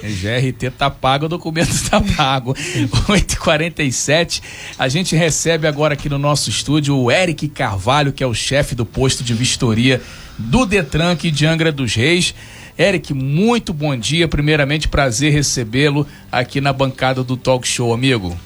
GRT 0.02 0.70
tá 0.76 0.90
pago, 0.90 1.26
o 1.26 1.28
documento 1.28 1.72
tá 1.88 2.00
pago. 2.00 2.54
8h47, 2.54 4.42
a 4.76 4.88
gente 4.88 5.14
recebe 5.14 5.68
agora 5.68 5.94
aqui 5.94 6.08
no 6.08 6.18
nosso 6.18 6.50
estúdio 6.50 6.98
o 6.98 7.08
Eric 7.08 7.46
Carvalho, 7.48 8.12
que 8.12 8.24
é 8.24 8.26
o 8.26 8.34
chefe 8.34 8.74
do 8.74 8.84
posto 8.84 9.22
de 9.22 9.32
vistoria 9.32 10.02
do 10.38 10.66
Detran 10.66 11.12
aqui 11.12 11.30
de 11.30 11.46
Angra 11.46 11.72
dos 11.72 11.94
Reis. 11.94 12.34
Eric, 12.78 13.14
muito 13.14 13.72
bom 13.72 13.96
dia. 13.96 14.28
Primeiramente, 14.28 14.88
prazer 14.88 15.32
recebê-lo 15.32 16.06
aqui 16.30 16.60
na 16.60 16.72
bancada 16.72 17.24
do 17.24 17.36
Talk 17.36 17.66
Show, 17.66 17.92
amigo. 17.92 18.36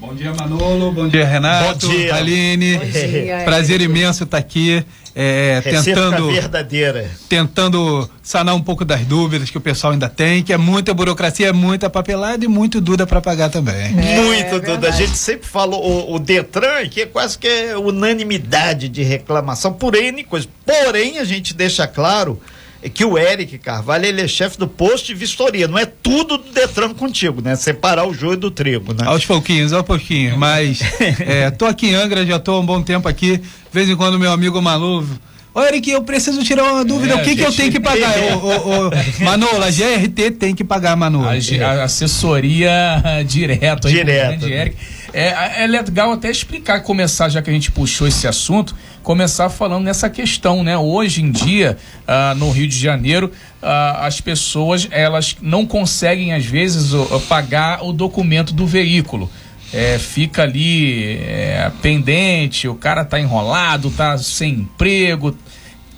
Bom 0.00 0.14
dia, 0.14 0.32
Manolo. 0.32 0.92
Bom 0.92 1.08
dia, 1.08 1.26
Renato. 1.26 1.86
Bom 1.86 1.94
dia. 1.94 2.14
Aline. 2.14 2.78
Bom 2.78 2.86
dia, 2.86 3.42
Prazer 3.44 3.82
imenso 3.82 4.24
estar 4.24 4.38
aqui. 4.38 4.82
É, 5.14 5.60
tentando, 5.60 6.30
verdadeira. 6.30 7.10
tentando 7.28 8.08
sanar 8.22 8.54
um 8.54 8.62
pouco 8.62 8.84
das 8.84 9.00
dúvidas 9.00 9.50
que 9.50 9.58
o 9.58 9.60
pessoal 9.60 9.92
ainda 9.92 10.08
tem, 10.08 10.42
que 10.42 10.52
é 10.52 10.56
muita 10.56 10.94
burocracia, 10.94 11.52
muita 11.52 11.90
papelada 11.90 12.44
e 12.44 12.48
muito 12.48 12.80
Duda 12.80 13.06
para 13.06 13.20
pagar 13.20 13.50
também. 13.50 13.86
É, 13.86 14.20
Muito, 14.22 14.54
é 14.54 14.60
Duda. 14.60 14.88
A 14.88 14.92
gente 14.92 15.16
sempre 15.16 15.48
falou, 15.48 15.82
o, 15.84 16.14
o, 16.14 16.18
Detran, 16.18 16.88
que 16.88 17.02
é 17.02 17.06
quase 17.06 17.36
que 17.36 17.48
é 17.48 17.76
unanimidade 17.76 18.88
de 18.88 19.02
reclamação 19.02 19.72
por 19.72 19.94
N 19.94 20.22
coisas. 20.24 20.48
Porém, 20.64 21.18
a 21.18 21.24
gente 21.24 21.54
deixa 21.54 21.86
claro 21.86 22.40
é 22.46 22.59
que 22.88 23.04
o 23.04 23.18
Eric 23.18 23.58
Carvalho 23.58 24.06
ele 24.06 24.22
é 24.22 24.28
chefe 24.28 24.58
do 24.58 24.66
posto 24.66 25.08
de 25.08 25.14
vistoria, 25.14 25.68
não 25.68 25.78
é 25.78 25.84
tudo 25.84 26.38
do 26.38 26.52
Detran 26.52 26.94
contigo, 26.94 27.42
né? 27.42 27.54
Separar 27.56 28.06
o 28.06 28.14
joio 28.14 28.36
do 28.36 28.50
trigo, 28.50 28.94
né? 28.94 29.06
Aos 29.06 29.26
pouquinhos, 29.26 29.72
aos 29.72 29.84
pouquinhos, 29.84 30.36
mas 30.38 30.80
é, 31.20 31.50
tô 31.50 31.66
aqui 31.66 31.88
em 31.88 31.94
Angra, 31.94 32.24
já 32.24 32.38
tô 32.38 32.52
há 32.52 32.60
um 32.60 32.66
bom 32.66 32.80
tempo 32.82 33.06
aqui, 33.06 33.36
de 33.36 33.44
vez 33.72 33.88
em 33.88 33.96
quando 33.96 34.18
meu 34.18 34.32
amigo 34.32 34.60
Malu 34.62 35.06
Ô, 35.52 35.60
Eric, 35.62 35.90
eu 35.90 36.02
preciso 36.02 36.44
tirar 36.44 36.62
uma 36.62 36.84
dúvida. 36.84 37.14
É, 37.14 37.16
o 37.16 37.24
que, 37.24 37.34
que 37.34 37.42
eu 37.42 37.52
tenho 37.52 37.72
que 37.72 37.80
pagar? 37.80 38.16
É. 38.16 38.34
O, 38.34 38.88
o, 38.88 39.24
Manolo, 39.24 39.64
a 39.64 39.70
GRT 39.70 40.30
tem 40.38 40.54
que 40.54 40.62
pagar, 40.62 40.94
Manolo. 40.94 41.26
A, 41.26 41.66
a 41.66 41.82
assessoria 41.84 43.02
direto 43.26 43.88
aí 43.88 43.94
direto. 43.94 44.46
Eric. 44.46 44.76
É, 45.12 45.64
é 45.64 45.66
legal 45.66 46.12
até 46.12 46.30
explicar, 46.30 46.80
começar, 46.82 47.28
já 47.28 47.42
que 47.42 47.50
a 47.50 47.52
gente 47.52 47.72
puxou 47.72 48.06
esse 48.06 48.28
assunto, 48.28 48.76
começar 49.02 49.48
falando 49.48 49.84
nessa 49.84 50.08
questão, 50.10 50.62
né? 50.62 50.76
Hoje 50.76 51.22
em 51.22 51.30
dia, 51.30 51.76
uh, 52.02 52.34
no 52.36 52.50
Rio 52.50 52.68
de 52.68 52.78
Janeiro, 52.78 53.32
uh, 53.62 54.00
as 54.00 54.20
pessoas 54.20 54.88
elas 54.90 55.36
não 55.40 55.66
conseguem, 55.66 56.32
às 56.32 56.44
vezes, 56.44 56.92
uh, 56.92 57.20
pagar 57.28 57.84
o 57.84 57.92
documento 57.92 58.52
do 58.52 58.66
veículo. 58.66 59.30
É, 59.72 59.98
fica 59.98 60.42
ali 60.42 61.18
é, 61.18 61.70
pendente, 61.80 62.66
o 62.66 62.74
cara 62.74 63.04
tá 63.04 63.20
enrolado, 63.20 63.88
tá 63.90 64.18
sem 64.18 64.54
emprego, 64.54 65.36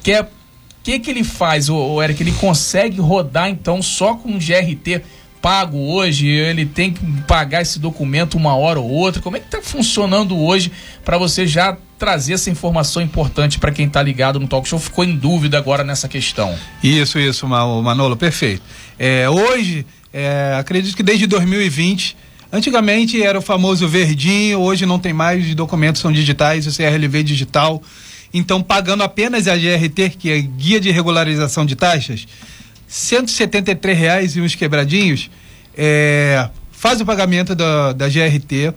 quer. 0.02 0.22
O 0.24 0.84
que, 0.84 0.98
que 0.98 1.10
ele 1.10 1.22
faz, 1.24 1.68
o, 1.68 1.76
o 1.76 2.02
Eric? 2.02 2.22
Ele 2.22 2.32
consegue 2.32 3.00
rodar 3.00 3.48
então 3.48 3.80
só 3.80 4.14
com 4.14 4.36
GRT 4.36 5.00
pago 5.42 5.76
hoje, 5.76 6.28
ele 6.28 6.64
tem 6.64 6.92
que 6.92 7.04
pagar 7.22 7.60
esse 7.60 7.80
documento 7.80 8.36
uma 8.36 8.54
hora 8.54 8.78
ou 8.78 8.88
outra. 8.88 9.20
Como 9.20 9.36
é 9.36 9.40
que 9.40 9.46
está 9.46 9.60
funcionando 9.60 10.38
hoje 10.38 10.70
para 11.04 11.18
você 11.18 11.48
já 11.48 11.76
trazer 12.02 12.32
essa 12.32 12.50
informação 12.50 13.00
importante 13.00 13.60
para 13.60 13.70
quem 13.70 13.86
está 13.86 14.02
ligado 14.02 14.40
no 14.40 14.48
talk 14.48 14.68
show? 14.68 14.76
Ficou 14.76 15.04
em 15.04 15.14
dúvida 15.14 15.56
agora 15.56 15.84
nessa 15.84 16.08
questão. 16.08 16.52
Isso, 16.82 17.16
isso, 17.16 17.46
Manolo, 17.46 18.16
perfeito. 18.16 18.60
É, 18.98 19.30
hoje, 19.30 19.86
é, 20.12 20.56
acredito 20.58 20.96
que 20.96 21.02
desde 21.04 21.28
2020 21.28 22.16
Antigamente 22.54 23.22
era 23.22 23.38
o 23.38 23.40
famoso 23.40 23.88
verdinho, 23.88 24.58
hoje 24.60 24.84
não 24.84 24.98
tem 24.98 25.14
mais, 25.14 25.42
os 25.46 25.54
documentos 25.54 26.02
são 26.02 26.12
digitais, 26.12 26.66
o 26.66 26.76
CRLV 26.76 27.22
digital. 27.22 27.82
Então, 28.34 28.62
pagando 28.62 29.02
apenas 29.02 29.48
a 29.48 29.56
GRT, 29.56 30.10
que 30.18 30.30
é 30.30 30.38
Guia 30.38 30.78
de 30.78 30.90
Regularização 30.90 31.64
de 31.64 31.74
Taxas, 31.74 32.26
R$ 32.86 33.94
reais 33.94 34.36
e 34.36 34.42
uns 34.42 34.54
quebradinhos, 34.54 35.30
é, 35.74 36.46
faz 36.70 37.00
o 37.00 37.06
pagamento 37.06 37.54
da, 37.54 37.94
da 37.94 38.06
GRT, 38.06 38.74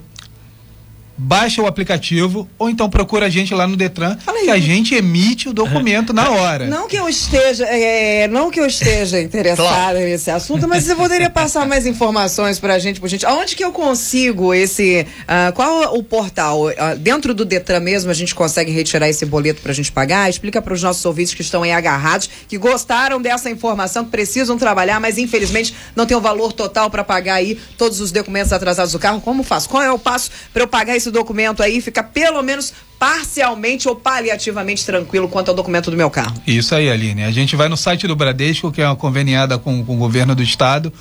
baixa 1.16 1.62
o 1.62 1.66
aplicativo 1.66 2.48
ou 2.58 2.68
então 2.68 2.90
procura 2.90 3.26
a 3.26 3.28
gente 3.28 3.54
lá 3.54 3.66
no 3.66 3.76
Detran 3.76 4.16
que 4.16 4.50
a 4.50 4.58
gente 4.58 4.94
emite 4.94 5.48
o 5.48 5.52
documento 5.52 6.12
na 6.12 6.30
hora. 6.30 6.66
Não 6.66 6.86
que 6.86 6.96
eu 6.96 7.08
esteja, 7.08 7.64
é, 7.64 8.28
não 8.28 8.50
que 8.50 8.60
eu 8.60 8.66
esteja 8.66 9.20
interessada 9.20 9.98
nesse 9.98 10.30
assunto, 10.30 10.68
mas 10.68 10.84
você 10.84 10.94
poderia 10.94 11.30
passar 11.30 11.66
mais 11.66 11.86
informações 11.86 12.58
para 12.58 12.74
a 12.74 12.78
gente, 12.78 13.00
por 13.00 13.08
gente. 13.08 13.24
Aonde 13.26 13.56
que 13.56 13.64
eu 13.64 13.72
consigo 13.72 14.54
esse? 14.54 15.06
Uh, 15.22 15.52
qual 15.54 15.96
o 15.96 16.02
portal? 16.02 16.66
Uh, 16.66 16.96
dentro 16.98 17.34
do 17.34 17.44
Detran 17.44 17.80
mesmo 17.80 18.10
a 18.10 18.14
gente 18.14 18.34
consegue 18.34 18.70
retirar 18.70 19.08
esse 19.08 19.24
boleto 19.24 19.60
para 19.62 19.72
a 19.72 19.74
gente 19.74 19.90
pagar? 19.90 20.28
Explica 20.28 20.60
para 20.60 20.74
os 20.74 20.82
nossos 20.82 21.04
ouvintes 21.04 21.34
que 21.34 21.42
estão 21.42 21.62
aí 21.62 21.72
agarrados, 21.72 22.28
que 22.48 22.58
gostaram 22.58 23.20
dessa 23.20 23.50
informação, 23.50 24.04
que 24.04 24.10
precisam 24.10 24.56
trabalhar, 24.58 25.00
mas 25.00 25.18
infelizmente 25.18 25.74
não 25.94 26.06
tem 26.06 26.16
o 26.16 26.20
valor 26.20 26.52
total 26.52 26.90
para 26.90 27.02
pagar 27.02 27.34
aí 27.34 27.58
todos 27.76 28.00
os 28.00 28.12
documentos 28.12 28.52
atrasados 28.52 28.92
do 28.92 28.98
carro. 28.98 29.20
Como 29.20 29.42
faço? 29.42 29.68
Qual 29.68 29.82
é 29.82 29.90
o 29.90 29.98
passo 29.98 30.30
para 30.52 30.62
eu 30.62 30.68
pagar 30.68 30.96
esse 30.96 31.05
esse 31.06 31.10
documento 31.10 31.62
aí 31.62 31.80
fica 31.80 32.02
pelo 32.02 32.42
menos 32.42 32.72
parcialmente 32.98 33.88
ou 33.88 33.94
paliativamente 33.94 34.84
tranquilo 34.84 35.28
quanto 35.28 35.50
ao 35.50 35.54
documento 35.54 35.90
do 35.90 35.96
meu 35.96 36.10
carro. 36.10 36.34
Isso 36.46 36.74
aí, 36.74 36.90
Aline. 36.90 37.24
A 37.24 37.30
gente 37.30 37.54
vai 37.54 37.68
no 37.68 37.76
site 37.76 38.06
do 38.06 38.16
Bradesco, 38.16 38.72
que 38.72 38.82
é 38.82 38.86
uma 38.86 38.96
conveniada 38.96 39.58
com, 39.58 39.84
com 39.84 39.94
o 39.94 39.98
governo 39.98 40.34
do 40.34 40.42
estado, 40.42 40.92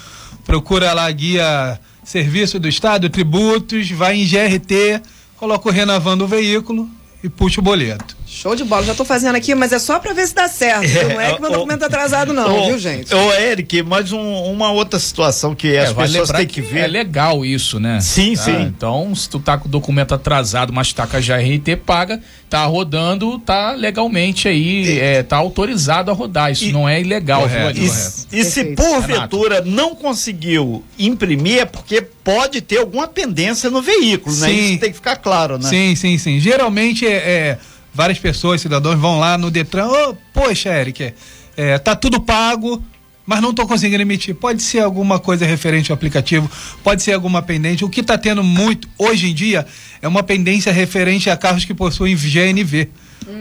procura 0.45 0.93
lá 0.93 1.05
a 1.05 1.11
guia 1.11 1.79
serviço 2.03 2.59
do 2.59 2.67
Estado, 2.67 3.09
tributos, 3.09 3.89
vai 3.89 4.15
em 4.15 4.27
GRT, 4.27 5.01
coloca 5.37 5.67
o 5.67 5.71
renovando 5.71 6.21
o 6.21 6.27
veículo 6.27 6.87
e 7.23 7.29
puxa 7.29 7.59
o 7.59 7.63
boleto. 7.63 8.15
Show 8.35 8.53
de 8.53 8.65
bola, 8.65 8.83
já 8.83 8.93
tô 8.93 9.05
fazendo 9.05 9.35
aqui, 9.35 9.55
mas 9.55 9.71
é 9.71 9.79
só 9.79 9.97
pra 9.97 10.11
ver 10.11 10.27
se 10.27 10.35
dá 10.35 10.49
certo. 10.49 10.85
viu? 10.85 11.07
não 11.09 11.21
é 11.21 11.33
que 11.35 11.41
meu 11.41 11.49
o- 11.51 11.53
documento 11.53 11.79
tá 11.79 11.85
atrasado, 11.85 12.33
não, 12.33 12.63
Ô, 12.63 12.65
viu, 12.67 12.77
gente? 12.77 13.15
Ô, 13.15 13.33
Eric, 13.33 13.81
mais 13.81 14.11
um- 14.11 14.43
uma 14.51 14.71
outra 14.71 14.99
situação 14.99 15.55
que 15.55 15.77
as 15.77 15.91
É, 15.91 15.93
vai 15.93 16.05
pessoas 16.05 16.29
têm 16.31 16.45
que 16.45 16.59
ver. 16.59 16.79
É 16.81 16.87
legal 16.87 17.45
isso, 17.45 17.79
né? 17.79 18.01
Sim, 18.01 18.35
Tá? 18.35 18.43
sim. 18.43 18.61
Então, 18.63 19.15
se 19.15 19.29
tu 19.29 19.39
tá 19.39 19.57
com 19.57 19.69
o 19.69 19.71
documento 19.71 20.13
atrasado, 20.13 20.73
mas 20.73 20.91
tá 20.91 21.07
com 21.07 21.15
a 21.15 21.19
GRT 21.21 21.77
paga, 21.77 22.21
tá 22.49 22.65
rodando, 22.65 23.39
tá 23.39 23.71
legalmente 23.71 24.49
aí, 24.49 24.99
é, 24.99 25.23
tá 25.23 25.37
autorizado 25.37 26.11
a 26.11 26.13
rodar. 26.13 26.51
Isso 26.51 26.65
E- 26.65 26.71
não 26.73 26.89
é 26.89 26.99
ilegal, 26.99 27.47
viu, 27.47 27.57
Correto, 27.57 27.79
E, 27.79 27.87
correto. 27.87 28.11
e 28.33 28.43
se 28.43 28.63
porventura 28.75 29.61
não 29.61 29.95
conseguiu 29.95 30.83
imprimir, 30.99 31.59
é 31.59 31.65
porque 31.65 32.01
pode 32.01 32.59
ter 32.59 32.79
alguma 32.79 33.07
pendência 33.07 33.69
no 33.69 33.81
veículo, 33.81 34.35
né? 34.35 34.47
Sim. 34.49 34.71
Isso 34.71 34.79
tem 34.79 34.89
que 34.89 34.95
ficar 34.97 35.15
claro, 35.15 35.57
né? 35.57 35.69
Sim, 35.69 35.95
sim, 35.95 36.17
sim. 36.17 36.37
Geralmente 36.39 37.05
é, 37.07 37.11
é, 37.15 37.57
várias 37.95 38.19
pessoas, 38.19 38.59
cidadãos, 38.59 38.99
vão 38.99 39.17
lá 39.19 39.37
no 39.37 39.49
Detran, 39.49 39.87
ô, 39.87 40.15
poxa, 40.33 40.69
Eric, 40.69 41.13
é, 41.55 41.79
tá 41.79 41.95
tudo 41.95 42.19
pago, 42.19 42.83
mas 43.25 43.41
não 43.41 43.53
tô 43.53 43.65
conseguindo 43.67 44.01
emitir. 44.01 44.35
Pode 44.35 44.61
ser 44.61 44.79
alguma 44.79 45.19
coisa 45.19 45.45
referente 45.45 45.91
ao 45.91 45.95
aplicativo, 45.95 46.49
pode 46.83 47.01
ser 47.03 47.13
alguma 47.13 47.41
pendente. 47.41 47.83
O 47.85 47.89
que 47.89 48.03
tá 48.03 48.17
tendo 48.17 48.43
muito 48.43 48.87
hoje 48.97 49.29
em 49.29 49.33
dia 49.33 49.65
é 50.01 50.07
uma 50.07 50.23
pendência 50.23 50.71
referente 50.71 51.29
a 51.29 51.37
carros 51.37 51.65
que 51.65 51.73
possuem 51.73 52.15
GNV. 52.15 52.89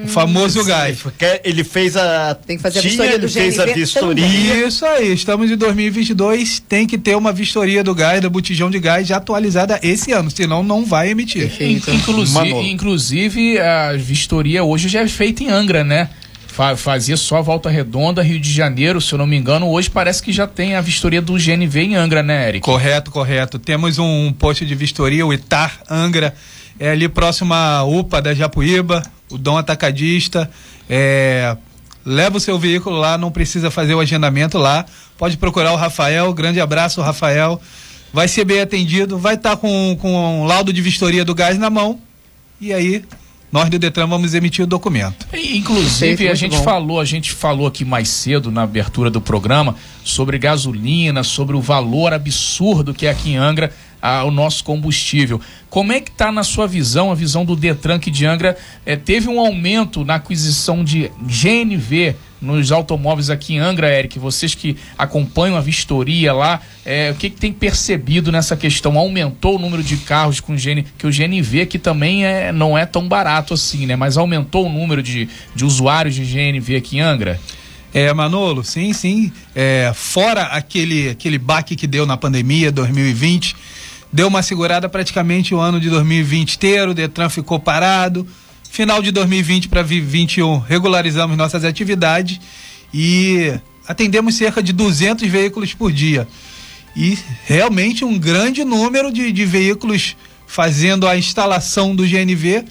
O 0.04 0.08
famoso 0.08 0.64
gás. 0.64 0.98
Ele 1.44 1.62
fez 1.62 1.94
a. 1.94 2.34
Tem 2.34 2.56
que 2.56 2.62
fazer 2.62 2.78
a 2.78 2.80
tinha, 2.80 2.90
vistoria 2.92 3.12
ele 3.16 3.26
do 3.26 3.30
fez 3.30 3.58
a 3.58 3.66
GNV 3.66 3.74
vistoria. 3.80 4.66
Isso 4.66 4.86
aí, 4.86 5.12
estamos 5.12 5.50
em 5.50 5.56
2022, 5.58 6.58
tem 6.66 6.86
que 6.86 6.96
ter 6.96 7.14
uma 7.14 7.30
vistoria 7.34 7.84
do 7.84 7.94
gás, 7.94 8.22
da 8.22 8.30
botijão 8.30 8.70
de 8.70 8.78
gás 8.80 9.06
já 9.06 9.18
atualizada 9.18 9.78
esse 9.82 10.10
ano, 10.10 10.30
senão 10.30 10.62
não 10.62 10.86
vai 10.86 11.10
emitir. 11.10 11.52
In- 11.60 11.82
Inclusive, 11.96 12.32
Manolo. 12.32 12.66
inclusive, 12.66 13.58
a 13.58 13.92
vistoria 13.92 14.64
hoje 14.64 14.88
já 14.88 15.00
é 15.02 15.08
feita 15.08 15.42
em 15.44 15.48
Angra, 15.50 15.84
né? 15.84 16.08
Fa- 16.54 16.76
Fazia 16.76 17.16
só 17.16 17.42
Volta 17.42 17.68
Redonda, 17.68 18.22
Rio 18.22 18.38
de 18.38 18.52
Janeiro, 18.52 19.00
se 19.00 19.12
eu 19.12 19.18
não 19.18 19.26
me 19.26 19.36
engano. 19.36 19.68
Hoje 19.68 19.90
parece 19.90 20.22
que 20.22 20.32
já 20.32 20.46
tem 20.46 20.76
a 20.76 20.80
vistoria 20.80 21.20
do 21.20 21.32
GNV 21.34 21.80
em 21.82 21.96
Angra, 21.96 22.22
né, 22.22 22.48
Eric? 22.48 22.64
Correto, 22.64 23.10
correto. 23.10 23.58
Temos 23.58 23.98
um 23.98 24.32
posto 24.32 24.64
de 24.64 24.72
vistoria, 24.74 25.26
o 25.26 25.34
Itar 25.34 25.80
Angra, 25.90 26.32
é 26.78 26.90
ali 26.90 27.08
próximo 27.08 27.52
à 27.52 27.82
UPA 27.82 28.22
da 28.22 28.32
Japuíba, 28.32 29.02
o 29.28 29.36
Dom 29.36 29.56
Atacadista. 29.58 30.48
É, 30.88 31.56
leva 32.06 32.36
o 32.36 32.40
seu 32.40 32.56
veículo 32.56 32.96
lá, 32.96 33.18
não 33.18 33.32
precisa 33.32 33.68
fazer 33.68 33.94
o 33.94 34.00
agendamento 34.00 34.56
lá. 34.56 34.86
Pode 35.18 35.36
procurar 35.36 35.72
o 35.72 35.76
Rafael, 35.76 36.32
grande 36.32 36.60
abraço, 36.60 37.00
Rafael. 37.02 37.60
Vai 38.12 38.28
ser 38.28 38.44
bem 38.44 38.60
atendido, 38.60 39.18
vai 39.18 39.34
estar 39.34 39.56
com, 39.56 39.96
com 40.00 40.42
um 40.42 40.44
laudo 40.44 40.72
de 40.72 40.80
vistoria 40.80 41.24
do 41.24 41.34
gás 41.34 41.58
na 41.58 41.68
mão. 41.68 41.98
E 42.60 42.72
aí, 42.72 43.04
nós 43.54 43.70
do 43.70 43.78
Detran 43.78 44.08
vamos 44.08 44.34
emitir 44.34 44.64
o 44.64 44.66
documento. 44.66 45.28
Inclusive, 45.32 46.08
Perfeito, 46.08 46.32
a 46.32 46.34
gente 46.34 46.56
bom. 46.56 46.64
falou, 46.64 46.98
a 46.98 47.04
gente 47.04 47.30
falou 47.30 47.68
aqui 47.68 47.84
mais 47.84 48.08
cedo 48.08 48.50
na 48.50 48.62
abertura 48.62 49.08
do 49.08 49.20
programa 49.20 49.76
sobre 50.02 50.38
gasolina, 50.38 51.22
sobre 51.22 51.54
o 51.54 51.60
valor 51.60 52.12
absurdo 52.12 52.92
que 52.92 53.06
é 53.06 53.10
aqui 53.10 53.30
em 53.30 53.36
Angra 53.36 53.72
ah, 54.02 54.24
o 54.24 54.32
nosso 54.32 54.64
combustível. 54.64 55.40
Como 55.70 55.92
é 55.92 56.00
que 56.00 56.10
está 56.10 56.32
na 56.32 56.42
sua 56.42 56.66
visão, 56.66 57.12
a 57.12 57.14
visão 57.14 57.44
do 57.44 57.54
Detran 57.54 58.00
que 58.00 58.10
de 58.10 58.26
Angra 58.26 58.58
eh, 58.84 58.96
teve 58.96 59.28
um 59.28 59.38
aumento 59.38 60.04
na 60.04 60.16
aquisição 60.16 60.82
de 60.82 61.12
GNV 61.22 62.16
nos 62.44 62.70
automóveis 62.70 63.30
aqui 63.30 63.54
em 63.54 63.58
Angra, 63.58 63.92
Eric? 63.92 64.18
Vocês 64.18 64.54
que 64.54 64.76
acompanham 64.96 65.56
a 65.56 65.60
vistoria 65.60 66.32
lá, 66.32 66.60
eh, 66.84 67.10
o 67.10 67.14
que, 67.14 67.30
que 67.30 67.40
tem 67.40 67.52
percebido 67.52 68.30
nessa 68.30 68.56
questão? 68.56 68.98
Aumentou 68.98 69.56
o 69.56 69.58
número 69.58 69.82
de 69.82 69.96
carros 69.96 70.40
com 70.40 70.54
GN, 70.54 70.84
que 70.96 71.06
o 71.06 71.10
GNV 71.10 71.62
aqui 71.62 71.78
também 71.78 72.24
é, 72.24 72.52
não 72.52 72.76
é 72.76 72.86
tão 72.86 73.08
barato 73.08 73.54
assim, 73.54 73.86
né? 73.86 73.96
Mas 73.96 74.16
aumentou 74.16 74.66
o 74.66 74.68
número 74.68 75.02
de, 75.02 75.28
de 75.54 75.64
usuários 75.64 76.14
de 76.14 76.22
GNV 76.24 76.76
aqui 76.76 76.98
em 76.98 77.00
Angra? 77.00 77.40
É, 77.94 78.12
Manolo, 78.12 78.64
sim, 78.64 78.92
sim. 78.92 79.32
É, 79.54 79.92
fora 79.94 80.42
aquele, 80.46 81.10
aquele 81.10 81.38
baque 81.38 81.76
que 81.76 81.86
deu 81.86 82.04
na 82.04 82.16
pandemia 82.16 82.72
2020, 82.72 83.54
deu 84.12 84.26
uma 84.26 84.42
segurada 84.42 84.88
praticamente 84.88 85.54
o 85.54 85.60
ano 85.60 85.78
de 85.78 85.88
2020 85.88 86.54
inteiro, 86.56 86.90
o 86.90 86.94
Detran 86.94 87.28
ficou 87.28 87.58
parado. 87.60 88.26
Final 88.74 89.00
de 89.00 89.12
2020 89.12 89.68
para 89.68 89.82
2021, 89.82 90.58
regularizamos 90.58 91.36
nossas 91.36 91.64
atividades 91.64 92.40
e 92.92 93.54
atendemos 93.86 94.34
cerca 94.34 94.60
de 94.60 94.72
200 94.72 95.28
veículos 95.28 95.72
por 95.72 95.92
dia. 95.92 96.26
E 96.96 97.16
realmente 97.44 98.04
um 98.04 98.18
grande 98.18 98.64
número 98.64 99.12
de, 99.12 99.30
de 99.30 99.44
veículos 99.44 100.16
fazendo 100.48 101.06
a 101.06 101.16
instalação 101.16 101.94
do 101.94 102.02
GNV 102.02 102.64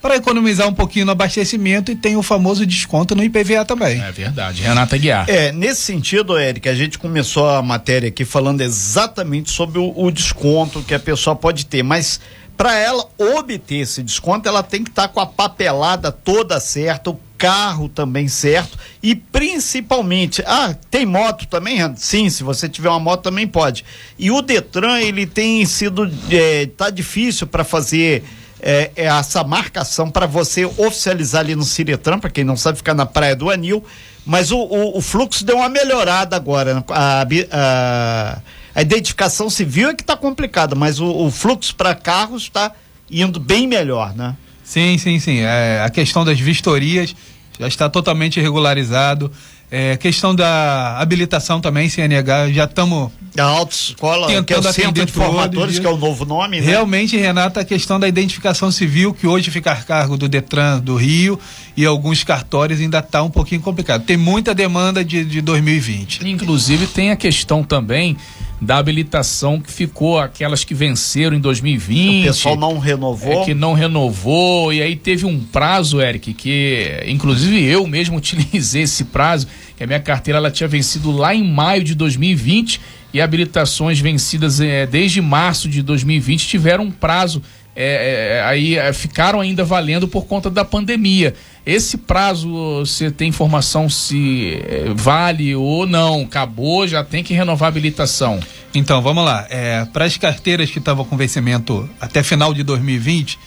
para 0.00 0.16
economizar 0.16 0.66
um 0.66 0.72
pouquinho 0.72 1.04
no 1.04 1.12
abastecimento 1.12 1.92
e 1.92 1.96
tem 1.96 2.16
o 2.16 2.22
famoso 2.22 2.64
desconto 2.64 3.14
no 3.14 3.22
IPVA 3.22 3.66
também. 3.66 4.02
É 4.02 4.12
verdade. 4.12 4.62
Renata 4.62 4.96
Guiar. 4.96 5.28
É, 5.28 5.52
nesse 5.52 5.82
sentido, 5.82 6.38
Eric, 6.38 6.66
a 6.70 6.74
gente 6.74 6.98
começou 6.98 7.50
a 7.50 7.60
matéria 7.60 8.08
aqui 8.08 8.24
falando 8.24 8.62
exatamente 8.62 9.50
sobre 9.50 9.78
o, 9.78 9.92
o 9.94 10.10
desconto 10.10 10.82
que 10.82 10.94
a 10.94 10.98
pessoa 10.98 11.36
pode 11.36 11.66
ter, 11.66 11.82
mas 11.82 12.18
para 12.56 12.76
ela 12.76 13.06
obter 13.18 13.76
esse 13.76 14.02
desconto, 14.02 14.48
ela 14.48 14.62
tem 14.62 14.82
que 14.82 14.90
estar 14.90 15.08
com 15.08 15.20
a 15.20 15.26
papelada 15.26 16.12
toda 16.12 16.60
certa, 16.60 17.10
o 17.10 17.20
carro 17.36 17.88
também 17.88 18.28
certo 18.28 18.78
e 19.02 19.14
principalmente, 19.14 20.42
ah, 20.46 20.74
tem 20.90 21.04
moto 21.04 21.46
também? 21.46 21.78
Sim, 21.96 22.30
se 22.30 22.42
você 22.42 22.68
tiver 22.68 22.88
uma 22.88 23.00
moto 23.00 23.22
também 23.22 23.46
pode. 23.46 23.84
E 24.18 24.30
o 24.30 24.40
Detran, 24.40 25.00
ele 25.00 25.26
tem 25.26 25.64
sido, 25.66 26.10
é, 26.30 26.66
tá 26.66 26.90
difícil 26.90 27.46
para 27.46 27.64
fazer 27.64 28.24
é, 28.60 28.90
essa 28.96 29.44
marcação 29.44 30.10
para 30.10 30.26
você 30.26 30.64
oficializar 30.64 31.40
ali 31.40 31.54
no 31.54 31.64
Ciretran, 31.64 32.18
para 32.18 32.30
quem 32.30 32.44
não 32.44 32.56
sabe, 32.56 32.78
ficar 32.78 32.94
na 32.94 33.04
Praia 33.04 33.36
do 33.36 33.50
Anil. 33.50 33.84
Mas 34.24 34.50
o, 34.50 34.58
o, 34.58 34.96
o 34.96 35.00
fluxo 35.02 35.44
deu 35.44 35.56
uma 35.56 35.68
melhorada 35.68 36.34
agora. 36.34 36.76
né? 36.76 36.84
A, 36.88 37.26
a, 37.52 38.38
a 38.74 38.82
identificação 38.82 39.48
civil 39.48 39.90
é 39.90 39.94
que 39.94 40.02
está 40.02 40.16
complicada, 40.16 40.74
mas 40.74 41.00
o, 41.00 41.06
o 41.06 41.30
fluxo 41.30 41.74
para 41.74 41.94
carros 41.94 42.42
está 42.42 42.72
indo 43.10 43.38
bem 43.38 43.66
melhor, 43.66 44.14
né? 44.14 44.36
Sim, 44.64 44.96
sim, 44.98 45.18
sim. 45.20 45.40
É, 45.40 45.82
a 45.84 45.90
questão 45.90 46.24
das 46.24 46.40
vistorias 46.40 47.14
já 47.58 47.68
está 47.68 47.88
totalmente 47.88 48.40
regularizado. 48.40 49.30
É, 49.70 49.96
questão 49.96 50.34
da 50.34 50.98
habilitação 50.98 51.60
também, 51.60 51.88
CNH, 51.88 52.52
já 52.52 52.64
estamos. 52.64 53.10
A 53.36 53.42
autoescola, 53.42 54.28
que 54.44 54.54
é 54.54 54.58
o 54.58 54.62
Centro 54.72 55.04
de 55.04 55.10
Formadores, 55.10 55.80
que 55.80 55.86
é 55.86 55.90
o 55.90 55.96
novo 55.96 56.24
nome, 56.24 56.60
né? 56.60 56.66
Realmente, 56.66 57.16
Renata, 57.16 57.60
a 57.60 57.64
questão 57.64 57.98
da 57.98 58.06
identificação 58.06 58.70
civil, 58.70 59.12
que 59.12 59.26
hoje 59.26 59.50
fica 59.50 59.72
a 59.72 59.76
cargo 59.76 60.16
do 60.16 60.28
Detran 60.28 60.78
do 60.78 60.94
Rio 60.94 61.40
e 61.76 61.84
alguns 61.84 62.22
cartórios, 62.22 62.80
ainda 62.80 63.00
está 63.00 63.22
um 63.22 63.30
pouquinho 63.30 63.60
complicado. 63.60 64.04
Tem 64.04 64.16
muita 64.16 64.54
demanda 64.54 65.04
de, 65.04 65.24
de 65.24 65.40
2020. 65.40 66.28
Inclusive 66.28 66.86
tem 66.86 67.10
a 67.10 67.16
questão 67.16 67.64
também 67.64 68.16
da 68.64 68.78
habilitação 68.78 69.60
que 69.60 69.70
ficou 69.70 70.18
aquelas 70.18 70.64
que 70.64 70.74
venceram 70.74 71.36
em 71.36 71.40
2020. 71.40 72.22
O 72.22 72.26
pessoal 72.26 72.56
não 72.56 72.78
renovou. 72.78 73.42
É, 73.42 73.44
que 73.44 73.54
não 73.54 73.74
renovou, 73.74 74.72
e 74.72 74.82
aí 74.82 74.96
teve 74.96 75.26
um 75.26 75.38
prazo, 75.40 76.00
Eric, 76.00 76.32
que 76.34 77.02
inclusive 77.06 77.62
eu 77.64 77.86
mesmo 77.86 78.16
utilizei 78.18 78.82
esse 78.82 79.04
prazo, 79.04 79.46
que 79.76 79.84
a 79.84 79.86
minha 79.86 80.00
carteira 80.00 80.38
ela 80.38 80.50
tinha 80.50 80.68
vencido 80.68 81.10
lá 81.10 81.34
em 81.34 81.44
maio 81.44 81.84
de 81.84 81.94
2020 81.94 82.80
e 83.12 83.20
habilitações 83.20 84.00
vencidas 84.00 84.60
eh, 84.60 84.86
desde 84.86 85.20
março 85.20 85.68
de 85.68 85.82
2020 85.82 86.48
tiveram 86.48 86.84
um 86.84 86.90
prazo. 86.90 87.42
eh, 87.76 88.42
aí 88.44 88.76
ficaram 88.92 89.40
ainda 89.40 89.64
valendo 89.64 90.08
por 90.08 90.26
conta 90.26 90.48
da 90.48 90.64
pandemia. 90.64 91.34
Esse 91.66 91.96
prazo, 91.96 92.50
você 92.80 93.10
tem 93.10 93.28
informação 93.30 93.88
se 93.88 94.58
eh, 94.66 94.92
vale 94.94 95.54
ou 95.54 95.86
não? 95.86 96.22
Acabou, 96.22 96.86
já 96.86 97.02
tem 97.02 97.24
que 97.24 97.32
renovar 97.32 97.66
a 97.66 97.68
habilitação. 97.68 98.38
Então, 98.74 99.00
vamos 99.00 99.24
lá. 99.24 99.46
É, 99.48 99.86
Para 99.86 100.04
as 100.04 100.16
carteiras 100.18 100.70
que 100.70 100.78
estavam 100.78 101.06
com 101.06 101.16
vencimento 101.16 101.88
até 101.98 102.22
final 102.22 102.52
de 102.52 102.62
2020, 102.62 103.38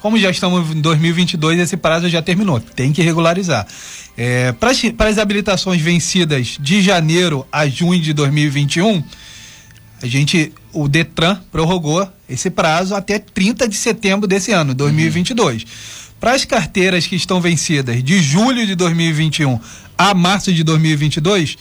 como 0.00 0.18
já 0.18 0.30
estamos 0.30 0.74
em 0.74 0.80
2022, 0.80 1.58
esse 1.60 1.76
prazo 1.76 2.08
já 2.08 2.22
terminou. 2.22 2.60
Tem 2.60 2.92
que 2.94 3.02
regularizar. 3.02 3.66
É, 4.16 4.52
Para 4.52 4.70
as- 4.70 4.82
as 4.98 5.18
habilitações 5.18 5.80
vencidas 5.82 6.56
de 6.58 6.80
janeiro 6.80 7.46
a 7.52 7.66
junho 7.68 8.00
de 8.00 8.14
2021, 8.14 9.04
a 10.02 10.06
gente, 10.06 10.50
o 10.72 10.88
Detran 10.88 11.38
prorrogou 11.52 12.08
esse 12.26 12.48
prazo 12.48 12.94
até 12.94 13.18
30 13.18 13.68
de 13.68 13.76
setembro 13.76 14.26
desse 14.26 14.50
ano, 14.52 14.74
2022. 14.74 15.66
Para 16.18 16.32
as 16.32 16.44
carteiras 16.44 17.06
que 17.06 17.14
estão 17.14 17.40
vencidas 17.40 18.02
de 18.02 18.22
julho 18.22 18.66
de 18.66 18.74
2021 18.74 19.60
a 19.98 20.14
março 20.14 20.52
de 20.52 20.64
2022, 20.64 21.56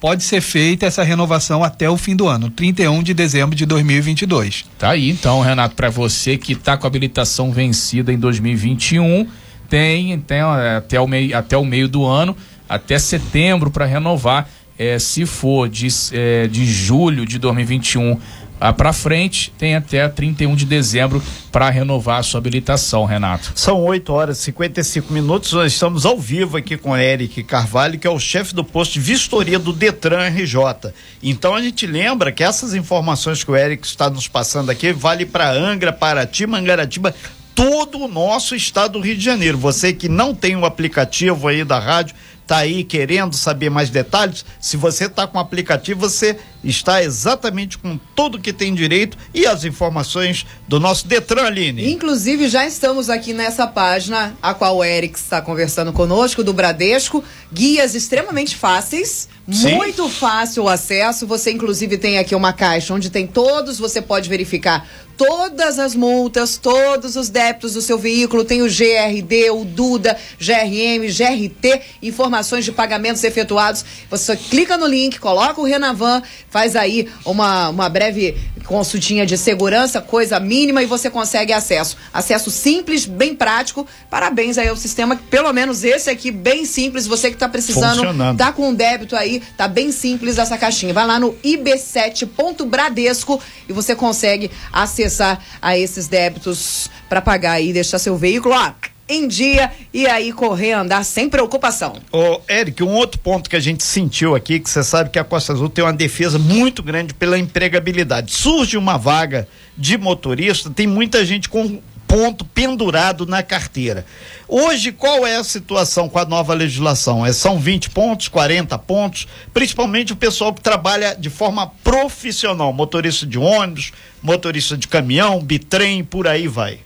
pode 0.00 0.22
ser 0.22 0.40
feita 0.40 0.86
essa 0.86 1.02
renovação 1.02 1.64
até 1.64 1.90
o 1.90 1.96
fim 1.96 2.14
do 2.14 2.28
ano, 2.28 2.48
31 2.48 3.02
de 3.02 3.12
dezembro 3.12 3.56
de 3.56 3.66
2022. 3.66 4.64
Tá 4.78 4.90
aí 4.90 5.10
então, 5.10 5.40
Renato, 5.40 5.74
para 5.74 5.90
você 5.90 6.38
que 6.38 6.54
tá 6.54 6.76
com 6.76 6.86
a 6.86 6.88
habilitação 6.88 7.50
vencida 7.52 8.12
em 8.12 8.18
2021, 8.18 9.26
tem, 9.68 10.18
tem 10.20 10.40
até, 10.40 11.00
o 11.00 11.06
meio, 11.08 11.36
até 11.36 11.56
o 11.56 11.64
meio 11.64 11.88
do 11.88 12.04
ano, 12.04 12.36
até 12.68 12.98
setembro 12.98 13.70
para 13.70 13.84
renovar. 13.86 14.48
É, 14.78 14.98
se 14.98 15.24
for 15.24 15.70
de, 15.70 15.88
é, 16.12 16.46
de 16.48 16.66
julho 16.66 17.24
de 17.24 17.38
2021 17.38 18.20
ah, 18.58 18.72
para 18.72 18.92
frente, 18.92 19.52
tem 19.58 19.74
até 19.74 20.08
31 20.08 20.56
de 20.56 20.64
dezembro 20.64 21.22
para 21.52 21.68
renovar 21.68 22.20
a 22.20 22.22
sua 22.22 22.38
habilitação, 22.38 23.04
Renato. 23.04 23.52
São 23.54 23.82
8 23.82 24.12
horas 24.12 24.38
e 24.38 24.42
55 24.44 25.12
minutos. 25.12 25.52
Nós 25.52 25.72
estamos 25.72 26.06
ao 26.06 26.18
vivo 26.18 26.56
aqui 26.56 26.76
com 26.76 26.96
Eric 26.96 27.42
Carvalho, 27.44 27.98
que 27.98 28.06
é 28.06 28.10
o 28.10 28.18
chefe 28.18 28.54
do 28.54 28.64
posto 28.64 28.94
de 28.94 29.00
vistoria 29.00 29.58
do 29.58 29.72
Detran 29.72 30.28
RJ. 30.28 30.92
Então 31.22 31.54
a 31.54 31.60
gente 31.60 31.86
lembra 31.86 32.32
que 32.32 32.42
essas 32.42 32.74
informações 32.74 33.44
que 33.44 33.50
o 33.50 33.56
Eric 33.56 33.86
está 33.86 34.08
nos 34.08 34.26
passando 34.26 34.70
aqui 34.70 34.92
vale 34.92 35.26
para 35.26 35.50
Angra, 35.50 35.92
Paraty, 35.92 36.46
Mangaratiba, 36.46 37.14
todo 37.54 37.98
o 37.98 38.08
nosso 38.08 38.54
estado 38.54 38.92
do 38.92 39.00
Rio 39.00 39.16
de 39.16 39.24
Janeiro. 39.24 39.58
Você 39.58 39.92
que 39.92 40.08
não 40.08 40.34
tem 40.34 40.56
o 40.56 40.64
aplicativo 40.64 41.48
aí 41.48 41.64
da 41.64 41.78
rádio, 41.78 42.14
tá 42.46 42.58
aí 42.58 42.84
querendo 42.84 43.34
saber 43.34 43.70
mais 43.70 43.90
detalhes, 43.90 44.44
se 44.60 44.76
você 44.76 45.08
tá 45.08 45.26
com 45.26 45.38
o 45.38 45.40
aplicativo, 45.40 45.98
você 46.00 46.38
está 46.66 47.02
exatamente 47.02 47.78
com 47.78 47.98
tudo 48.14 48.40
que 48.40 48.52
tem 48.52 48.74
direito 48.74 49.16
e 49.32 49.46
as 49.46 49.64
informações 49.64 50.46
do 50.66 50.80
nosso 50.80 51.06
Detran, 51.06 51.44
Aline. 51.44 51.92
Inclusive, 51.92 52.48
já 52.48 52.66
estamos 52.66 53.08
aqui 53.08 53.32
nessa 53.32 53.66
página, 53.66 54.36
a 54.42 54.52
qual 54.52 54.76
o 54.76 54.84
Eric 54.84 55.18
está 55.18 55.40
conversando 55.40 55.92
conosco, 55.92 56.42
do 56.42 56.52
Bradesco. 56.52 57.22
Guias 57.52 57.94
extremamente 57.94 58.56
fáceis, 58.56 59.28
Sim. 59.50 59.74
muito 59.74 60.08
fácil 60.08 60.64
o 60.64 60.68
acesso. 60.68 61.26
Você, 61.26 61.52
inclusive, 61.52 61.96
tem 61.96 62.18
aqui 62.18 62.34
uma 62.34 62.52
caixa 62.52 62.92
onde 62.92 63.10
tem 63.10 63.26
todos, 63.26 63.78
você 63.78 64.02
pode 64.02 64.28
verificar 64.28 64.86
todas 65.16 65.78
as 65.78 65.94
multas, 65.94 66.56
todos 66.56 67.16
os 67.16 67.28
débitos 67.28 67.74
do 67.74 67.80
seu 67.80 67.98
veículo, 67.98 68.44
tem 68.44 68.62
o 68.62 68.66
GRD, 68.66 69.50
o 69.50 69.64
Duda, 69.64 70.16
GRM, 70.38 71.06
GRT, 71.08 71.80
informações 72.02 72.64
de 72.64 72.72
pagamentos 72.72 73.24
efetuados. 73.24 73.84
Você 74.10 74.36
clica 74.36 74.76
no 74.76 74.86
link, 74.86 75.18
coloca 75.18 75.60
o 75.60 75.64
Renavan, 75.64 76.22
faz 76.56 76.74
aí 76.74 77.06
uma, 77.22 77.68
uma 77.68 77.86
breve 77.86 78.34
consultinha 78.64 79.26
de 79.26 79.36
segurança, 79.36 80.00
coisa 80.00 80.40
mínima 80.40 80.82
e 80.82 80.86
você 80.86 81.10
consegue 81.10 81.52
acesso. 81.52 81.98
Acesso 82.14 82.50
simples, 82.50 83.04
bem 83.04 83.34
prático. 83.34 83.86
Parabéns 84.08 84.56
aí 84.56 84.66
ao 84.66 84.76
sistema, 84.76 85.16
pelo 85.28 85.52
menos 85.52 85.84
esse 85.84 86.08
aqui 86.08 86.30
bem 86.30 86.64
simples, 86.64 87.06
você 87.06 87.28
que 87.28 87.36
está 87.36 87.46
precisando, 87.46 88.00
tá 88.38 88.52
com 88.52 88.70
um 88.70 88.74
débito 88.74 89.14
aí, 89.14 89.42
tá 89.54 89.68
bem 89.68 89.92
simples 89.92 90.38
essa 90.38 90.56
caixinha. 90.56 90.94
Vai 90.94 91.06
lá 91.06 91.20
no 91.20 91.34
ib7.bradesco 91.44 93.38
e 93.68 93.72
você 93.74 93.94
consegue 93.94 94.50
acessar 94.72 95.38
a 95.60 95.76
esses 95.76 96.08
débitos 96.08 96.88
para 97.06 97.20
pagar 97.20 97.52
aí, 97.52 97.70
deixar 97.70 97.98
seu 97.98 98.16
veículo, 98.16 98.54
ó, 98.54 98.72
em 99.08 99.28
dia 99.28 99.70
e 99.92 100.06
aí 100.06 100.32
correr, 100.32 100.72
andar 100.72 101.04
sem 101.04 101.28
preocupação. 101.28 101.94
Ô, 102.10 102.40
Eric, 102.48 102.82
um 102.82 102.94
outro 102.94 103.18
ponto 103.20 103.48
que 103.48 103.56
a 103.56 103.60
gente 103.60 103.84
sentiu 103.84 104.34
aqui, 104.34 104.58
que 104.58 104.68
você 104.68 104.82
sabe 104.82 105.10
que 105.10 105.18
a 105.18 105.24
Costa 105.24 105.52
Azul 105.52 105.68
tem 105.68 105.84
uma 105.84 105.92
defesa 105.92 106.38
muito 106.38 106.82
grande 106.82 107.14
pela 107.14 107.38
empregabilidade. 107.38 108.32
Surge 108.32 108.76
uma 108.76 108.96
vaga 108.96 109.48
de 109.76 109.96
motorista, 109.96 110.70
tem 110.70 110.86
muita 110.86 111.24
gente 111.24 111.48
com 111.48 111.80
ponto 112.06 112.44
pendurado 112.44 113.26
na 113.26 113.42
carteira. 113.42 114.06
Hoje, 114.48 114.92
qual 114.92 115.26
é 115.26 115.36
a 115.36 115.44
situação 115.44 116.08
com 116.08 116.18
a 116.18 116.24
nova 116.24 116.54
legislação? 116.54 117.26
É, 117.26 117.32
são 117.32 117.58
20 117.58 117.90
pontos, 117.90 118.28
40 118.28 118.78
pontos, 118.78 119.26
principalmente 119.52 120.12
o 120.12 120.16
pessoal 120.16 120.54
que 120.54 120.60
trabalha 120.60 121.16
de 121.16 121.28
forma 121.28 121.66
profissional, 121.82 122.72
motorista 122.72 123.26
de 123.26 123.38
ônibus, 123.38 123.92
motorista 124.22 124.76
de 124.76 124.86
caminhão, 124.86 125.40
bitrem, 125.42 126.04
por 126.04 126.28
aí 126.28 126.46
vai. 126.46 126.78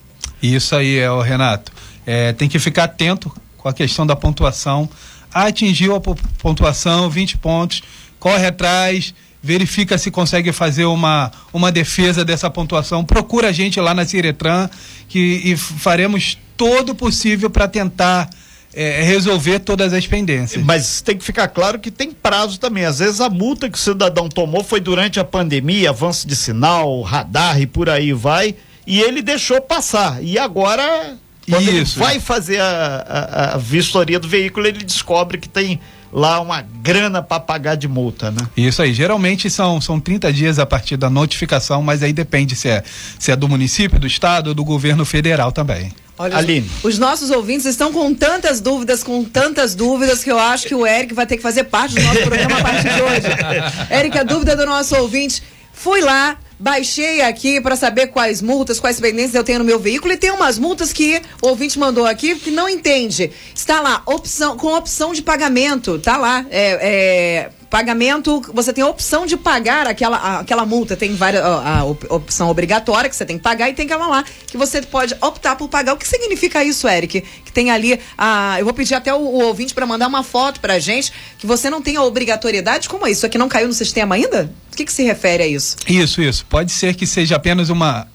Isso 0.43 0.75
aí 0.75 0.99
é 0.99 1.11
o 1.11 1.21
Renato 1.21 1.71
é, 2.11 2.33
tem 2.33 2.49
que 2.49 2.59
ficar 2.59 2.85
atento 2.85 3.33
com 3.57 3.69
a 3.69 3.73
questão 3.73 4.05
da 4.05 4.17
pontuação. 4.17 4.89
Atingiu 5.33 5.95
a 5.95 6.01
pontuação, 6.01 7.09
20 7.09 7.39
pontos, 7.39 7.85
corre 8.19 8.47
atrás, 8.47 9.15
verifica 9.41 9.97
se 9.97 10.11
consegue 10.11 10.51
fazer 10.51 10.87
uma, 10.87 11.31
uma 11.53 11.71
defesa 11.71 12.25
dessa 12.25 12.51
pontuação. 12.51 13.05
Procura 13.05 13.51
a 13.51 13.53
gente 13.53 13.81
lá 13.81 13.95
na 13.95 14.05
Ciretran 14.05 14.69
que, 15.09 15.41
e 15.45 15.57
faremos 15.57 16.37
todo 16.57 16.91
o 16.91 16.95
possível 16.97 17.49
para 17.49 17.69
tentar 17.69 18.29
é, 18.75 19.05
resolver 19.05 19.61
todas 19.61 19.93
as 19.93 20.05
pendências. 20.05 20.65
Mas 20.65 21.01
tem 21.01 21.17
que 21.17 21.25
ficar 21.25 21.47
claro 21.47 21.79
que 21.79 21.93
tem 21.93 22.11
prazo 22.11 22.59
também. 22.59 22.87
Às 22.87 22.99
vezes 22.99 23.21
a 23.21 23.31
multa 23.31 23.71
que 23.71 23.79
o 23.79 23.81
cidadão 23.81 24.29
tomou 24.29 24.65
foi 24.65 24.81
durante 24.81 25.21
a 25.21 25.25
pandemia, 25.25 25.91
avanço 25.91 26.27
de 26.27 26.35
sinal, 26.35 27.03
radar 27.03 27.61
e 27.61 27.69
por 27.69 27.89
aí 27.89 28.13
vai, 28.13 28.57
e 28.85 29.01
ele 29.01 29.23
deixou 29.23 29.61
passar. 29.61 30.21
E 30.21 30.37
agora 30.37 31.17
quando 31.51 31.69
Isso. 31.69 31.99
ele 31.99 32.07
vai 32.07 32.21
fazer 32.21 32.61
a, 32.61 32.67
a, 32.67 33.55
a 33.55 33.57
vistoria 33.59 34.19
do 34.19 34.29
veículo, 34.29 34.67
ele 34.67 34.85
descobre 34.85 35.39
que 35.39 35.49
tem 35.49 35.81
lá 36.13 36.41
uma 36.41 36.63
grana 36.63 37.23
para 37.23 37.41
pagar 37.41 37.77
de 37.77 37.87
multa, 37.87 38.31
né? 38.31 38.49
Isso 38.57 38.83
aí, 38.83 38.93
geralmente 38.93 39.49
são, 39.49 39.81
são 39.81 40.01
30 40.01 40.33
dias 40.33 40.59
a 40.59 40.67
partir 40.67 40.97
da 40.97 41.09
notificação, 41.09 41.83
mas 41.83 42.03
aí 42.03 42.13
depende 42.13 42.57
se 42.57 42.69
é, 42.69 42.83
se 43.19 43.31
é 43.31 43.37
do 43.37 43.49
município, 43.49 43.99
do 43.99 44.07
estado 44.07 44.49
ou 44.49 44.55
do 44.55 44.65
governo 44.65 45.05
federal 45.05 45.53
também. 45.53 45.93
Olha, 46.19 46.37
Aline. 46.37 46.71
Os, 46.83 46.95
os 46.95 46.99
nossos 46.99 47.31
ouvintes 47.31 47.65
estão 47.65 47.93
com 47.93 48.13
tantas 48.13 48.61
dúvidas, 48.61 49.03
com 49.03 49.25
tantas 49.25 49.75
dúvidas, 49.75 50.23
que 50.23 50.31
eu 50.31 50.39
acho 50.39 50.67
que 50.67 50.75
o 50.75 50.87
Eric 50.87 51.15
vai 51.15 51.27
ter 51.27 51.37
que 51.37 51.43
fazer 51.43 51.65
parte 51.65 51.95
do 51.95 52.03
nosso 52.03 52.21
programa 52.21 52.59
a 52.59 52.63
partir 52.63 52.93
de 52.93 53.03
hoje. 53.03 53.27
Eric, 53.91 54.19
a 54.19 54.23
dúvida 54.23 54.55
do 54.55 54.67
nosso 54.67 54.95
ouvinte, 54.97 55.43
fui 55.73 56.03
lá, 56.03 56.37
Baixei 56.61 57.23
aqui 57.23 57.59
para 57.59 57.75
saber 57.75 58.09
quais 58.09 58.43
multas, 58.43 58.79
quais 58.79 59.01
pendências 59.01 59.35
eu 59.35 59.43
tenho 59.43 59.61
no 59.61 59.65
meu 59.65 59.79
veículo 59.79 60.13
e 60.13 60.17
tem 60.19 60.31
umas 60.31 60.59
multas 60.59 60.93
que 60.93 61.23
o 61.41 61.49
ouvinte 61.49 61.79
mandou 61.79 62.05
aqui 62.05 62.35
que 62.35 62.51
não 62.51 62.69
entende. 62.69 63.33
Está 63.55 63.81
lá, 63.81 64.03
opção, 64.05 64.59
com 64.59 64.77
opção 64.77 65.15
de 65.15 65.23
pagamento, 65.23 65.99
tá 65.99 66.19
lá. 66.19 66.45
É, 66.51 66.79
é, 66.83 67.51
pagamento, 67.71 68.43
você 68.53 68.73
tem 68.73 68.83
a 68.83 68.89
opção 68.89 69.25
de 69.25 69.37
pagar 69.37 69.87
aquela, 69.87 70.41
aquela 70.41 70.67
multa. 70.67 70.97
Tem 70.97 71.15
várias, 71.15 71.43
a, 71.43 71.79
a 71.79 71.85
opção 71.85 72.51
obrigatória 72.51 73.09
que 73.09 73.15
você 73.15 73.25
tem 73.25 73.39
que 73.39 73.43
pagar 73.43 73.71
e 73.71 73.73
tem 73.73 73.87
aquela 73.87 74.09
lá 74.09 74.25
que 74.47 74.59
você 74.59 74.83
pode 74.83 75.15
optar 75.21 75.55
por 75.55 75.69
pagar. 75.69 75.95
O 75.95 75.97
que 75.97 76.07
significa 76.07 76.65
isso, 76.65 76.89
Eric? 76.89 77.21
Que 77.45 77.53
tem 77.53 77.71
ali 77.71 77.99
a. 78.19 78.57
Eu 78.59 78.65
vou 78.65 78.75
pedir 78.75 78.95
até 78.95 79.15
o, 79.15 79.19
o 79.19 79.45
ouvinte 79.45 79.73
para 79.73 79.87
mandar 79.87 80.09
uma 80.09 80.25
foto 80.25 80.61
pra 80.61 80.79
gente 80.81 81.13
que 81.39 81.47
você 81.47 81.71
não 81.71 81.81
tem 81.81 81.97
a 81.97 82.03
obrigatoriedade. 82.03 82.89
Como 82.89 83.07
é 83.07 83.13
isso? 83.13 83.25
Aqui 83.25 83.39
não 83.39 83.49
caiu 83.49 83.69
no 83.69 83.75
sistema 83.75 84.17
ainda? 84.17 84.53
O 84.73 84.77
que, 84.77 84.85
que 84.85 84.93
se 84.93 85.05
refere 85.05 85.45
a 85.45 85.47
isso? 85.47 85.77
Isso, 85.89 86.21
isso. 86.21 86.45
Pode 86.47 86.73
ser 86.73 86.95
que 86.95 87.07
seja 87.07 87.37
apenas 87.37 87.69
uma, 87.71 88.09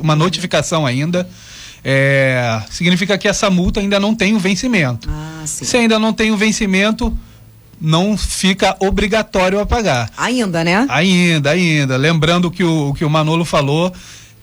uma 0.00 0.14
notificação 0.14 0.84
ainda. 0.84 1.28
É, 1.84 2.60
significa 2.70 3.16
que 3.16 3.28
essa 3.28 3.48
multa 3.48 3.80
ainda 3.80 3.98
não 4.00 4.14
tem 4.14 4.34
o 4.34 4.38
vencimento. 4.38 5.08
Ah, 5.10 5.46
Se 5.46 5.76
ainda 5.76 5.98
não 5.98 6.12
tem 6.12 6.30
o 6.32 6.36
vencimento, 6.36 7.16
não 7.80 8.16
fica 8.16 8.76
obrigatório 8.80 9.60
a 9.60 9.66
pagar. 9.66 10.10
Ainda, 10.16 10.64
né? 10.64 10.86
Ainda, 10.88 11.50
ainda. 11.50 11.96
Lembrando 11.96 12.50
que 12.50 12.64
o 12.64 12.92
que 12.94 13.04
o 13.04 13.10
Manolo 13.10 13.44
falou, 13.44 13.92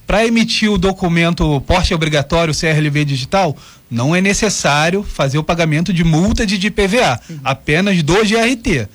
para 0.08 0.26
emitir 0.26 0.72
o 0.72 0.78
documento 0.78 1.60
porte 1.62 1.94
obrigatório 1.94 2.54
CRLV 2.54 3.06
digital, 3.06 3.56
não 3.90 4.16
é 4.16 4.22
necessário 4.22 5.04
fazer 5.04 5.38
o 5.38 5.44
pagamento 5.44 5.94
de 5.94 6.04
multa 6.04 6.46
de, 6.46 6.58
de 6.58 6.72
PVA, 6.72 7.20
uhum. 7.30 7.40
apenas 7.44 8.02
do 8.02 8.14
GRT. 8.14 8.88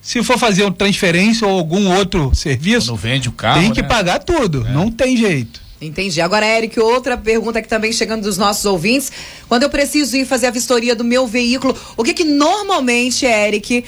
Se 0.00 0.22
for 0.22 0.38
fazer 0.38 0.62
uma 0.62 0.72
transferência 0.72 1.46
ou 1.46 1.58
algum 1.58 1.92
outro 1.96 2.32
serviço, 2.34 2.92
Quando 2.92 3.00
vende 3.00 3.28
o 3.28 3.32
carro, 3.32 3.60
tem 3.60 3.72
que 3.72 3.82
né? 3.82 3.88
pagar 3.88 4.20
tudo, 4.20 4.64
é. 4.66 4.72
não 4.72 4.90
tem 4.90 5.16
jeito. 5.16 5.65
Entendi. 5.80 6.22
Agora, 6.22 6.46
Eric, 6.46 6.80
outra 6.80 7.18
pergunta 7.18 7.60
que 7.60 7.68
também 7.68 7.92
chegando 7.92 8.22
dos 8.22 8.38
nossos 8.38 8.64
ouvintes. 8.64 9.12
Quando 9.46 9.64
eu 9.64 9.70
preciso 9.70 10.16
ir 10.16 10.24
fazer 10.24 10.46
a 10.46 10.50
vistoria 10.50 10.96
do 10.96 11.04
meu 11.04 11.26
veículo, 11.26 11.76
o 11.96 12.02
que 12.02 12.14
que 12.14 12.24
normalmente, 12.24 13.26
Eric, 13.26 13.84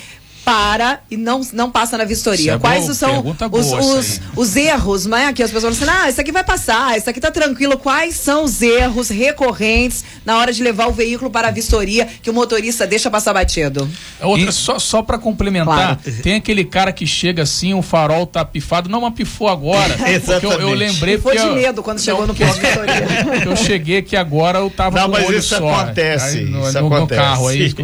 para 0.49 1.01
e 1.11 1.17
não, 1.19 1.43
não 1.53 1.71
passa 1.71 1.99
na 1.99 2.05
vistoria. 2.05 2.55
É 2.55 2.59
Quais 2.59 2.85
são 2.97 3.23
os, 3.53 3.71
os, 3.71 4.21
os, 4.35 4.57
erros, 4.57 5.05
né? 5.05 5.31
Que 5.35 5.43
as 5.43 5.51
pessoas 5.51 5.77
falam 5.79 5.93
assim, 5.93 6.05
ah, 6.07 6.09
isso 6.09 6.21
aqui 6.23 6.33
vai 6.33 6.43
passar, 6.43 6.97
isso 6.97 7.11
aqui 7.11 7.21
tá 7.21 7.31
tranquilo. 7.31 7.77
Quais 7.77 8.15
são 8.15 8.45
os 8.45 8.63
erros 8.63 9.11
recorrentes 9.11 10.03
na 10.25 10.39
hora 10.39 10.51
de 10.51 10.63
levar 10.63 10.87
o 10.87 10.93
veículo 10.93 11.31
para 11.31 11.49
a 11.49 11.51
vistoria 11.51 12.07
que 12.23 12.31
o 12.31 12.33
motorista 12.33 12.87
deixa 12.87 13.11
passar 13.11 13.35
batido? 13.35 13.87
É 14.19 14.25
outra, 14.25 14.49
e... 14.49 14.53
só, 14.53 14.79
só 14.79 15.03
para 15.03 15.19
complementar, 15.19 15.99
claro. 15.99 16.23
tem 16.23 16.37
aquele 16.37 16.65
cara 16.65 16.93
que 16.93 17.07
chega 17.07 17.43
assim, 17.43 17.75
o 17.75 17.83
farol 17.83 18.27
tá 18.27 18.43
pifado, 18.43 18.89
não, 18.89 19.03
mas 19.03 19.13
pifou 19.13 19.49
agora. 19.49 19.97
Exatamente. 20.11 20.63
Eu, 20.63 20.71
eu, 20.71 20.75
lembrei 20.75 21.19
Foi 21.19 21.37
de 21.37 21.43
eu, 21.43 21.55
medo 21.55 21.83
quando 21.83 22.01
chegou 22.01 22.27
no 22.27 22.35
posto 22.35 22.55
de 22.55 22.67
vistoria. 22.67 23.45
eu 23.45 23.55
cheguei 23.55 24.01
que 24.01 24.17
agora 24.17 24.61
eu 24.61 24.71
tava 24.71 24.99
não, 24.99 25.11
com 25.11 25.13
mas 25.13 25.29
isso 25.29 25.57
só. 25.57 25.69
acontece. 25.69 26.39
Aí, 26.39 26.45
no, 26.47 26.67
isso 26.67 26.81
no, 26.81 26.87
acontece. 26.87 27.21
no 27.21 27.27
carro 27.27 27.49
aí. 27.49 27.75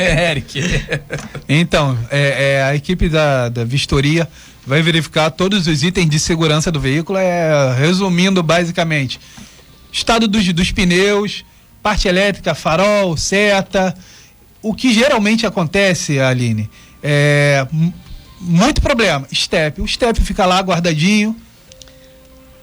Eric. 0.30 0.62
Então, 1.46 1.89
é, 2.10 2.54
é, 2.54 2.62
a 2.62 2.74
equipe 2.74 3.08
da, 3.08 3.48
da 3.48 3.64
vistoria 3.64 4.28
vai 4.66 4.82
verificar 4.82 5.30
todos 5.30 5.66
os 5.66 5.82
itens 5.82 6.08
de 6.08 6.18
segurança 6.18 6.70
do 6.70 6.80
veículo. 6.80 7.18
É, 7.18 7.74
resumindo 7.74 8.42
basicamente, 8.42 9.20
estado 9.92 10.26
dos, 10.28 10.52
dos 10.52 10.70
pneus, 10.72 11.44
parte 11.82 12.08
elétrica, 12.08 12.54
farol, 12.54 13.16
seta. 13.16 13.94
O 14.62 14.74
que 14.74 14.92
geralmente 14.92 15.46
acontece, 15.46 16.20
Aline, 16.20 16.68
é 17.02 17.66
muito 18.40 18.80
problema. 18.80 19.26
Step. 19.32 19.80
O 19.80 19.88
step 19.88 20.20
fica 20.20 20.44
lá 20.44 20.60
guardadinho 20.60 21.34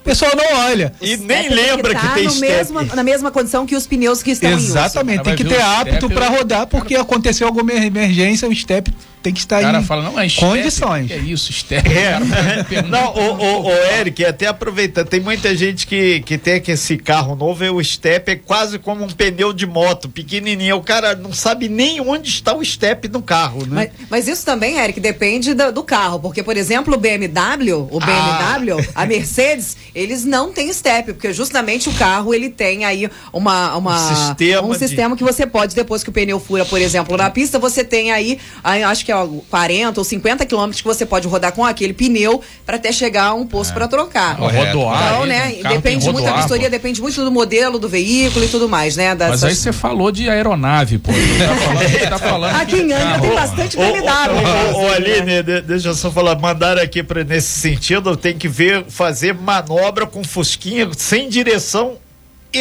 pessoal 0.08 0.32
não 0.36 0.60
olha. 0.66 0.94
E 1.02 1.18
nem 1.18 1.50
lembra 1.50 1.94
que, 1.94 2.02
tá 2.02 2.14
que 2.14 2.22
tem 2.22 2.30
step. 2.30 2.52
Mesmo, 2.54 2.82
na 2.96 3.04
mesma 3.04 3.30
condição 3.30 3.66
que 3.66 3.76
os 3.76 3.86
pneus 3.86 4.24
que 4.24 4.32
estão 4.32 4.52
Exatamente, 4.52 5.24
tem 5.24 5.36
que 5.36 5.44
ter 5.44 5.62
apto 5.62 6.10
para 6.10 6.30
rodar, 6.30 6.68
porque 6.68 6.96
aconteceu 6.96 7.48
alguma 7.48 7.74
emergência, 7.74 8.48
o 8.48 8.56
step 8.56 8.94
tem 9.22 9.34
que 9.34 9.40
estar 9.40 9.62
cara 9.62 9.80
em 9.80 9.84
fala, 9.84 10.04
não, 10.04 10.20
é 10.20 10.30
condições. 10.30 11.08
Que 11.08 11.14
é 11.14 11.18
isso, 11.18 11.52
Step. 11.52 11.88
É. 11.92 12.20
Não, 12.84 13.14
o, 13.16 13.34
o, 13.34 13.68
o, 13.68 13.72
Eric, 13.72 14.24
até 14.24 14.48
aproveitando, 14.48 15.08
tem 15.08 15.20
muita 15.20 15.56
gente 15.56 15.86
que, 15.88 16.22
que 16.22 16.38
tem 16.38 16.62
que 16.62 16.72
esse 16.72 16.98
carro 16.98 17.36
novo, 17.36 17.64
e 17.64 17.70
o 17.70 17.84
step 17.84 18.32
é 18.32 18.36
quase 18.36 18.80
como 18.80 19.04
um 19.04 19.10
pneu 19.10 19.52
de 19.52 19.66
moto, 19.66 20.10
pequenininho. 20.10 20.78
O 20.78 20.84
cara 20.84 21.16
não 21.16 21.34
sabe 21.34 21.68
nem 21.68 22.00
onde 22.00 22.30
está 22.30 22.56
o 22.56 22.64
step 22.64 23.08
no 23.08 23.22
carro, 23.22 23.66
né? 23.66 23.92
Mas, 24.00 24.10
mas 24.10 24.28
isso 24.28 24.46
também, 24.46 24.78
Eric, 24.78 25.00
depende 25.00 25.54
do, 25.54 25.72
do, 25.72 25.84
carro, 25.84 26.20
porque, 26.20 26.44
por 26.44 26.56
exemplo, 26.56 26.94
o 26.94 26.98
BMW, 26.98 27.88
o 27.92 28.00
BMW, 28.00 28.80
ah. 28.96 29.04
a 29.04 29.06
Mercedes, 29.06 29.78
eles 29.94 30.24
não 30.24 30.52
têm 30.52 30.72
step, 30.72 31.14
porque 31.14 31.34
justamente 31.34 31.90
o 31.90 31.94
carro, 31.94 32.34
ele 32.34 32.50
tem 32.50 32.86
aí 32.86 33.10
uma, 33.34 33.76
uma 33.76 33.96
um 33.96 34.16
sistema, 34.16 34.68
um 34.68 34.74
sistema 34.74 35.16
de... 35.16 35.18
que 35.18 35.24
você 35.24 35.46
pode, 35.46 35.76
depois 35.76 36.04
que 36.04 36.10
o 36.10 36.14
pneu 36.14 36.40
fura, 36.40 36.66
por 36.66 36.80
exemplo, 36.80 37.18
na 37.18 37.30
pista, 37.30 37.58
você 37.60 37.84
tem 37.84 38.12
aí, 38.12 38.40
aí 38.64 38.84
acho 38.84 39.06
que 39.06 39.07
é 39.12 39.28
40 39.50 40.00
ou 40.00 40.04
50 40.04 40.46
quilômetros 40.46 40.82
que 40.82 40.88
você 40.88 41.06
pode 41.06 41.28
rodar 41.28 41.52
com 41.52 41.66
aquele 41.66 41.94
pneu 41.94 42.42
para 42.66 42.78
até 42.78 42.92
chegar 42.92 43.26
a 43.26 43.34
um 43.34 43.46
posto 43.46 43.72
é. 43.72 43.74
para 43.74 43.88
trocar. 43.88 44.36
Rodoar. 44.36 45.14
Então, 45.14 45.26
né, 45.26 45.58
depende 45.70 46.10
muito, 46.12 46.28
a 46.28 46.38
vistoria 46.38 46.70
depende 46.70 47.02
muito 47.02 47.24
do 47.24 47.32
modelo 47.32 47.80
do 47.80 47.90
veículo 47.90 48.46
e 48.46 48.48
tudo 48.48 48.68
mais, 48.70 48.96
né? 48.96 49.16
Dessas... 49.16 49.42
Mas 49.42 49.44
aí 49.44 49.56
você 49.56 49.72
falou 49.72 50.12
de 50.12 50.30
aeronave, 50.30 50.98
pô. 50.98 51.12
Tá 51.12 51.56
falando, 51.56 52.10
tá 52.10 52.18
falando 52.18 52.56
Aqui 52.56 52.76
em 52.78 52.94
Angra 52.94 53.20
tem 53.20 53.34
bastante 53.34 53.78
BMW. 53.78 54.74
Ô, 54.74 54.82
ô, 54.82 54.88
Aline, 54.90 55.44
deixa 55.62 55.90
eu 55.90 55.96
só 55.96 56.12
falar, 56.12 56.38
mandaram 56.38 56.82
aqui 56.82 57.04
para 57.04 57.24
nesse 57.24 57.60
sentido, 57.60 58.16
tem 58.16 58.38
que 58.38 58.48
ver, 58.48 58.86
fazer 58.88 59.34
manobra 59.34 60.06
com 60.06 60.24
fusquinha 60.24 60.90
sem 60.96 61.30
direção 61.30 61.98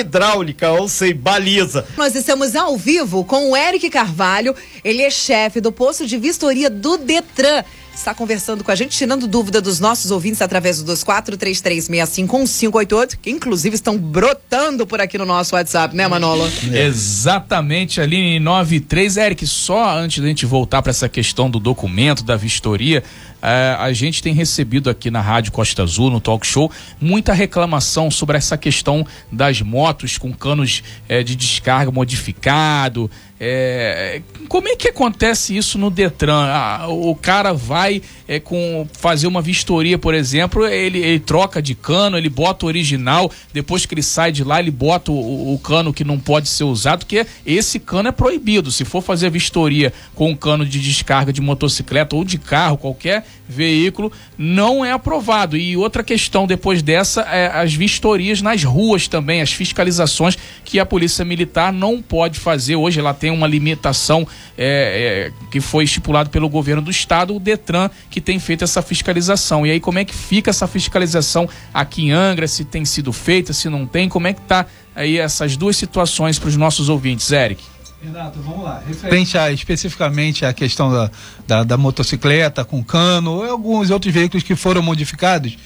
hidráulica, 0.01 0.71
ou 0.73 0.89
sei, 0.89 1.13
baliza. 1.13 1.87
Nós 1.97 2.15
estamos 2.15 2.55
ao 2.55 2.77
vivo 2.77 3.25
com 3.25 3.51
o 3.51 3.57
Eric 3.57 3.91
Carvalho, 3.91 4.55
ele 4.85 5.03
é 5.03 5.11
chefe 5.11 5.61
do 5.61 5.73
posto 5.73 6.07
de 6.07 6.17
vistoria 6.17 6.71
do 6.71 6.97
Detran 6.97 7.65
está 7.97 8.15
conversando 8.15 8.63
com 8.63 8.71
a 8.71 8.75
gente, 8.75 8.95
tirando 8.97 9.27
dúvida 9.27 9.61
dos 9.61 9.81
nossos 9.81 10.11
ouvintes 10.11 10.41
através 10.43 10.83
do 10.83 10.93
2433651588, 10.95 13.17
que 13.21 13.31
inclusive 13.31 13.75
estão 13.75 13.97
brotando 13.97 14.87
por 14.87 15.01
aqui 15.01 15.17
no 15.19 15.25
nosso 15.25 15.55
WhatsApp, 15.55 15.97
né, 15.97 16.07
Manolo? 16.07 16.47
É. 16.73 16.87
Exatamente, 16.87 18.01
Aline 18.01 18.39
93. 18.39 19.17
Eric, 19.17 19.47
só 19.47 19.97
antes 19.97 20.23
da 20.23 20.29
gente 20.29 20.45
voltar 20.45 20.83
para 20.83 20.91
essa 20.91 21.09
questão 21.09 21.49
do 21.51 21.59
documento, 21.59 22.23
da 22.23 22.37
vistoria, 22.37 23.03
uh, 23.43 23.81
a 23.81 23.93
gente 23.93 24.23
tem 24.23 24.33
recebido 24.33 24.91
aqui 24.91 25.11
na 25.11 25.21
Rádio 25.21 25.53
Costa 25.53 25.83
Azul, 25.83 26.11
no 26.11 26.21
Talk 26.21 26.47
Show, 26.47 26.71
muita 27.01 27.33
reclamação 27.33 28.11
sobre 28.11 28.37
essa 28.37 28.57
questão 28.57 29.07
das 29.31 29.61
motos 29.63 30.19
com 30.19 30.33
canos 30.33 30.83
uh, 31.09 31.23
de 31.23 31.37
descarga 31.37 31.91
modificado, 31.91 33.11
é, 33.39 34.23
como 34.49 34.67
é 34.69 34.77
que 34.77 34.89
acontece 34.89 35.55
isso 35.55 35.77
no 35.77 35.91
Detran? 35.91 36.47
Ah, 36.47 36.87
o 36.89 37.15
cara 37.15 37.53
vai 37.53 38.01
é, 38.27 38.41
com 38.41 38.89
fazer 38.93 39.27
uma 39.27 39.43
vistoria, 39.43 39.99
por 39.99 40.15
exemplo, 40.15 40.67
ele, 40.67 40.99
ele, 41.01 41.21
troca 41.21 41.61
de 41.61 41.75
cano, 41.75 42.17
ele 42.17 42.31
bota 42.31 42.65
o 42.65 42.69
original, 42.69 43.31
depois 43.53 43.85
que 43.85 43.93
ele 43.93 44.03
sai 44.03 44.33
de 44.33 44.43
lá, 44.43 44.59
ele 44.59 44.71
bota 44.71 45.13
o, 45.13 45.53
o, 45.53 45.59
cano 45.59 45.93
que 45.93 46.03
não 46.03 46.19
pode 46.19 46.49
ser 46.49 46.65
usado, 46.65 47.01
porque 47.01 47.27
esse 47.45 47.79
cano 47.79 48.09
é 48.09 48.13
proibido. 48.13 48.71
Se 48.71 48.87
for 48.87 49.03
fazer 49.03 49.29
vistoria 49.29 49.93
com 50.15 50.31
um 50.31 50.37
cano 50.37 50.65
de 50.65 50.81
descarga 50.81 51.31
de 51.31 51.43
motocicleta 51.43 52.17
ou 52.17 52.25
de 52.25 52.39
carro, 52.39 52.79
qualquer 52.79 53.26
veículo, 53.49 54.11
não 54.37 54.85
é 54.85 54.93
aprovado. 54.93 55.57
E 55.57 55.77
outra 55.77 56.03
questão 56.03 56.47
depois 56.47 56.83
dessa 56.83 57.23
é 57.23 57.47
as 57.47 57.75
vistorias 57.75 58.43
nas 58.43 58.65
ruas 58.65 59.09
também, 59.09 59.41
as 59.41 59.53
fiscalizações 59.53 60.37
que 60.65 60.79
a 60.81 60.87
Polícia 60.87 61.25
Militar 61.25 61.73
não 61.73 62.03
pode 62.03 62.39
fazer. 62.39 62.77
Hoje 62.77 63.01
ela 63.01 63.15
tem 63.15 63.31
uma 63.31 63.47
limitação 63.47 64.27
é, 64.57 65.31
é, 65.31 65.47
que 65.51 65.61
foi 65.61 65.85
estipulado 65.85 66.31
pelo 66.31 66.49
governo 66.49 66.83
do 66.83 66.91
estado, 66.91 67.35
o 67.35 67.41
Detran, 67.41 67.91
que 68.11 68.21
tem 68.21 68.39
feito 68.39 68.65
essa 68.65 68.83
fiscalização. 68.83 69.67
E 69.67 69.71
aí, 69.71 69.81
como 69.81 69.99
é 69.99 70.05
que 70.05 70.15
fica 70.15 70.51
essa 70.51 70.67
fiscalização 70.67 71.49
aqui 71.73 72.07
em 72.07 72.13
Angra? 72.13 72.49
Se 72.49 72.65
tem 72.65 72.85
sido 72.85 73.13
feita, 73.13 73.53
se 73.53 73.69
não 73.69 73.87
tem, 73.87 74.09
como 74.09 74.27
é 74.27 74.33
que 74.33 74.41
tá 74.41 74.67
aí 74.95 75.19
essas 75.19 75.57
duas 75.57 75.77
situações 75.77 76.39
para 76.39 76.49
os 76.49 76.57
nossos 76.57 76.89
ouvintes, 76.89 77.31
Eric? 77.31 77.63
Renato, 78.03 78.41
vamos 78.41 78.65
lá. 78.65 78.83
Referente 78.87 79.39
a, 79.39 79.51
especificamente 79.51 80.45
à 80.45 80.53
questão 80.53 80.93
da, 80.93 81.11
da, 81.47 81.65
da 81.65 81.77
motocicleta 81.77 82.65
com 82.65 82.85
cano 82.85 83.33
ou 83.33 83.51
alguns 83.51 83.91
outros 83.91 84.13
veículos 84.13 84.43
que 84.43 84.55
foram 84.55 84.83
modificados, 84.83 85.57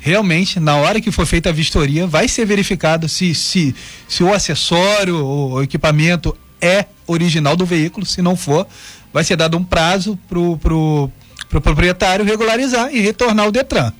realmente, 0.00 0.58
na 0.58 0.76
hora 0.76 1.00
que 1.00 1.10
for 1.10 1.26
feita 1.26 1.50
a 1.50 1.52
vistoria, 1.52 2.06
vai 2.06 2.28
ser 2.28 2.46
verificado 2.46 3.08
se, 3.08 3.34
se, 3.34 3.74
se 4.08 4.22
o 4.22 4.32
acessório 4.32 5.24
ou 5.24 5.52
o 5.52 5.62
equipamento 5.62 6.36
é 6.60 6.86
original 7.06 7.54
do 7.54 7.66
veículo. 7.66 8.06
Se 8.06 8.22
não 8.22 8.36
for, 8.36 8.66
vai 9.12 9.22
ser 9.22 9.36
dado 9.36 9.56
um 9.56 9.64
prazo 9.64 10.18
para 10.28 10.38
o 10.38 10.56
pro, 10.56 11.10
pro 11.48 11.60
proprietário 11.60 12.24
regularizar 12.24 12.94
e 12.94 13.00
retornar 13.00 13.46
o 13.46 13.52
Detran. 13.52 13.92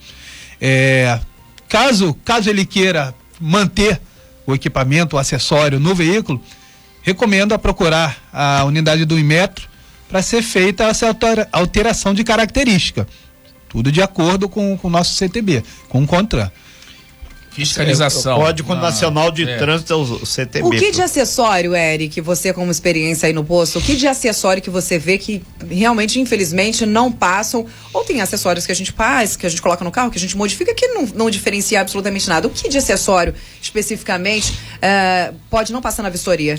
É, 0.60 1.20
caso, 1.68 2.14
caso 2.24 2.48
ele 2.48 2.64
queira 2.64 3.14
manter 3.38 4.00
o 4.46 4.54
equipamento, 4.54 5.16
o 5.16 5.18
acessório 5.18 5.78
no 5.78 5.94
veículo, 5.94 6.40
recomendo 7.06 7.52
a 7.52 7.58
procurar 7.58 8.18
a 8.32 8.64
unidade 8.64 9.04
do 9.04 9.16
Inmetro 9.16 9.68
para 10.08 10.20
ser 10.22 10.42
feita 10.42 10.82
essa 10.82 11.16
alteração 11.52 12.12
de 12.12 12.24
característica. 12.24 13.06
Tudo 13.68 13.92
de 13.92 14.02
acordo 14.02 14.48
com, 14.48 14.76
o 14.82 14.90
nosso 14.90 15.14
CTB, 15.14 15.62
com 15.88 16.02
o 16.02 16.06
CONTRAN. 16.06 16.50
Fiscalização. 17.56 18.38
O 18.38 18.42
Código 18.42 18.72
ah, 18.74 18.76
Nacional 18.76 19.30
de 19.30 19.48
é. 19.48 19.56
Trânsito, 19.56 19.94
o 19.94 20.26
CTB. 20.26 20.66
O 20.66 20.70
que 20.70 20.90
de 20.90 21.00
acessório, 21.00 21.74
Eric, 21.74 22.20
você 22.20 22.52
como 22.52 22.70
experiência 22.70 23.26
aí 23.26 23.32
no 23.32 23.42
posto, 23.42 23.78
o 23.78 23.82
que 23.82 23.96
de 23.96 24.06
acessório 24.06 24.62
que 24.62 24.68
você 24.68 24.98
vê 24.98 25.16
que 25.16 25.42
realmente, 25.70 26.20
infelizmente, 26.20 26.84
não 26.84 27.10
passam, 27.10 27.64
ou 27.94 28.04
tem 28.04 28.20
acessórios 28.20 28.66
que 28.66 28.72
a 28.72 28.74
gente 28.74 28.92
faz, 28.92 29.36
que 29.36 29.46
a 29.46 29.48
gente 29.48 29.62
coloca 29.62 29.82
no 29.82 29.90
carro, 29.90 30.10
que 30.10 30.18
a 30.18 30.20
gente 30.20 30.36
modifica, 30.36 30.74
que 30.74 30.86
não, 30.88 31.06
não 31.14 31.30
diferencia 31.30 31.80
absolutamente 31.80 32.28
nada. 32.28 32.46
O 32.46 32.50
que 32.50 32.68
de 32.68 32.76
acessório, 32.76 33.34
especificamente, 33.62 34.52
é, 34.82 35.32
pode 35.48 35.72
não 35.72 35.80
passar 35.80 36.02
na 36.02 36.10
vistoria? 36.10 36.58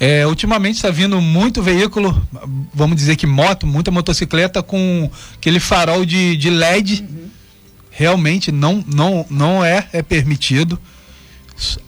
É, 0.00 0.26
ultimamente 0.26 0.76
está 0.76 0.90
vindo 0.90 1.20
muito 1.20 1.62
veículo, 1.62 2.26
vamos 2.72 2.96
dizer 2.96 3.16
que 3.16 3.26
moto, 3.26 3.66
muita 3.66 3.90
motocicleta 3.90 4.62
com 4.62 5.10
aquele 5.34 5.60
farol 5.60 6.06
de, 6.06 6.36
de 6.38 6.48
LED. 6.48 7.02
Uhum 7.02 7.37
realmente 7.98 8.52
não, 8.52 8.84
não, 8.86 9.26
não 9.28 9.64
é, 9.64 9.88
é 9.92 10.02
permitido 10.02 10.78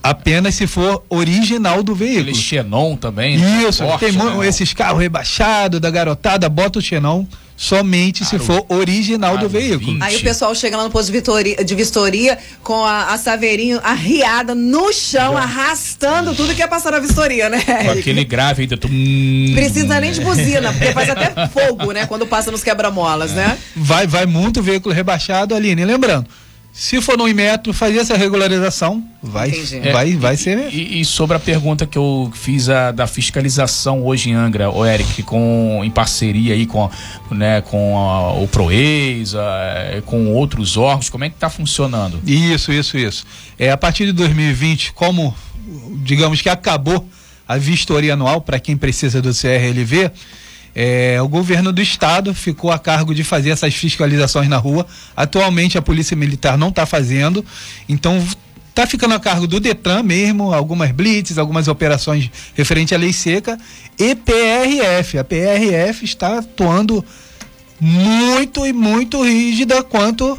apenas 0.03 0.55
se 0.55 0.67
for 0.67 1.05
original 1.07 1.81
do 1.81 1.95
veículo. 1.95 2.23
Aquele 2.23 2.35
Xenon 2.35 2.97
também. 2.97 3.37
Né? 3.37 3.63
Isso, 3.63 3.81
tem 3.97 4.11
né? 4.11 4.45
esses 4.45 4.73
carros 4.73 4.99
rebaixados 4.99 5.79
da 5.79 5.89
garotada, 5.89 6.49
bota 6.49 6.79
o 6.79 6.81
Xenon 6.81 7.25
somente 7.61 8.25
se 8.25 8.39
for 8.39 8.65
original 8.69 9.37
do 9.37 9.47
veículo. 9.47 9.93
20. 9.93 10.01
Aí 10.01 10.15
o 10.15 10.21
pessoal 10.21 10.55
chega 10.55 10.75
lá 10.75 10.83
no 10.83 10.89
posto 10.89 11.05
de 11.05 11.11
vistoria, 11.11 11.63
de 11.63 11.75
vistoria 11.75 12.35
com 12.63 12.83
a, 12.83 13.13
a 13.13 13.17
saveirinho 13.19 13.79
arriada 13.83 14.55
no 14.55 14.91
chão, 14.91 15.33
Já. 15.33 15.41
arrastando 15.41 16.33
tudo 16.33 16.55
que 16.55 16.63
é 16.63 16.65
passar 16.65 16.91
na 16.91 16.97
vistoria, 16.97 17.49
né? 17.49 17.61
Com 17.61 17.91
aquele 17.91 18.23
grave 18.23 18.63
ainda. 18.63 18.77
Precisa 18.77 19.99
nem 19.99 20.11
de 20.11 20.21
buzina, 20.21 20.73
porque 20.73 20.91
faz 20.91 21.07
até 21.11 21.47
fogo, 21.49 21.91
né? 21.91 22.07
Quando 22.07 22.25
passa 22.25 22.49
nos 22.49 22.63
quebra-molas, 22.63 23.31
é. 23.33 23.35
né? 23.35 23.57
Vai, 23.75 24.07
vai 24.07 24.25
muito 24.25 24.63
veículo 24.63 24.95
rebaixado, 24.95 25.53
Aline. 25.53 25.85
Lembrando, 25.85 26.25
se 26.73 27.01
for 27.01 27.17
no 27.17 27.27
Inmetro, 27.27 27.73
fazer 27.73 27.97
essa 27.97 28.15
regularização, 28.15 29.03
vai, 29.21 29.51
vai, 29.91 30.15
vai 30.15 30.37
ser. 30.37 30.73
E, 30.73 31.01
e, 31.01 31.05
sobre 31.05 31.35
a 31.35 31.39
pergunta 31.39 31.85
que 31.85 31.97
eu 31.97 32.31
fiz 32.33 32.69
a, 32.69 32.91
da 32.91 33.05
fiscalização 33.05 34.05
hoje 34.05 34.29
em 34.29 34.33
Angra, 34.33 34.69
o 34.69 34.85
Eric, 34.85 35.21
com, 35.23 35.81
em 35.83 35.89
parceria 35.89 36.53
aí 36.53 36.65
com, 36.65 36.89
né, 37.29 37.61
com 37.61 37.97
a, 37.97 38.33
o 38.33 38.47
Proeis, 38.47 39.35
a, 39.35 40.01
com 40.05 40.33
outros 40.33 40.77
órgãos, 40.77 41.09
como 41.09 41.25
é 41.25 41.29
que 41.29 41.35
está 41.35 41.49
funcionando? 41.49 42.21
Isso, 42.25 42.71
isso, 42.71 42.97
isso. 42.97 43.25
É, 43.59 43.69
a 43.69 43.77
partir 43.77 44.05
de 44.05 44.13
2020, 44.13 44.93
como 44.93 45.35
digamos 46.03 46.41
que 46.41 46.49
acabou 46.49 47.07
a 47.47 47.57
vistoria 47.57 48.13
anual 48.13 48.41
para 48.41 48.59
quem 48.59 48.77
precisa 48.77 49.21
do 49.21 49.31
CRLV, 49.33 50.09
é, 50.75 51.21
o 51.21 51.27
governo 51.27 51.71
do 51.71 51.81
estado 51.81 52.33
ficou 52.33 52.71
a 52.71 52.79
cargo 52.79 53.13
de 53.13 53.23
fazer 53.23 53.49
essas 53.49 53.73
fiscalizações 53.73 54.47
na 54.47 54.57
rua. 54.57 54.85
Atualmente 55.15 55.77
a 55.77 55.81
polícia 55.81 56.15
militar 56.15 56.57
não 56.57 56.69
está 56.69 56.85
fazendo, 56.85 57.43
então 57.89 58.25
está 58.69 58.87
ficando 58.87 59.13
a 59.13 59.19
cargo 59.19 59.47
do 59.47 59.59
Detran 59.59 60.01
mesmo, 60.01 60.53
algumas 60.53 60.91
blitz, 60.91 61.37
algumas 61.37 61.67
operações 61.67 62.31
referente 62.55 62.95
à 62.95 62.97
lei 62.97 63.11
seca 63.11 63.57
e 63.99 64.15
PRF. 64.15 65.17
A 65.17 65.23
PRF 65.23 66.05
está 66.05 66.39
atuando 66.39 67.03
muito 67.79 68.65
e 68.65 68.71
muito 68.71 69.23
rígida 69.23 69.83
quanto 69.83 70.37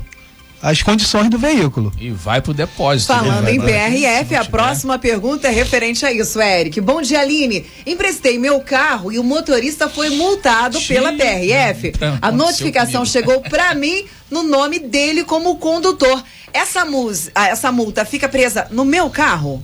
as 0.62 0.80
condições 0.80 1.28
do 1.28 1.36
veículo. 1.36 1.92
E 1.98 2.10
vai 2.10 2.40
pro 2.40 2.54
depósito. 2.54 3.12
Né? 3.12 3.18
Falando 3.18 3.48
em 3.48 3.60
PRF, 3.60 4.36
a 4.36 4.44
próxima 4.44 4.96
pergunta 4.96 5.48
é 5.48 5.50
referente 5.50 6.06
a 6.06 6.12
isso, 6.12 6.40
Eric. 6.40 6.80
Bom 6.80 7.02
dia, 7.02 7.20
Aline. 7.20 7.66
Emprestei 7.84 8.38
meu 8.38 8.60
carro 8.60 9.10
e 9.10 9.18
o 9.18 9.24
motorista 9.24 9.88
foi 9.88 10.10
multado 10.10 10.80
pela 10.82 11.12
PRF. 11.12 11.92
A 12.20 12.30
notificação 12.30 13.04
chegou 13.04 13.40
para 13.40 13.74
mim 13.74 14.04
no 14.30 14.44
nome 14.44 14.78
dele 14.78 15.24
como 15.24 15.56
condutor. 15.56 16.22
Essa, 16.52 16.86
ah, 17.34 17.48
essa 17.48 17.72
multa 17.72 18.04
fica 18.04 18.28
presa 18.28 18.68
no 18.70 18.84
meu 18.84 19.10
carro? 19.10 19.60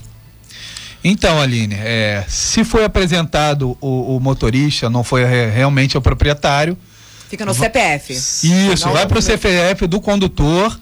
Então, 1.05 1.41
Aline, 1.41 1.77
é, 1.79 2.25
se 2.27 2.65
foi 2.65 2.83
apresentado 2.85 3.79
o, 3.81 4.17
o 4.17 4.21
motorista, 4.21 4.91
não 4.91 5.05
foi 5.05 5.25
realmente 5.25 5.97
o 5.97 6.03
proprietário, 6.03 6.77
Fica 7.29 7.45
no 7.45 7.53
CPF. 7.53 8.15
Isso, 8.15 8.87
Não, 8.87 8.95
vai 8.95 9.07
pro 9.07 9.17
no- 9.17 9.23
CPF 9.23 9.87
do 9.87 10.01
condutor, 10.01 10.81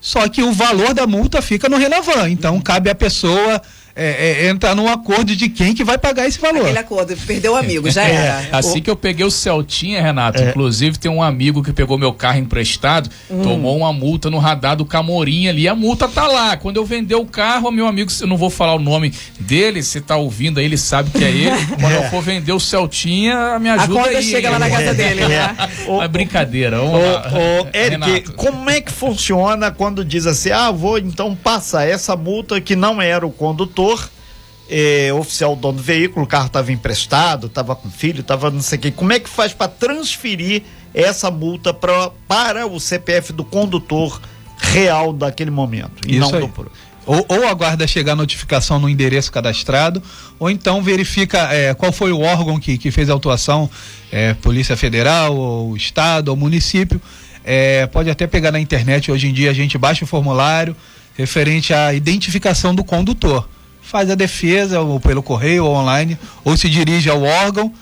só 0.00 0.28
que 0.28 0.42
o 0.42 0.52
valor 0.52 0.94
da 0.94 1.06
multa 1.06 1.42
fica 1.42 1.68
no 1.68 1.76
relevante. 1.76 2.32
Então 2.32 2.60
cabe 2.60 2.90
à 2.90 2.94
pessoa 2.94 3.60
é, 3.98 4.44
é, 4.46 4.48
entrar 4.48 4.74
num 4.74 4.88
acordo 4.88 5.34
de 5.34 5.48
quem 5.48 5.74
que 5.74 5.82
vai 5.84 5.98
pagar 5.98 6.26
esse 6.26 6.38
valor. 6.38 6.62
Aquele 6.62 6.78
acordo, 6.78 7.16
perdeu 7.26 7.52
o 7.52 7.56
amigo, 7.56 7.90
já 7.90 8.04
era. 8.04 8.48
Assim 8.52 8.80
que 8.80 8.88
eu 8.88 8.96
peguei 8.96 9.26
o 9.26 9.30
Celtinha, 9.30 10.00
Renato, 10.00 10.42
inclusive 10.42 10.98
tem 10.98 11.10
um 11.10 11.22
amigo 11.22 11.62
que 11.62 11.72
pegou 11.72 11.98
meu 11.98 12.12
carro 12.12 12.38
emprestado, 12.38 13.10
tomou 13.42 13.76
uma 13.78 13.92
multa 13.92 14.30
no 14.30 14.38
radar 14.38 14.76
do 14.76 14.84
Camorim 14.84 15.48
ali, 15.48 15.66
a 15.68 15.74
multa 15.74 16.06
tá 16.08 16.26
lá. 16.26 16.56
Quando 16.56 16.76
eu 16.76 16.84
vender 16.84 17.14
o 17.16 17.26
carro, 17.26 17.70
meu 17.70 17.86
amigo, 17.86 18.10
eu 18.20 18.26
não 18.26 18.36
vou 18.36 18.50
falar 18.50 18.74
o 18.74 18.78
nome 18.78 19.12
dele, 19.40 19.82
você 19.82 20.00
tá 20.00 20.16
ouvindo 20.16 20.58
aí, 20.60 20.64
ele 20.66 20.78
sabe 20.78 21.10
que 21.10 21.24
é 21.24 21.30
ele. 21.30 21.66
Quando 21.80 21.92
eu 21.92 22.04
for 22.04 22.22
vender 22.22 22.52
o 22.52 22.60
Celtinha, 22.60 23.58
me 23.58 23.68
A 23.68 23.74
ajuda 23.74 23.94
conta 24.00 24.18
aí. 24.18 24.22
chega 24.22 24.50
lá 24.50 24.58
na 24.58 24.70
casa 24.70 24.94
dele, 24.94 25.26
né? 25.26 25.56
Ô, 25.86 26.02
É 26.08 26.08
brincadeira. 26.08 26.80
Ô, 26.82 26.90
Vamos 26.92 27.06
lá. 27.12 27.32
ô, 27.32 27.66
Eric, 27.76 27.90
Renato. 27.90 28.32
como 28.34 28.70
é 28.70 28.80
que 28.80 28.92
funciona 28.92 29.70
quando 29.70 30.04
diz 30.04 30.26
assim, 30.26 30.50
ah, 30.50 30.70
vou 30.70 30.98
então 30.98 31.34
passar 31.34 31.86
essa 31.88 32.16
multa 32.16 32.60
que 32.60 32.74
não 32.76 33.00
era 33.00 33.26
o 33.26 33.30
condutor, 33.30 33.87
eh, 34.68 35.12
oficial 35.12 35.56
dono 35.56 35.78
do 35.78 35.82
veículo, 35.82 36.24
o 36.24 36.28
carro 36.28 36.46
estava 36.46 36.70
emprestado, 36.70 37.46
estava 37.46 37.74
com 37.74 37.90
filho, 37.90 38.20
estava 38.20 38.50
não 38.50 38.60
sei 38.60 38.78
o 38.78 38.80
quê. 38.82 38.90
Como 38.90 39.12
é 39.12 39.18
que 39.18 39.28
faz 39.28 39.52
para 39.52 39.68
transferir 39.68 40.62
essa 40.92 41.30
multa 41.30 41.72
pra, 41.72 42.10
para 42.26 42.66
o 42.66 42.78
CPF 42.78 43.32
do 43.32 43.44
condutor 43.44 44.20
real 44.58 45.12
daquele 45.12 45.50
momento? 45.50 46.06
E 46.06 46.18
Isso 46.18 46.30
não 46.30 46.38
aí. 46.38 46.46
do 46.46 46.70
Ou, 47.06 47.24
ou 47.28 47.48
aguarda 47.48 47.86
chegar 47.86 48.12
a 48.12 48.16
notificação 48.16 48.78
no 48.78 48.88
endereço 48.88 49.32
cadastrado, 49.32 50.02
ou 50.38 50.50
então 50.50 50.82
verifica 50.82 51.52
é, 51.52 51.72
qual 51.72 51.90
foi 51.90 52.12
o 52.12 52.20
órgão 52.20 52.60
que, 52.60 52.76
que 52.76 52.90
fez 52.90 53.08
a 53.08 53.14
autuação, 53.14 53.70
é, 54.12 54.34
Polícia 54.34 54.76
Federal, 54.76 55.34
ou 55.34 55.76
Estado, 55.76 56.28
ou 56.28 56.36
município. 56.36 57.00
É, 57.44 57.86
pode 57.86 58.10
até 58.10 58.26
pegar 58.26 58.52
na 58.52 58.60
internet, 58.60 59.10
hoje 59.10 59.28
em 59.28 59.32
dia 59.32 59.50
a 59.50 59.54
gente 59.54 59.78
baixa 59.78 60.04
o 60.04 60.06
formulário 60.06 60.76
referente 61.16 61.72
à 61.72 61.94
identificação 61.94 62.74
do 62.74 62.84
condutor. 62.84 63.48
Faz 63.82 64.10
a 64.10 64.14
defesa, 64.14 64.80
ou 64.80 65.00
pelo 65.00 65.22
correio, 65.22 65.64
ou 65.64 65.74
online, 65.74 66.18
ou 66.44 66.56
se 66.56 66.68
dirige 66.68 67.08
ao 67.08 67.22
órgão 67.22 67.72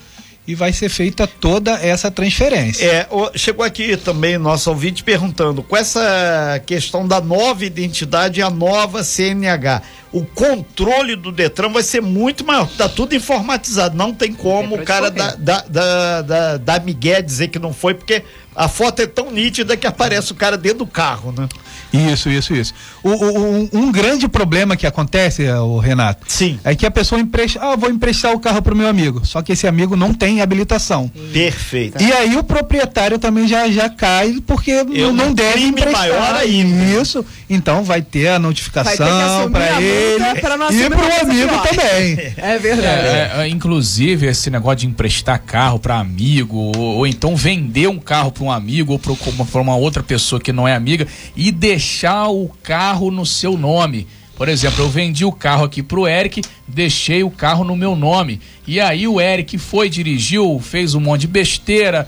e 0.47 0.55
vai 0.55 0.73
ser 0.73 0.89
feita 0.89 1.27
toda 1.27 1.73
essa 1.73 2.11
transferência. 2.11 2.85
É, 2.85 3.09
chegou 3.35 3.65
aqui 3.65 3.97
também 3.97 4.39
nosso 4.39 4.71
ouvinte 4.71 5.03
perguntando, 5.03 5.63
com 5.63 5.77
essa 5.77 6.63
questão 6.65 7.07
da 7.07 7.21
nova 7.21 7.65
identidade 7.65 8.39
e 8.39 8.43
a 8.43 8.49
nova 8.49 9.03
CNH, 9.03 9.83
o 10.13 10.25
controle 10.25 11.17
do 11.17 11.33
Detran 11.33 11.71
vai 11.71 11.83
ser 11.83 12.01
muito 12.01 12.47
maior, 12.47 12.69
tá 12.69 12.89
tudo 12.89 13.15
informatizado, 13.15 13.97
não 13.97 14.15
tem 14.15 14.33
como 14.33 14.77
É 14.77 14.81
o 14.81 14.85
cara 14.85 15.11
da, 15.11 15.35
da, 15.35 15.65
da, 15.69 16.23
da, 16.23 16.57
da 16.57 16.79
Miguel 16.79 17.23
dizer 17.23 17.49
que 17.49 17.59
não 17.59 17.73
foi, 17.73 17.95
porque 17.95 18.23
a 18.55 18.69
foto 18.69 19.03
é 19.03 19.07
tão 19.07 19.33
nítida 19.33 19.77
que 19.77 19.87
aparece 19.87 20.31
o 20.31 20.35
cara 20.35 20.57
dentro 20.57 20.79
do 20.79 20.87
carro, 20.87 21.35
né? 21.37 21.49
Isso, 21.92 22.29
isso, 22.29 22.55
isso. 22.55 22.75
O, 23.03 23.11
o- 23.11 23.70
um, 23.72 23.92
grande 23.92 24.29
problema 24.29 24.77
que 24.77 24.87
acontece, 24.87 25.44
é, 25.44 25.57
o 25.59 25.79
Renato, 25.79 26.25
Sim. 26.29 26.59
é 26.64 26.75
que 26.75 26.85
a 26.85 26.90
pessoa 26.90 27.20
empresta, 27.20 27.61
ah, 27.62 27.77
vou 27.77 27.90
emprestar 27.90 28.33
o 28.33 28.40
carro 28.40 28.61
pro 28.61 28.75
meu 28.77 28.88
amigo, 28.88 29.25
só 29.25 29.40
que 29.42 29.53
esse 29.53 29.66
amigo 29.66 29.96
não 29.96 30.12
tem 30.12 30.40
habilitação. 30.42 31.11
Perfeito. 31.33 32.03
E 32.03 32.12
aí 32.12 32.37
o 32.37 32.42
proprietário 32.44 33.18
também 33.18 33.46
já, 33.49 33.68
já 33.70 33.88
cai 33.88 34.40
porque 34.46 34.70
Eu 34.70 35.12
não 35.12 35.27
num 35.29 35.35
deve 35.35 35.61
emprestar. 35.64 35.92
maior 35.92 36.35
ainda. 36.35 37.01
Isso. 37.01 37.25
Então 37.49 37.85
vai 37.85 38.03
ter 38.03 38.29
a 38.29 38.38
notificação 38.38 39.51
para 39.51 39.81
ele 39.81 40.40
pra 40.40 40.57
não 40.57 40.70
e 40.70 40.87
uma 40.87 40.96
coisa 40.96 41.20
amigo 41.22 41.49
pior. 41.49 41.68
também. 41.68 42.33
É 42.37 42.59
verdade. 42.59 43.07
É, 43.07 43.33
é, 43.38 43.49
inclusive, 43.49 44.27
esse 44.27 44.51
negócio 44.51 44.79
de 44.79 44.87
emprestar 44.87 45.40
carro 45.40 45.79
para 45.79 45.99
amigo, 45.99 46.57
ou, 46.57 46.77
ou 46.77 47.07
então 47.07 47.37
vender 47.37 47.88
um 47.88 47.99
carro 47.99 48.33
para 48.33 48.44
um 48.44 48.51
amigo 48.51 48.92
ou 48.92 48.99
para 49.46 49.61
uma 49.61 49.77
outra 49.77 50.03
pessoa 50.03 50.40
que 50.40 50.53
não 50.53 50.66
é 50.66 50.75
amiga 50.75 51.07
e 51.37 51.51
deixar 51.77 52.29
o 52.29 52.49
carro 52.62 53.11
no 53.11 53.27
seu 53.27 53.57
nome. 53.57 54.07
Por 54.35 54.49
exemplo, 54.49 54.85
eu 54.85 54.89
vendi 54.89 55.25
o 55.25 55.33
carro 55.33 55.65
aqui 55.65 55.83
pro 55.83 56.07
Eric, 56.07 56.43
deixei 56.69 57.23
o 57.23 57.31
carro 57.31 57.65
no 57.65 57.75
meu 57.77 57.95
nome. 57.97 58.41
E 58.67 58.79
aí 58.81 59.07
o 59.09 59.19
Eric 59.21 59.57
foi, 59.57 59.89
dirigiu, 59.89 60.59
fez 60.62 60.95
um 60.95 61.01
monte 61.01 61.23
de 61.23 61.27
besteira, 61.29 62.07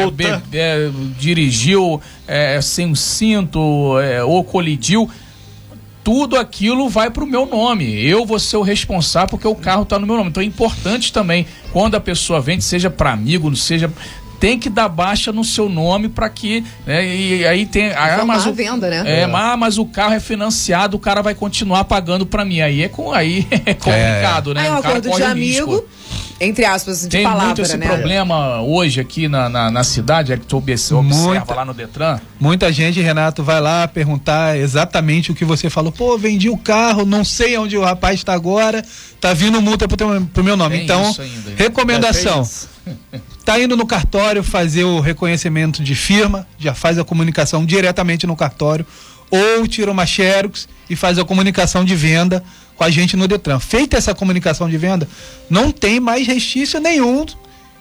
multa. 0.00 0.42
be- 0.50 0.56
é, 0.58 0.90
dirigiu 1.18 2.00
é, 2.26 2.60
sem 2.60 2.90
o 2.90 2.96
cinto, 2.96 3.98
é, 4.00 4.22
ou 4.24 4.42
colidiu 4.44 5.08
tudo 6.02 6.36
aquilo 6.36 6.88
vai 6.88 7.10
pro 7.10 7.26
meu 7.26 7.46
nome. 7.46 8.00
Eu 8.04 8.24
vou 8.24 8.38
ser 8.38 8.56
o 8.56 8.62
responsável 8.62 9.28
porque 9.28 9.48
o 9.48 9.56
carro 9.56 9.84
tá 9.84 9.98
no 9.98 10.06
meu 10.06 10.16
nome. 10.16 10.30
Então 10.30 10.40
é 10.42 10.46
importante 10.46 11.12
também, 11.12 11.44
quando 11.72 11.96
a 11.96 12.00
pessoa 12.00 12.40
vende, 12.40 12.62
seja 12.62 12.88
para 12.88 13.12
amigo, 13.12 13.54
seja. 13.56 13.90
Tem 14.38 14.58
que 14.58 14.68
dar 14.68 14.88
baixa 14.88 15.32
no 15.32 15.44
seu 15.44 15.68
nome 15.68 16.08
para 16.08 16.28
que. 16.28 16.64
né, 16.86 17.06
e 17.06 17.46
aí 17.46 17.66
tem. 17.66 17.92
Ah, 17.92 18.24
mas 18.26 18.46
a 18.46 18.50
o, 18.50 18.54
venda, 18.54 18.88
né? 18.88 19.02
É, 19.04 19.26
mas, 19.26 19.58
mas 19.58 19.78
o 19.78 19.86
carro 19.86 20.14
é 20.14 20.20
financiado, 20.20 20.96
o 20.96 21.00
cara 21.00 21.22
vai 21.22 21.34
continuar 21.34 21.84
pagando 21.84 22.26
para 22.26 22.44
mim. 22.44 22.60
Aí 22.60 22.82
é, 22.82 22.88
com, 22.88 23.12
aí 23.12 23.46
é 23.64 23.74
complicado, 23.74 24.54
né? 24.54 24.62
Aí 24.62 24.66
é 24.66 24.72
um 24.72 24.76
acordo 24.76 25.10
de 25.10 25.22
amigo, 25.22 25.70
risco. 25.70 25.88
Entre 26.38 26.64
aspas, 26.64 27.02
de 27.02 27.08
Tem 27.08 27.22
palavra, 27.22 27.46
muito 27.46 27.62
esse 27.62 27.76
né? 27.76 27.86
problema 27.86 28.60
hoje 28.60 29.00
aqui 29.00 29.26
na, 29.26 29.48
na, 29.48 29.70
na 29.70 29.84
cidade, 29.84 30.32
é 30.32 30.36
que 30.36 30.44
tu 30.44 30.58
observa 30.58 31.02
Muita. 31.02 31.54
lá 31.54 31.64
no 31.64 31.72
Detran. 31.72 32.20
Muita 32.38 32.70
gente, 32.72 33.00
Renato, 33.00 33.42
vai 33.42 33.60
lá 33.60 33.88
perguntar 33.88 34.56
exatamente 34.58 35.32
o 35.32 35.34
que 35.34 35.44
você 35.44 35.70
falou. 35.70 35.90
Pô, 35.90 36.18
vendi 36.18 36.50
o 36.50 36.56
carro, 36.58 37.06
não 37.06 37.24
sei 37.24 37.56
onde 37.56 37.76
o 37.76 37.82
rapaz 37.82 38.16
está 38.16 38.34
agora, 38.34 38.84
tá 39.20 39.32
vindo 39.32 39.60
multa 39.62 39.88
pro, 39.88 39.96
teu, 39.96 40.28
pro 40.32 40.44
meu 40.44 40.56
nome. 40.56 40.76
Tem 40.76 40.84
então, 40.84 41.14
ainda. 41.18 41.52
recomendação. 41.56 42.46
Tá 43.44 43.58
indo 43.60 43.76
no 43.76 43.86
cartório 43.86 44.42
fazer 44.42 44.84
o 44.84 45.00
reconhecimento 45.00 45.82
de 45.82 45.94
firma, 45.94 46.46
já 46.58 46.74
faz 46.74 46.98
a 46.98 47.04
comunicação 47.04 47.64
diretamente 47.64 48.26
no 48.26 48.36
cartório, 48.36 48.84
ou 49.30 49.66
tira 49.66 49.90
uma 49.90 50.04
xerox 50.04 50.68
e 50.88 50.94
faz 50.94 51.18
a 51.18 51.24
comunicação 51.24 51.84
de 51.84 51.96
venda 51.96 52.44
com 52.76 52.84
a 52.84 52.90
gente 52.90 53.16
no 53.16 53.26
Detran. 53.26 53.58
Feita 53.58 53.96
essa 53.96 54.14
comunicação 54.14 54.68
de 54.68 54.76
venda, 54.76 55.08
não 55.48 55.70
tem 55.72 55.98
mais 55.98 56.26
restício 56.26 56.78
nenhum, 56.80 57.24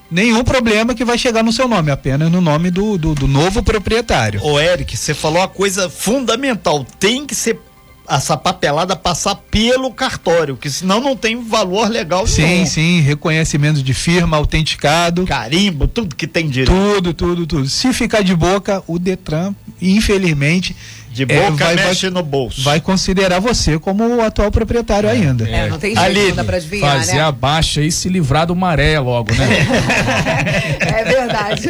nenhum 0.09 0.43
problema 0.43 0.95
que 0.95 1.03
vai 1.05 1.17
chegar 1.17 1.43
no 1.43 1.51
seu 1.51 1.67
nome, 1.67 1.91
apenas 1.91 2.31
no 2.31 2.41
nome 2.41 2.71
do, 2.71 2.97
do, 2.97 3.13
do 3.13 3.27
novo 3.27 3.61
proprietário. 3.61 4.41
Ô, 4.43 4.59
Eric, 4.59 4.95
você 4.95 5.13
falou 5.13 5.39
uma 5.39 5.47
coisa 5.47 5.89
fundamental. 5.89 6.85
Tem 6.99 7.25
que 7.25 7.35
ser 7.35 7.59
essa 8.07 8.37
papelada 8.37 8.95
passar 8.95 9.35
pelo 9.49 9.91
cartório, 9.91 10.55
que 10.55 10.69
senão 10.69 11.01
não 11.01 11.15
tem 11.15 11.43
valor 11.43 11.89
legal 11.89 12.27
Sim, 12.27 12.41
nenhum. 12.43 12.65
sim, 12.65 12.99
reconhecimento 13.01 13.81
de 13.81 13.93
firma, 13.93 14.37
autenticado. 14.37 15.25
Carimbo, 15.25 15.87
tudo 15.87 16.15
que 16.15 16.27
tem 16.27 16.47
direito. 16.47 16.71
Tudo, 16.71 17.13
tudo, 17.13 17.47
tudo. 17.47 17.67
Se 17.67 17.91
ficar 17.93 18.21
de 18.21 18.35
boca, 18.35 18.83
o 18.87 18.99
Detran, 18.99 19.55
infelizmente, 19.81 20.75
De 21.11 21.23
é, 21.23 21.25
boca 21.25 21.63
vai, 21.63 21.75
vai, 21.75 21.87
mexe 21.87 22.09
no 22.09 22.21
bolso. 22.21 22.61
vai 22.63 22.79
considerar 22.81 23.39
você 23.39 23.79
como 23.79 24.03
o 24.05 24.21
atual 24.21 24.51
proprietário 24.51 25.09
ainda. 25.09 25.47
É, 25.49 25.69
não 25.69 25.79
tem 25.79 25.95
jeito, 25.95 26.05
Aline, 26.05 26.27
não 26.29 26.35
dá 26.35 26.43
pra 26.43 26.57
adivinhar, 26.57 26.97
Fazer 26.97 27.13
né? 27.15 27.21
a 27.21 27.31
baixa 27.31 27.81
e 27.81 27.91
se 27.91 28.09
livrar 28.09 28.45
do 28.47 28.55
maré 28.55 28.99
logo, 28.99 29.33
né? 29.33 29.47
É 30.85 31.03
verdade. 31.03 31.69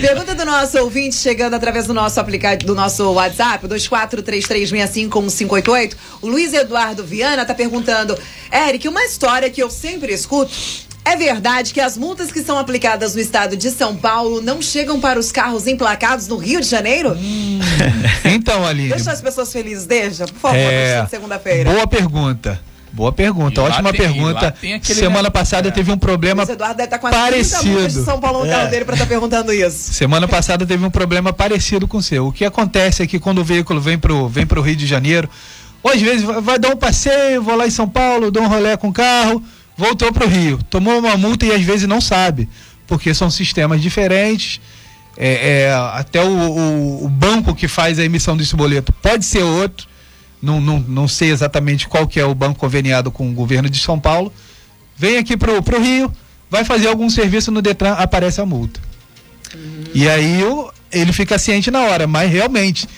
Pergunta 0.00 0.34
do 0.34 0.44
nosso 0.44 0.78
ouvinte 0.78 1.14
chegando 1.16 1.54
através 1.54 1.86
do 1.86 1.94
nosso 1.94 2.18
aplicativo, 2.20 2.66
do 2.72 2.74
nosso 2.74 3.10
WhatsApp, 3.12 3.66
2433651588. 3.68 5.94
O 6.22 6.28
Luiz 6.28 6.52
Eduardo 6.52 7.04
Viana 7.04 7.44
tá 7.44 7.54
perguntando: 7.54 8.16
Eric, 8.52 8.86
uma 8.88 9.04
história 9.04 9.48
que 9.50 9.62
eu 9.62 9.70
sempre 9.70 10.12
escuto. 10.12 10.52
É 11.04 11.16
verdade 11.16 11.72
que 11.72 11.80
as 11.80 11.96
multas 11.96 12.30
que 12.30 12.42
são 12.42 12.58
aplicadas 12.58 13.14
no 13.14 13.20
estado 13.20 13.56
de 13.56 13.70
São 13.70 13.96
Paulo 13.96 14.40
não 14.42 14.60
chegam 14.60 15.00
para 15.00 15.18
os 15.18 15.32
carros 15.32 15.66
emplacados 15.66 16.28
no 16.28 16.36
Rio 16.36 16.60
de 16.60 16.66
Janeiro? 16.68 17.16
Então, 18.24 18.64
Aline, 18.66 18.90
Deixa 18.90 19.10
as 19.10 19.20
pessoas 19.20 19.52
felizes, 19.52 19.86
deixa, 19.86 20.24
por 20.26 20.36
favor, 20.38 20.56
é, 20.56 21.02
de 21.02 21.10
segunda-feira. 21.10 21.70
boa 21.72 21.86
pergunta. 21.86 22.60
Boa 22.92 23.12
pergunta, 23.12 23.60
E 23.60 23.64
ótima 23.64 23.92
tem- 23.92 24.00
pergunta. 24.00 24.54
Semana 24.82 25.30
passada 25.30 25.68
é. 25.68 25.70
teve 25.70 25.90
um 25.92 25.98
problema 25.98 26.42
Luiz 26.42 26.50
Eduardo 26.52 26.76
deve 26.76 26.86
estar 26.86 26.98
com 26.98 27.06
as 27.06 27.12
30 27.14 27.28
multas 27.30 27.62
de 27.62 27.70
parecido. 27.72 28.04
São 28.04 28.20
Paulo 28.20 28.44
no 28.44 28.50
carro 28.50 28.68
dele 28.70 28.84
pra 28.84 28.94
estar 28.94 29.06
perguntando 29.06 29.52
isso. 29.52 29.92
Semana 29.94 30.26
passada 30.26 30.66
teve 30.66 30.84
um 30.84 30.90
problema 30.90 31.32
parecido 31.32 31.86
com 31.86 31.98
o 31.98 32.02
seu. 32.02 32.26
O 32.26 32.32
que 32.32 32.44
acontece 32.44 33.02
é 33.02 33.06
que 33.06 33.18
quando 33.20 33.38
o 33.38 33.44
veículo 33.44 33.80
vem 33.80 33.96
pro, 33.98 34.28
vem 34.28 34.44
pro 34.46 34.60
Rio 34.60 34.74
de 34.76 34.86
Janeiro, 34.86 35.28
ou 35.82 35.92
às 35.92 36.00
vezes 36.00 36.22
vai, 36.22 36.40
vai 36.40 36.58
dar 36.58 36.70
um 36.70 36.76
passeio, 36.76 37.40
vou 37.42 37.54
lá 37.56 37.66
em 37.66 37.70
São 37.70 37.88
Paulo, 37.88 38.30
dou 38.30 38.42
um 38.42 38.48
rolê 38.48 38.76
com 38.76 38.88
o 38.88 38.92
carro, 38.92 39.40
voltou 39.80 40.12
pro 40.12 40.28
Rio, 40.28 40.58
tomou 40.68 40.98
uma 40.98 41.16
multa 41.16 41.46
e 41.46 41.52
às 41.52 41.62
vezes 41.62 41.88
não 41.88 42.00
sabe, 42.00 42.48
porque 42.86 43.12
são 43.14 43.30
sistemas 43.30 43.80
diferentes. 43.82 44.60
É, 45.16 45.62
é, 45.64 45.72
até 45.94 46.22
o, 46.22 46.28
o- 46.30 47.04
o 47.04 47.08
banco 47.08 47.54
que 47.54 47.66
faz 47.66 47.98
a 47.98 48.04
emissão 48.04 48.36
desse 48.36 48.54
boleto 48.54 48.92
pode 48.92 49.24
ser 49.24 49.42
outro. 49.42 49.88
Não, 50.40 50.60
não, 50.60 50.78
não 50.80 51.08
sei 51.08 51.30
exatamente 51.30 51.86
qual 51.88 52.06
que 52.06 52.18
é 52.20 52.24
o 52.24 52.34
banco 52.34 52.58
conveniado 52.60 53.10
com 53.10 53.28
o 53.28 53.32
governo 53.34 53.68
de 53.68 53.78
São 53.78 53.98
Paulo. 53.98 54.32
Vem 54.96 55.18
aqui 55.18 55.36
pro, 55.36 55.62
pro 55.62 55.80
Rio, 55.82 56.10
vai 56.50 56.64
fazer 56.64 56.88
algum 56.88 57.10
serviço 57.10 57.50
no 57.50 57.60
Detran, 57.60 57.92
aparece 57.92 58.40
a 58.40 58.46
multa. 58.46 58.80
E 59.92 60.08
aí 60.08 60.42
o- 60.44 60.70
ele 60.92 61.12
fica 61.12 61.38
ciente 61.38 61.70
na 61.70 61.80
hora, 61.80 62.06
mas 62.06 62.30
realmente 62.30 62.88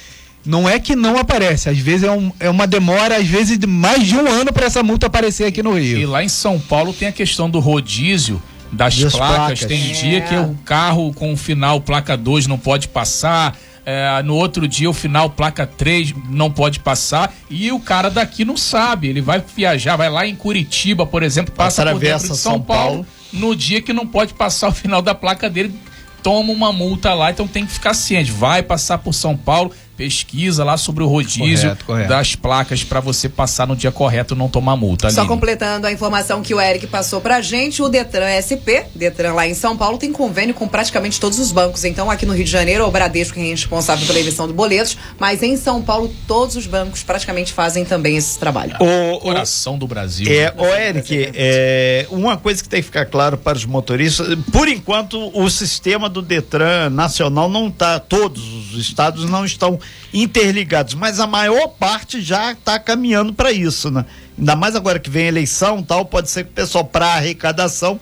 não 0.44 0.68
é 0.68 0.78
que 0.78 0.96
não 0.96 1.16
aparece, 1.18 1.68
às 1.68 1.78
vezes 1.78 2.05
é, 2.05 2.11
um- 2.11 2.33
é 2.40 2.50
uma 2.50 2.66
demora, 2.66 3.16
às 3.16 3.26
vezes 3.26 3.59
de 3.59 3.66
mais 3.66 4.05
de 4.07 4.16
um 4.16 4.26
ano 4.28 4.52
para 4.52 4.66
essa 4.66 4.83
multa 4.83 5.07
aparecer 5.07 5.44
aqui 5.46 5.62
no 5.62 5.78
E 5.78 5.94
Rio. 5.94 6.11
lá 6.11 6.22
em 6.24 6.28
São 6.28 6.59
Paulo 6.59 6.92
tem 6.92 7.09
a 7.09 7.12
questão 7.12 7.48
do 7.48 7.61
rodízio 7.61 8.42
das, 8.72 8.96
Das 8.98 9.12
placas. 9.12 9.37
placas. 9.37 9.64
Tem 9.66 9.90
É. 9.90 9.92
dia 9.92 10.20
que 10.22 10.35
o 10.35 10.57
carro 10.64 11.12
com 11.12 11.33
o 11.33 11.37
final 11.37 11.81
placa 11.81 12.16
2 12.16 12.46
não 12.46 12.59
pode 12.59 12.88
passar. 12.88 13.57
é, 13.85 14.22
no 14.22 14.37
outro 14.37 14.68
dia 14.68 14.88
o 14.88 14.92
final 14.92 15.28
placa 15.28 15.66
3 15.66 16.14
não 16.31 16.48
pode 16.48 16.78
passar 16.78 17.35
e 17.50 17.72
o 17.72 17.81
cara 17.81 18.09
daqui 18.11 18.44
não 18.44 18.57
sabe, 18.57 19.09
ele 19.09 19.20
vai 19.20 19.42
viajar, 19.57 19.96
vai 19.96 20.09
lá 20.09 20.24
em 20.24 20.37
Curitiba, 20.37 21.05
por 21.05 21.20
exemplo, 21.24 21.52
passa 21.52 21.85
por 21.87 21.98
dentro 21.98 22.20
de 22.20 22.26
São, 22.28 22.37
São 22.37 22.61
Paulo, 22.61 22.90
Paulo. 23.05 23.07
no 23.33 23.57
dia 23.57 23.83
que 23.83 23.92
não 23.92 24.07
pode 24.07 24.35
passar 24.35 24.68
o 24.68 24.72
final 24.72 25.02
da 25.02 25.16
placa 25.16 25.50
dele, 25.50 25.74
toma 26.22 26.52
uma 26.52 26.72
multa 26.72 27.12
lá, 27.12 27.33
então 27.33 27.48
tem 27.48 27.66
que 27.66 27.72
ficar 27.72 27.92
ciente, 27.92 28.31
vai 28.31 28.62
passar 28.62 28.98
por 28.98 29.12
São 29.12 29.37
Paulo, 29.37 29.72
pesquisa 29.96 30.64
lá 30.64 30.76
sobre 30.76 31.05
o 31.05 31.07
rodízio 31.07 31.68
Correto, 31.68 31.85
correto. 31.85 32.09
das 32.09 32.35
placas 32.35 32.83
para 32.83 33.00
você 33.00 33.28
passar 33.28 33.66
no 33.66 33.76
dia 33.76 33.92
correto 33.92 34.35
e 34.35 34.38
não 34.38 34.48
tomar 34.48 34.76
multa. 34.76 35.11
Só 35.11 35.20
Aline. 35.20 35.35
completando 35.35 35.87
a 35.87 35.92
informação 35.92 36.42
que 36.42 36.55
o 36.55 36.61
Eric 36.61 36.87
passou 36.87 37.20
pra 37.20 37.40
gente, 37.40 37.83
o 37.83 37.88
Detran 37.88 38.28
SP, 38.40 38.87
Detran 38.94 39.35
lá 39.35 39.46
em 39.46 39.55
São 39.55 39.76
Paulo, 39.76 39.98
tem 39.98 40.12
convênio 40.12 40.55
com 40.55 40.66
praticamente 40.66 41.20
todos 41.20 41.38
os 41.38 41.52
bancos. 41.52 41.85
Então, 41.85 42.11
aqui 42.11 42.24
no 42.24 42.33
Rio 42.33 42.44
de 42.44 42.50
Janeiro, 42.50 42.87
o 42.87 42.90
Bradesco 42.90 43.38
é 43.38 43.42
responsável 43.42 44.07
pela 44.07 44.18
emissão 44.18 44.46
de 44.46 44.52
boletos, 44.52 44.96
mas 45.18 45.42
em 45.42 45.57
São 45.57 45.83
Paulo, 45.83 46.12
todos 46.26 46.57
os 46.57 46.66
bancos 46.66 47.02
praticamente 47.02 47.52
fazem 47.52 47.85
também 47.85 48.16
esse 48.16 48.38
trabalho. 48.38 48.76
O, 48.81 49.16
o, 49.16 49.20
Coração 49.20 49.78
do 49.78 49.87
Brasil. 49.87 50.26
É, 50.31 50.55
o 50.57 50.66
Eric, 50.66 51.33
é, 51.35 52.07
uma 52.11 52.37
coisa 52.37 52.62
que 52.62 52.68
tem 52.68 52.81
que 52.81 52.87
ficar 52.87 53.07
claro 53.07 53.37
para 53.37 53.57
os 53.57 53.64
motoristas, 53.64 54.37
por 54.50 54.68
enquanto 54.68 55.31
o 55.38 55.48
sistema 55.50 56.09
do 56.09 56.22
Detran 56.22 56.90
nacional 56.90 57.48
não 57.48 57.68
está, 57.68 57.98
todos 57.98 58.72
os 58.72 58.81
estados 58.81 59.28
não 59.28 59.44
estão 59.44 59.78
interligados, 60.12 60.95
mas 60.95 61.18
a 61.21 61.27
maior 61.27 61.68
parte 61.68 62.21
já 62.21 62.53
está 62.53 62.79
caminhando 62.79 63.33
para 63.33 63.51
isso, 63.53 63.90
né? 63.90 64.05
Ainda 64.38 64.57
mais 64.57 64.75
agora 64.77 64.99
que 64.99 65.11
vem 65.11 65.27
eleição 65.27 65.83
tal, 65.83 66.05
pode 66.05 66.31
ser 66.31 66.45
que 66.45 66.51
o 66.51 66.55
pessoal 66.55 66.85
para 66.85 67.07
arrecadação 67.14 67.99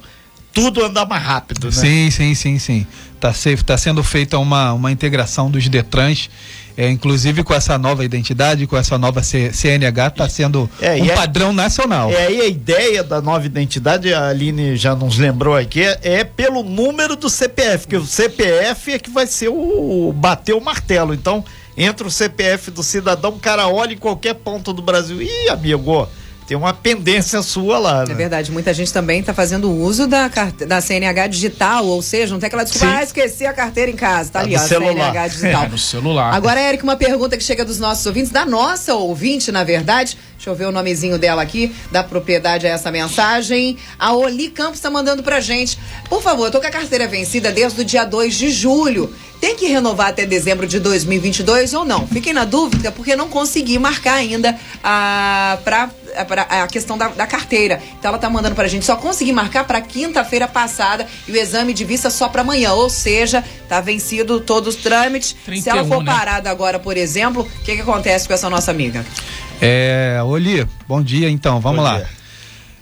tudo 0.53 0.85
andar 0.85 1.07
mais 1.07 1.23
rápido, 1.23 1.67
né? 1.67 1.73
Sim, 1.73 2.11
sim, 2.11 2.35
sim, 2.35 2.59
sim. 2.59 2.87
Tá, 3.21 3.33
se- 3.33 3.57
tá 3.59 3.77
sendo 3.79 4.03
feita 4.03 4.37
uma, 4.39 4.73
uma 4.73 4.91
integração 4.91 5.49
dos 5.51 5.69
Detrans, 5.69 6.29
é, 6.77 6.89
inclusive 6.89 7.45
com 7.45 7.53
essa 7.55 7.77
nova 7.79 8.05
identidade, 8.05 8.67
com 8.67 8.77
essa 8.77 8.97
nova 8.99 9.23
C- 9.23 9.53
CNH, 9.53 10.07
está 10.09 10.29
sendo 10.29 10.69
É, 10.81 10.95
um 10.95 11.05
é- 11.05 11.15
padrão 11.15 11.53
nacional. 11.53 12.11
É 12.11 12.27
aí 12.27 12.41
a 12.41 12.47
ideia 12.47 13.05
da 13.05 13.21
nova 13.21 13.45
identidade, 13.47 14.13
a 14.13 14.29
Aline 14.29 14.75
já 14.77 14.97
nos 14.97 15.19
lembrou 15.19 15.55
aqui, 15.55 15.83
é, 15.83 15.99
é 16.03 16.25
pelo 16.25 16.63
número 16.65 17.15
do 17.15 17.29
CPF, 17.31 17.87
que 17.87 17.97
o 17.97 18.05
CPF 18.07 18.93
é 18.93 18.99
que 18.99 19.11
vai 19.11 19.27
ser 19.27 19.49
o, 19.51 20.09
o 20.09 20.13
bater 20.13 20.55
o 20.55 20.61
martelo. 20.61 21.13
Então, 21.15 21.45
entra 21.77 22.07
o 22.07 22.11
CPF 22.11 22.71
do 22.71 22.83
cidadão, 22.83 23.31
o 23.33 23.39
cara 23.39 23.69
olha 23.69 23.93
em 23.95 23.99
qualquer 23.99 24.35
ponto 24.35 24.73
do 24.73 24.83
Brasil. 24.83 25.21
Ih, 25.23 25.49
amigo, 25.49 26.09
tem 26.47 26.57
uma 26.57 26.75
pendência 26.75 27.41
sua 27.43 27.79
lá, 27.79 28.03
É 28.03 28.09
né? 28.09 28.15
verdade, 28.15 28.51
muita 28.51 28.75
gente 28.75 28.93
também 28.93 29.21
está 29.21 29.33
fazendo 29.33 29.71
uso 29.71 30.09
da, 30.09 30.29
carte- 30.29 30.67
da 30.67 30.81
CNH 30.81 31.29
digital, 31.29 31.87
ou 31.87 32.03
seja, 32.03 32.33
não 32.33 32.41
tem 32.41 32.49
aquela 32.49 32.65
desculpa, 32.65 32.87
Sim. 32.89 32.93
ah, 32.99 33.03
esqueci 33.05 33.47
a 33.47 33.53
carteira 33.53 33.89
em 33.91 33.95
casa, 33.95 34.31
tá 34.33 34.41
Tá 34.41 34.45
ali, 34.47 34.57
ó, 34.57 34.59
celular. 34.59 35.13
CNH 35.13 35.29
digital. 35.29 35.63
É, 35.65 35.69
no 35.69 35.79
celular. 35.79 36.35
Agora, 36.35 36.61
Eric, 36.61 36.83
uma 36.83 36.97
pergunta 36.97 37.37
que 37.37 37.45
chega 37.45 37.65
dos 37.65 37.79
nossos 37.79 38.05
ouvintes, 38.05 38.33
da 38.33 38.45
nossa 38.45 38.95
ouvinte, 38.95 39.53
na 39.53 39.63
verdade. 39.63 40.19
Deixa 40.41 40.49
eu 40.49 40.55
ver 40.55 40.65
o 40.65 40.73
nomezinho 40.73 41.19
dela 41.19 41.43
aqui, 41.43 41.71
da 41.93 42.03
propriedade 42.03 42.67
a 42.67 42.71
essa 42.71 42.91
mensagem. 42.91 43.77
A 43.99 44.15
Oli 44.15 44.49
Campos 44.49 44.77
está 44.77 44.89
mandando 44.89 45.23
pra 45.23 45.39
gente. 45.39 45.79
Por 46.09 46.23
favor, 46.23 46.47
eu 46.47 46.51
tô 46.51 46.59
com 46.59 46.67
a 46.67 46.71
carteira 46.71 47.07
vencida 47.07 47.53
desde 47.53 47.83
o 47.83 47.85
dia 47.85 48.07
2 48.07 48.35
de 48.35 48.51
julho. 48.51 49.15
Tem 49.39 49.55
que 49.55 49.67
renovar 49.67 50.09
até 50.09 50.25
dezembro 50.25 50.67
de 50.67 50.81
2022 50.81 51.75
ou 51.75 51.85
não? 51.85 52.07
Fiquem 52.07 52.33
na 52.33 52.47
dúvida 52.47 52.91
porque 52.91 53.15
não 53.15 53.29
consegui 53.29 53.79
marcar 53.79 54.15
ainda 54.15 54.59
a, 54.83 55.59
pra, 55.63 55.91
a, 56.49 56.63
a 56.63 56.67
questão 56.67 56.97
da, 56.97 57.09
da 57.09 57.27
carteira. 57.27 57.79
Então 57.99 58.09
ela 58.09 58.19
tá 58.19 58.31
mandando 58.31 58.55
pra 58.55 58.67
gente. 58.67 58.87
Só 58.87 58.97
consegui 58.97 59.33
marcar 59.33 59.67
pra 59.67 59.83
quinta-feira 59.83 60.49
passada 60.49 61.07
e 61.29 61.33
o 61.33 61.37
exame 61.37 61.75
de 61.75 61.85
vista 61.85 62.09
só 62.09 62.31
pra 62.31 62.41
amanhã. 62.41 62.73
Ou 62.73 62.89
seja, 62.89 63.45
tá 63.69 63.79
vencido 63.83 64.41
todos 64.41 64.75
os 64.75 64.83
trâmites. 64.83 65.37
Se 65.45 65.69
ela 65.69 65.83
31, 65.85 65.89
for 65.89 66.03
né? 66.03 66.11
parada 66.11 66.51
agora, 66.51 66.79
por 66.79 66.97
exemplo, 66.97 67.43
o 67.43 67.63
que, 67.63 67.77
que 67.77 67.83
acontece 67.83 68.27
com 68.27 68.33
essa 68.33 68.49
nossa 68.49 68.71
amiga? 68.71 69.05
É, 69.61 70.21
Oli, 70.25 70.67
bom 70.89 71.03
dia 71.03 71.29
então, 71.29 71.61
vamos 71.61 71.79
Bom 71.79 71.85
lá. 71.85 71.97
dia. 71.99 72.07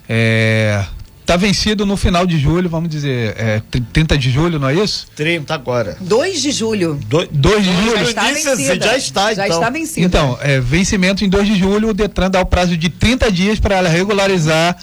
É, 0.08 0.84
tá 1.26 1.36
vencido 1.36 1.84
no 1.84 1.96
final 1.96 2.26
de 2.26 2.38
julho, 2.38 2.68
vamos 2.70 2.88
dizer, 2.88 3.34
é, 3.36 3.62
30 3.92 4.16
de 4.16 4.30
julho, 4.30 4.58
não 4.58 4.68
é 4.68 4.74
isso? 4.74 5.08
30 5.16 5.52
agora. 5.54 5.96
2 6.00 6.40
de 6.40 6.52
julho. 6.52 6.94
Do, 7.06 7.26
2 7.30 7.64
de 7.64 7.70
Já 7.72 7.80
julho. 7.82 7.96
Eu 7.98 8.02
está 8.08 8.22
vencida. 8.32 8.86
já 8.86 8.96
está, 8.96 9.34
Já 9.34 9.46
então. 9.46 9.58
está 9.58 9.70
vencida. 9.70 10.06
Então, 10.06 10.38
é, 10.40 10.60
vencimento 10.60 11.24
em 11.24 11.28
2 11.28 11.46
de 11.48 11.56
julho, 11.58 11.88
o 11.88 11.94
Detran 11.94 12.30
dá 12.30 12.40
o 12.40 12.46
prazo 12.46 12.76
de 12.76 12.88
30 12.88 13.30
dias 13.30 13.58
para 13.58 13.76
ela 13.76 13.88
regularizar 13.88 14.76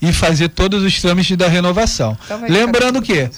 e 0.00 0.12
fazer 0.12 0.50
todos 0.50 0.84
os 0.84 1.00
trâmites 1.00 1.36
da 1.36 1.48
renovação. 1.48 2.16
Então 2.24 2.42
Lembrando 2.48 3.02
que 3.02 3.28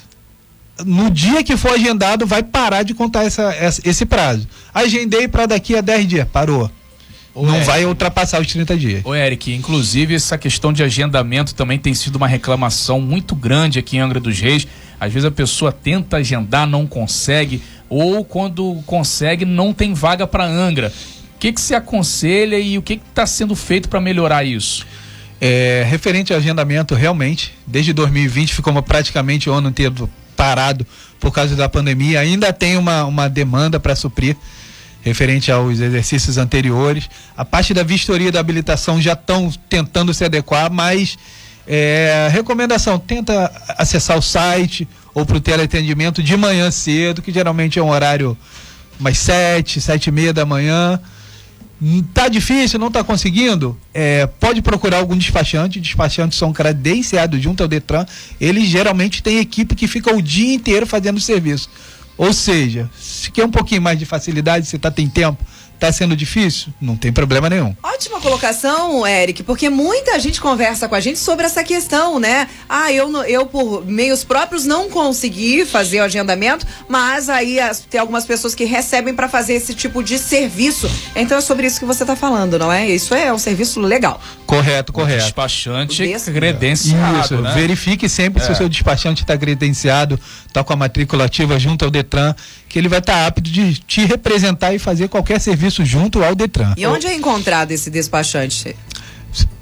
no 0.84 1.10
dia 1.10 1.42
que 1.42 1.56
for 1.56 1.72
agendado 1.74 2.26
vai 2.26 2.42
parar 2.42 2.82
de 2.82 2.92
contar 2.92 3.24
essa, 3.24 3.44
essa- 3.54 3.80
esse 3.84 4.04
prazo. 4.04 4.46
Agendei 4.74 5.26
para 5.28 5.46
daqui 5.46 5.74
a 5.76 5.80
10 5.80 6.06
dias, 6.06 6.28
parou. 6.30 6.70
Ô, 7.34 7.46
Não 7.46 7.54
Eric. 7.54 7.66
vai 7.66 7.84
ultrapassar 7.84 8.40
os 8.40 8.46
30 8.46 8.76
dias. 8.76 9.04
Ô 9.04 9.14
Eric, 9.14 9.52
inclusive 9.54 10.14
essa 10.14 10.36
questão 10.36 10.72
de 10.72 10.82
agendamento 10.82 11.54
também 11.54 11.78
tem 11.78 11.94
sido 11.94 12.16
uma 12.16 12.26
reclamação 12.26 13.00
muito 13.00 13.34
grande 13.34 13.78
aqui 13.78 13.96
em 13.96 14.00
Angra 14.00 14.18
dos 14.18 14.38
Reis. 14.38 14.66
Às 14.98 15.12
vezes 15.12 15.26
a 15.26 15.30
pessoa 15.30 15.72
tenta 15.72 16.18
agendar, 16.18 16.66
não 16.66 16.86
consegue, 16.86 17.62
ou 17.88 18.24
quando 18.24 18.82
consegue, 18.84 19.44
não 19.44 19.72
tem 19.72 19.94
vaga 19.94 20.26
para 20.26 20.44
Angra. 20.44 20.92
O 21.36 21.38
que 21.40 21.52
que 21.52 21.60
se 21.60 21.74
aconselha 21.74 22.58
e 22.58 22.76
o 22.76 22.82
que 22.82 22.94
está 22.94 23.26
sendo 23.26 23.54
feito 23.56 23.88
para 23.88 24.00
melhorar 24.00 24.44
isso? 24.44 24.86
É, 25.40 25.86
referente 25.88 26.32
ao 26.34 26.38
agendamento, 26.38 26.94
realmente, 26.94 27.54
desde 27.66 27.94
2020 27.94 28.52
ficou 28.54 28.82
praticamente 28.82 29.48
o 29.48 29.52
ano 29.54 29.70
inteiro 29.70 30.10
parado 30.36 30.86
por 31.18 31.32
causa 31.32 31.56
da 31.56 31.68
pandemia. 31.68 32.20
Ainda 32.20 32.52
tem 32.52 32.76
uma, 32.76 33.04
uma 33.04 33.28
demanda 33.28 33.80
para 33.80 33.96
suprir 33.96 34.36
referente 35.02 35.50
aos 35.50 35.80
exercícios 35.80 36.38
anteriores. 36.38 37.08
A 37.36 37.44
parte 37.44 37.72
da 37.72 37.82
vistoria 37.82 38.30
da 38.30 38.40
habilitação 38.40 39.00
já 39.00 39.14
estão 39.14 39.50
tentando 39.68 40.12
se 40.12 40.24
adequar, 40.24 40.70
mas 40.70 41.18
é, 41.66 42.28
recomendação, 42.32 42.98
tenta 42.98 43.50
acessar 43.78 44.18
o 44.18 44.22
site 44.22 44.88
ou 45.14 45.24
para 45.24 45.36
o 45.36 45.40
teleatendimento 45.40 46.22
de 46.22 46.36
manhã 46.36 46.70
cedo, 46.70 47.22
que 47.22 47.32
geralmente 47.32 47.78
é 47.78 47.82
um 47.82 47.90
horário 47.90 48.36
mais 48.98 49.18
sete, 49.18 49.80
sete 49.80 50.08
e 50.08 50.12
meia 50.12 50.32
da 50.32 50.44
manhã. 50.44 51.00
Tá 52.12 52.28
difícil, 52.28 52.78
não 52.78 52.90
tá 52.90 53.02
conseguindo? 53.02 53.78
É, 53.94 54.26
pode 54.26 54.60
procurar 54.60 54.98
algum 54.98 55.16
despachante. 55.16 55.80
Despachantes 55.80 56.38
são 56.38 56.52
credenciados 56.52 57.40
junto 57.42 57.62
ao 57.62 57.68
Detran. 57.68 58.04
Eles 58.38 58.68
geralmente 58.68 59.22
têm 59.22 59.38
equipe 59.38 59.74
que 59.74 59.88
fica 59.88 60.14
o 60.14 60.20
dia 60.20 60.54
inteiro 60.54 60.86
fazendo 60.86 61.18
serviço. 61.18 61.70
Ou 62.20 62.34
seja, 62.34 62.90
se 62.94 63.30
quer 63.30 63.46
um 63.46 63.50
pouquinho 63.50 63.80
mais 63.80 63.98
de 63.98 64.04
facilidade, 64.04 64.66
você 64.66 64.78
tá 64.78 64.90
tem 64.90 65.08
tempo, 65.08 65.42
tá 65.80 65.90
sendo 65.92 66.14
difícil, 66.14 66.68
não 66.80 66.96
tem 66.96 67.12
problema 67.12 67.48
nenhum. 67.48 67.74
Ótima 67.82 68.20
colocação, 68.20 69.06
Eric, 69.06 69.42
porque 69.42 69.68
muita 69.70 70.18
gente 70.20 70.40
conversa 70.40 70.88
com 70.88 70.94
a 70.94 71.00
gente 71.00 71.18
sobre 71.18 71.46
essa 71.46 71.64
questão, 71.64 72.20
né? 72.20 72.46
Ah, 72.68 72.92
eu, 72.92 73.10
eu 73.24 73.46
por 73.46 73.84
meios 73.86 74.22
próprios 74.22 74.64
não 74.64 74.88
consegui 74.90 75.64
fazer 75.64 76.00
o 76.00 76.04
agendamento, 76.04 76.66
mas 76.88 77.28
aí 77.28 77.58
as- 77.58 77.80
tem 77.80 78.00
algumas 78.00 78.24
pessoas 78.24 78.54
que 78.54 78.64
recebem 78.64 79.14
para 79.14 79.28
fazer 79.28 79.54
esse 79.54 79.74
tipo 79.74 80.02
de 80.02 80.18
serviço. 80.18 80.88
Então 81.16 81.38
é 81.38 81.40
sobre 81.40 81.66
isso 81.66 81.80
que 81.80 81.86
você 81.86 82.04
tá 82.04 82.14
falando, 82.14 82.58
não 82.58 82.70
é? 82.70 82.88
Isso 82.88 83.14
é 83.14 83.32
um 83.32 83.38
serviço 83.38 83.80
legal. 83.80 84.20
Correto, 84.46 84.92
correto. 84.92 85.22
Despachante 85.24 86.02
Desse- 86.06 86.30
credenciado, 86.32 87.20
Isso, 87.20 87.36
né? 87.40 87.52
verifique 87.54 88.08
sempre 88.08 88.42
se 88.44 88.50
o 88.52 88.54
seu 88.54 88.68
despachante 88.68 89.22
está 89.22 89.36
credenciado, 89.38 90.18
está 90.46 90.62
com 90.62 90.72
a 90.72 90.76
matrícula 90.76 91.24
ativa 91.24 91.58
junto 91.58 91.84
ao 91.84 91.90
Detran, 91.90 92.34
que 92.70 92.78
ele 92.78 92.88
vai 92.88 93.00
estar 93.00 93.26
apto 93.26 93.42
de 93.42 93.74
te 93.80 94.06
representar 94.06 94.72
e 94.72 94.78
fazer 94.78 95.08
qualquer 95.08 95.40
serviço 95.40 95.84
junto 95.84 96.22
ao 96.22 96.36
Detran. 96.36 96.72
E 96.76 96.86
onde 96.86 97.08
é 97.08 97.14
encontrado 97.14 97.72
esse 97.72 97.90
despachante? 97.90 98.76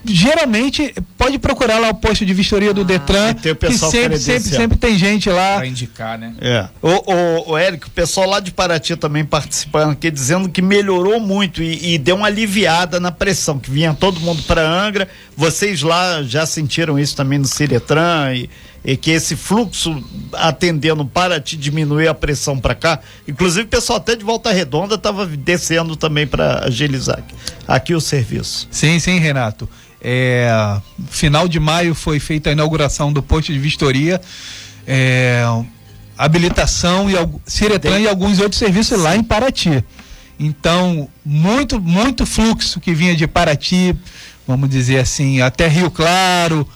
Geralmente 0.08 0.94
pode 1.16 1.38
procurar 1.38 1.78
lá 1.78 1.90
o 1.90 1.94
posto 1.94 2.24
de 2.24 2.32
vistoria 2.32 2.72
do 2.72 2.84
Detran, 2.84 3.34
que 3.34 3.42
tem 3.42 3.52
o 3.52 3.56
que 3.56 3.66
pessoal 3.66 3.90
sempre, 3.90 4.18
sempre, 4.18 4.48
sempre 4.48 4.78
tem 4.78 4.96
gente 4.96 5.28
lá. 5.28 5.56
Para 5.56 5.66
indicar, 5.66 6.18
né? 6.18 6.34
É. 6.40 6.68
O, 6.80 7.12
o, 7.12 7.50
o 7.52 7.58
Eric, 7.58 7.86
o 7.86 7.90
pessoal 7.90 8.28
lá 8.28 8.40
de 8.40 8.50
Paraty 8.50 8.96
também 8.96 9.24
participando 9.24 9.92
aqui, 9.92 10.10
dizendo 10.10 10.48
que 10.48 10.62
melhorou 10.62 11.20
muito 11.20 11.62
e, 11.62 11.94
e 11.94 11.98
deu 11.98 12.16
uma 12.16 12.26
aliviada 12.26 12.98
na 12.98 13.10
pressão, 13.10 13.58
que 13.58 13.70
vinha 13.70 13.94
todo 13.94 14.20
mundo 14.20 14.42
para 14.42 14.62
Angra. 14.62 15.08
Vocês 15.36 15.82
lá 15.82 16.22
já 16.22 16.46
sentiram 16.46 16.98
isso 16.98 17.14
também 17.14 17.38
no 17.38 17.46
Ciretran 17.46 18.34
e, 18.34 18.50
e 18.84 18.96
que 18.96 19.10
esse 19.10 19.36
fluxo 19.36 20.02
atendendo 20.32 21.04
Paraty 21.04 21.56
diminuiu 21.56 22.10
a 22.10 22.14
pressão 22.14 22.58
para 22.58 22.74
cá. 22.74 23.00
Inclusive 23.26 23.64
o 23.64 23.68
pessoal 23.68 23.98
até 23.98 24.16
de 24.16 24.24
Volta 24.24 24.52
Redonda 24.52 24.94
estava 24.94 25.26
descendo 25.26 25.96
também 25.96 26.26
para 26.26 26.64
agilizar 26.64 27.18
aqui, 27.18 27.34
aqui 27.66 27.94
o 27.94 28.00
serviço. 28.00 28.68
Sim, 28.70 28.98
sim, 28.98 29.18
Renato. 29.18 29.68
É, 30.00 30.78
final 31.08 31.48
de 31.48 31.58
maio 31.58 31.94
foi 31.94 32.20
feita 32.20 32.50
a 32.50 32.52
inauguração 32.52 33.12
do 33.12 33.22
posto 33.22 33.52
de 33.52 33.58
vistoria, 33.58 34.20
é, 34.86 35.42
habilitação 36.16 37.08
e 37.10 37.14
Ciretran 37.44 38.00
e 38.00 38.08
alguns 38.08 38.38
outros 38.38 38.58
serviços 38.58 39.00
lá 39.00 39.16
em 39.16 39.22
Paraty. 39.22 39.84
Então, 40.38 41.08
muito, 41.24 41.80
muito 41.80 42.24
fluxo 42.24 42.78
que 42.78 42.94
vinha 42.94 43.16
de 43.16 43.26
Paraty, 43.26 43.96
vamos 44.46 44.70
dizer 44.70 45.00
assim, 45.00 45.40
até 45.40 45.66
Rio 45.66 45.90
Claro, 45.90 46.66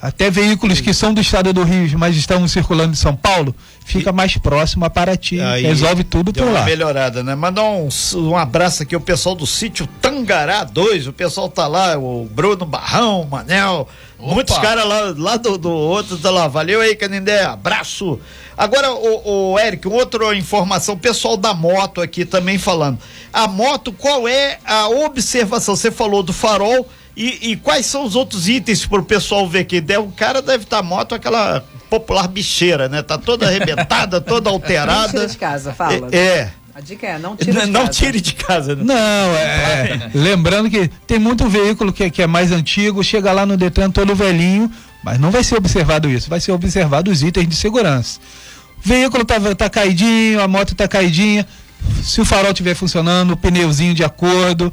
até 0.00 0.30
veículos 0.30 0.80
que 0.80 0.94
são 0.94 1.12
do 1.12 1.20
estado 1.20 1.52
do 1.52 1.62
Rio, 1.62 1.98
mas 1.98 2.16
estão 2.16 2.46
circulando 2.48 2.92
em 2.92 2.96
São 2.96 3.14
Paulo, 3.14 3.54
fica 3.84 4.10
mais 4.12 4.36
próximo 4.38 4.84
a 4.86 4.90
Paraty. 4.90 5.40
Aí 5.40 5.62
resolve 5.62 6.04
tudo 6.04 6.32
por 6.32 6.50
lá. 6.50 6.64
melhorada, 6.64 7.22
né? 7.22 7.34
Mandar 7.34 7.64
um, 7.64 7.88
um 8.14 8.36
abraço 8.36 8.82
aqui 8.82 8.94
ao 8.94 9.00
pessoal 9.00 9.34
do 9.34 9.46
sítio 9.46 9.86
Tangará 10.00 10.64
2. 10.64 11.08
O 11.08 11.12
pessoal 11.12 11.50
tá 11.50 11.66
lá, 11.66 11.98
o 11.98 12.26
Bruno 12.30 12.64
Barrão, 12.64 13.20
o 13.22 13.26
Manel, 13.26 13.86
Opa. 14.18 14.34
muitos 14.34 14.56
caras 14.58 14.86
lá, 14.86 15.14
lá 15.16 15.36
do, 15.36 15.58
do 15.58 15.70
outro 15.70 16.16
tá 16.16 16.30
lá. 16.30 16.48
Valeu 16.48 16.80
aí, 16.80 16.96
Canindé. 16.96 17.44
Abraço. 17.44 18.18
Agora, 18.56 18.92
o, 18.92 19.52
o 19.52 19.58
Eric, 19.58 19.86
outra 19.86 20.34
informação, 20.34 20.94
o 20.94 20.98
pessoal 20.98 21.36
da 21.36 21.52
moto 21.52 22.00
aqui 22.00 22.24
também 22.24 22.58
falando. 22.58 22.98
A 23.32 23.46
moto, 23.46 23.92
qual 23.92 24.26
é 24.26 24.58
a 24.64 24.88
observação? 24.88 25.76
Você 25.76 25.90
falou 25.90 26.22
do 26.22 26.32
farol. 26.32 26.88
E, 27.16 27.50
e 27.50 27.56
quais 27.56 27.86
são 27.86 28.04
os 28.04 28.14
outros 28.14 28.48
itens 28.48 28.86
para 28.86 29.00
o 29.00 29.04
pessoal 29.04 29.48
ver 29.48 29.64
que 29.64 29.80
deve, 29.80 30.00
o 30.00 30.12
cara 30.12 30.40
deve 30.40 30.64
estar 30.64 30.82
moto 30.82 31.14
aquela 31.14 31.62
popular 31.90 32.28
bicheira, 32.28 32.88
né? 32.88 33.02
Tá 33.02 33.18
toda 33.18 33.46
arrebentada, 33.46 34.20
toda 34.22 34.48
Não 34.48 34.54
alterada. 34.56 35.08
tira 35.10 35.26
de 35.26 35.36
casa, 35.36 35.72
fala. 35.74 36.08
É. 36.12 36.16
é. 36.18 36.52
A 36.72 36.80
dica 36.80 37.06
é, 37.06 37.18
não 37.18 37.36
tira 37.36 37.62
de 37.66 37.70
Não 37.72 37.80
casa. 37.86 37.92
tire 37.92 38.20
de 38.20 38.34
casa. 38.34 38.76
né? 38.76 38.82
Não, 38.84 38.94
é. 39.36 40.10
lembrando 40.14 40.70
que 40.70 40.88
tem 41.06 41.18
muito 41.18 41.48
veículo 41.48 41.92
que, 41.92 42.08
que 42.10 42.22
é 42.22 42.26
mais 42.28 42.52
antigo, 42.52 43.02
chega 43.02 43.32
lá 43.32 43.44
no 43.44 43.56
Detran 43.56 43.90
todo 43.90 44.14
velhinho, 44.14 44.70
mas 45.02 45.18
não 45.18 45.30
vai 45.32 45.42
ser 45.42 45.56
observado 45.56 46.08
isso, 46.08 46.30
vai 46.30 46.40
ser 46.40 46.52
observado 46.52 47.10
os 47.10 47.22
itens 47.22 47.48
de 47.48 47.56
segurança. 47.56 48.20
O 48.82 48.88
veículo 48.88 49.24
tá, 49.24 49.34
tá 49.54 49.68
caidinho, 49.68 50.40
a 50.40 50.46
moto 50.48 50.74
tá 50.74 50.86
caidinha, 50.86 51.46
se 52.04 52.20
o 52.20 52.24
farol 52.24 52.52
estiver 52.52 52.74
funcionando, 52.74 53.32
o 53.32 53.36
pneuzinho 53.36 53.92
de 53.94 54.04
acordo, 54.04 54.72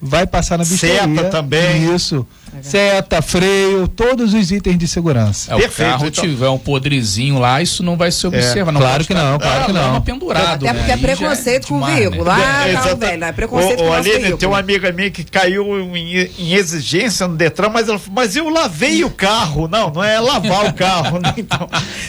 vai 0.00 0.26
passar 0.26 0.58
na 0.58 0.64
vistoria. 0.64 1.02
Seta 1.02 1.24
também. 1.30 1.94
Isso. 1.94 2.26
Seta, 2.62 3.20
freio, 3.22 3.86
todos 3.88 4.34
os 4.34 4.50
itens 4.50 4.78
de 4.78 4.86
segurança. 4.88 5.52
É, 5.52 5.56
o 5.56 5.58
Perfeito, 5.58 5.90
carro 5.90 6.06
então. 6.06 6.24
tiver 6.24 6.48
um 6.48 6.58
podrezinho 6.58 7.38
lá, 7.38 7.60
isso 7.62 7.82
não 7.82 7.96
vai 7.96 8.10
se 8.10 8.26
observar. 8.26 8.72
não 8.72 8.80
claro 8.80 9.04
que 9.04 9.14
não, 9.14 9.38
claro 9.38 9.64
que 9.66 9.72
não. 9.72 9.80
lama 9.82 10.00
pendurado, 10.00 10.64
Até 10.66 10.72
né? 10.72 10.78
porque 10.78 10.92
é 10.92 10.96
já 10.96 11.02
preconceito 11.02 11.66
com 11.68 11.74
o 11.74 11.78
demais, 11.80 11.98
veículo. 11.98 12.24
né? 12.24 12.32
Ah, 12.36 12.68
É, 12.68 12.72
exata- 12.72 12.96
velho, 12.96 13.24
é 13.24 13.32
preconceito 13.32 13.80
Ô, 13.80 13.84
com 13.84 13.90
o 13.90 13.92
Aline, 13.92 14.10
veículo. 14.16 14.38
tem 14.38 14.48
uma 14.48 14.58
amiga 14.58 14.92
minha 14.92 15.10
que 15.10 15.24
caiu 15.24 15.64
em, 15.96 16.30
em 16.38 16.52
exigência 16.54 17.26
no 17.28 17.36
Detran, 17.36 17.68
mas 17.68 17.88
ela 17.88 17.98
falou, 17.98 18.14
mas 18.14 18.36
eu 18.36 18.48
lavei 18.48 19.04
o 19.04 19.10
carro. 19.10 19.68
Não, 19.68 19.90
não 19.90 20.02
é 20.04 20.18
lavar 20.20 20.66
o 20.66 20.72
carro, 20.72 21.18
né? 21.18 21.34
Então, 21.36 21.68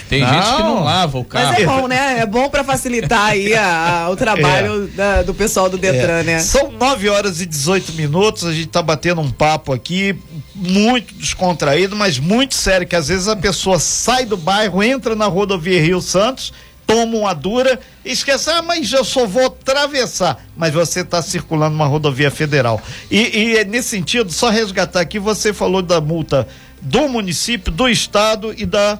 Tem 0.09 0.19
gente 0.25 0.55
que 0.55 0.63
não 0.63 0.83
lava 0.83 1.17
o 1.19 1.23
carro. 1.25 1.47
Mas 1.49 1.59
é 1.62 1.65
bom, 1.65 1.88
né? 1.88 2.19
É 2.19 2.25
bom 2.25 2.49
pra 2.49 2.63
facilitar 2.63 3.25
aí 3.27 3.53
a- 3.53 4.03
a- 4.05 4.09
o 4.09 4.15
trabalho 4.15 4.88
da- 4.95 5.21
do 5.21 5.33
pessoal 5.33 5.69
do 5.69 5.77
Detran, 5.77 6.19
É. 6.19 6.23
né? 6.23 6.39
São 6.39 6.71
9 6.71 7.09
horas 7.09 7.41
e 7.41 7.45
18 7.45 7.93
minutos, 7.93 8.45
a 8.45 8.53
gente 8.53 8.67
tá 8.67 8.81
batendo 8.81 9.21
um 9.21 9.29
papo 9.29 9.73
aqui, 9.73 10.15
muito 10.56 11.13
descontraído, 11.13 11.95
mas 11.95 12.19
muito 12.19 12.56
sério, 12.56 12.88
que 12.88 12.95
às 12.95 13.08
vezes 13.08 13.28
a 13.28 13.36
pessoa 13.36 13.80
sai 13.80 14.25
do 14.25 14.38
bairro, 14.38 14.84
entra 14.84 15.15
na 15.15 15.25
rodovia 15.25 15.82
Rio 15.82 16.02
Santos, 16.02 16.54
toma 16.86 17.17
uma 17.17 17.34
dura 17.34 17.80
esquece, 18.12 18.49
ah, 18.49 18.62
mas 18.62 18.91
eu 18.91 19.04
só 19.04 19.25
vou 19.25 19.45
atravessar. 19.45 20.43
Mas 20.58 20.73
você 20.73 21.02
está 21.02 21.21
circulando 21.21 21.75
uma 21.75 21.86
rodovia 21.86 22.32
federal. 22.32 22.82
E, 23.10 23.17
e 23.38 23.58
é 23.58 23.63
nesse 23.63 23.89
sentido, 23.89 24.32
só 24.32 24.49
resgatar 24.49 25.02
aqui, 25.02 25.19
você 25.19 25.54
falou 25.54 25.82
da 25.82 26.02
multa 26.02 26.47
do 26.82 27.08
município, 27.10 27.71
do 27.71 27.88
estado 27.89 28.54
e 28.58 28.65
da, 28.65 28.99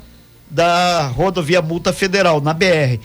da 0.50 1.08
rodovia 1.08 1.62
multa 1.62 1.94
federal, 1.94 2.42
na 2.42 2.54
BR. 2.54 3.00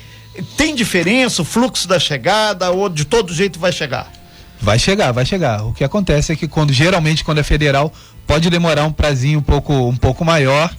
Tem 0.56 0.74
diferença 0.74 1.42
o 1.42 1.44
fluxo 1.44 1.86
da 1.86 1.98
chegada 1.98 2.70
ou 2.70 2.88
de 2.88 3.04
todo 3.04 3.32
jeito 3.32 3.58
vai 3.58 3.72
chegar? 3.72 4.12
Vai 4.60 4.78
chegar, 4.78 5.12
vai 5.12 5.24
chegar. 5.24 5.64
O 5.64 5.72
que 5.72 5.84
acontece 5.84 6.32
é 6.32 6.36
que 6.36 6.48
quando 6.48 6.72
geralmente 6.72 7.22
quando 7.22 7.38
é 7.38 7.42
federal 7.42 7.92
pode 8.26 8.50
demorar 8.50 8.84
um 8.84 8.92
prazinho 8.92 9.38
um 9.38 9.42
pouco 9.42 9.72
um 9.72 9.96
pouco 9.96 10.24
maior, 10.24 10.72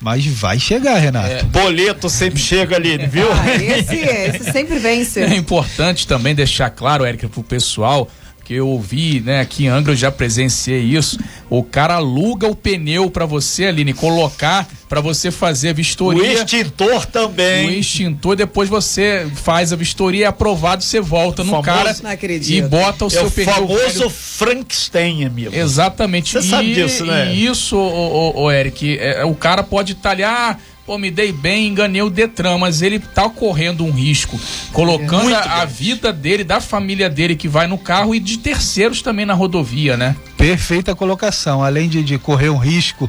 mas 0.00 0.26
vai 0.26 0.58
chegar, 0.58 0.98
Renato. 0.98 1.46
Boleto 1.46 2.10
sempre 2.10 2.40
chega 2.40 2.76
ali, 2.76 2.98
viu? 2.98 3.30
Ah, 3.32 3.54
esse, 3.54 3.96
esse 3.96 4.52
sempre 4.52 4.78
vence. 4.78 5.20
É 5.20 5.34
importante 5.36 6.06
também 6.06 6.34
deixar 6.34 6.70
claro, 6.70 7.04
Érica, 7.04 7.28
pro 7.28 7.42
pessoal, 7.42 8.08
que 8.44 8.54
eu 8.54 8.66
ouvi, 8.68 9.20
né, 9.20 9.40
aqui 9.40 9.64
em 9.64 9.68
Angra 9.68 9.92
eu 9.92 9.96
já 9.96 10.10
presenciei 10.10 10.80
isso. 10.82 11.18
O 11.48 11.62
cara 11.62 11.94
aluga 11.94 12.46
o 12.48 12.56
pneu 12.56 13.10
pra 13.10 13.24
você, 13.26 13.66
Aline, 13.66 13.92
colocar 13.92 14.68
pra 14.88 15.00
você 15.00 15.30
fazer 15.30 15.68
a 15.68 15.72
O 15.72 15.74
vistoria. 15.74 16.32
extintor 16.32 17.02
O 17.02 17.06
também. 17.06 17.78
extintor, 17.78 18.36
depois 18.36 18.68
você 18.68 19.26
faz 19.34 19.72
a 19.72 19.76
vistoria, 19.76 20.24
é 20.24 20.28
aprovado, 20.28 20.82
você 20.82 21.00
volta 21.00 21.42
no 21.44 21.50
Famoso- 21.50 21.66
cara 21.66 21.96
Não 22.02 22.10
acredito. 22.10 22.52
e 22.52 22.68
bota 22.68 23.04
o 23.04 23.08
É 23.08 23.10
seu 23.10 23.26
o 23.26 23.30
pneu. 23.30 23.54
famoso 23.54 23.98
velho. 23.98 24.10
Frankenstein, 24.10 25.24
amigo. 25.24 25.54
Exatamente. 25.54 26.32
Você 26.32 26.42
sabe 26.42 26.74
disso, 26.74 27.04
né? 27.06 27.32
E 27.34 27.46
isso, 27.46 27.76
ô, 27.76 28.32
ô, 28.36 28.42
ô, 28.44 28.50
Eric, 28.52 28.98
é, 28.98 29.24
o 29.24 29.34
cara 29.34 29.62
pode 29.62 29.94
talhar, 29.94 30.60
pô, 30.92 30.98
me 30.98 31.10
dei 31.10 31.32
bem, 31.32 31.68
enganei 31.68 32.02
o 32.02 32.10
Detran, 32.10 32.58
mas 32.58 32.82
ele 32.82 32.98
tá 32.98 33.26
correndo 33.26 33.82
um 33.82 33.90
risco, 33.90 34.38
colocando 34.74 35.22
Muito 35.24 35.36
a, 35.36 35.62
a 35.62 35.64
vida 35.64 36.12
dele, 36.12 36.44
da 36.44 36.60
família 36.60 37.08
dele 37.08 37.34
que 37.34 37.48
vai 37.48 37.66
no 37.66 37.78
carro 37.78 38.14
e 38.14 38.20
de 38.20 38.36
terceiros 38.36 39.00
também 39.00 39.24
na 39.24 39.32
rodovia, 39.32 39.96
né? 39.96 40.14
Perfeita 40.36 40.94
colocação. 40.94 41.64
Além 41.64 41.88
de, 41.88 42.02
de 42.02 42.18
correr 42.18 42.50
um 42.50 42.58
risco 42.58 43.08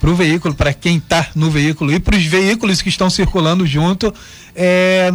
para 0.00 0.10
o 0.10 0.16
veículo, 0.16 0.52
para 0.52 0.72
quem 0.74 0.96
está 0.96 1.28
no 1.32 1.48
veículo 1.48 1.92
e 1.92 2.00
para 2.00 2.16
os 2.16 2.24
veículos 2.24 2.82
que 2.82 2.88
estão 2.88 3.08
circulando 3.08 3.64
junto, 3.64 4.12
é, 4.56 5.12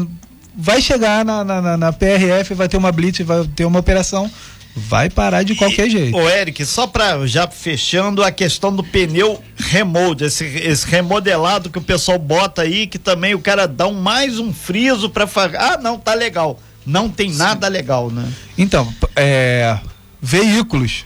vai 0.55 0.81
chegar 0.81 1.25
na, 1.25 1.43
na, 1.43 1.61
na- 1.61 1.77
na 1.77 1.91
PRF, 1.91 2.53
vai 2.53 2.69
ter 2.69 2.77
uma 2.77 2.89
blitz, 2.89 3.19
vai 3.25 3.43
ter 3.53 3.65
uma 3.65 3.79
operação, 3.79 4.31
vai 4.77 5.09
parar 5.09 5.43
de 5.43 5.55
qualquer 5.55 5.89
jeito. 5.89 6.15
Ô, 6.15 6.29
Eric, 6.29 6.63
só 6.65 6.85
pra 6.85 7.25
já 7.25 7.47
fechando 7.47 8.23
a 8.23 8.31
questão 8.31 8.73
do 8.73 8.83
pneu 8.83 9.43
remold, 9.57 10.23
esse, 10.23 10.45
esse 10.45 10.87
remodelado 10.87 11.69
que 11.69 11.79
o 11.79 11.81
pessoal 11.81 12.19
bota 12.19 12.61
aí, 12.61 12.85
que 12.85 12.99
também 12.99 13.33
o 13.33 13.39
cara 13.39 13.67
dá 13.67 13.87
um, 13.87 13.93
mais 13.93 14.39
um 14.39 14.53
friso 14.53 15.09
pra 15.09 15.25
fazer. 15.25 15.57
Ah, 15.57 15.77
não, 15.81 15.97
tá 15.97 16.13
legal. 16.13 16.59
Não 16.85 17.09
tem 17.09 17.31
nada 17.33 17.67
legal, 17.67 18.09
né? 18.09 18.31
Então, 18.57 18.87
é, 19.15 19.77
veículos, 20.21 21.03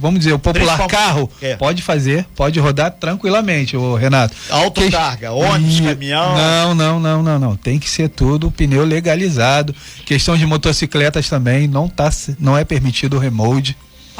vamos 0.00 0.20
dizer, 0.20 0.32
o 0.32 0.38
popular 0.38 0.76
Principal- 0.78 0.88
carro, 0.88 1.30
É. 1.40 1.56
pode 1.56 1.82
fazer, 1.82 2.24
pode 2.34 2.58
rodar 2.60 2.90
tranquilamente, 2.92 3.76
ô 3.76 3.94
Renato. 3.94 4.34
Autocarga, 4.50 5.28
Que- 5.28 5.32
ônibus, 5.34 5.80
caminhão. 5.80 6.34
Não, 6.36 6.74
não, 6.74 7.00
não, 7.00 7.22
não, 7.22 7.38
não. 7.38 7.56
Tem 7.56 7.78
que 7.78 7.88
ser 7.88 8.08
tudo 8.08 8.50
pneu 8.50 8.84
legalizado. 8.84 9.74
Questão 10.04 10.36
de 10.36 10.46
motocicletas 10.46 11.28
também, 11.28 11.66
não, 11.68 11.88
tá, 11.88 12.10
não 12.38 12.56
é 12.56 12.64
permitido 12.64 13.16
o 13.16 13.18
remold. 13.18 13.76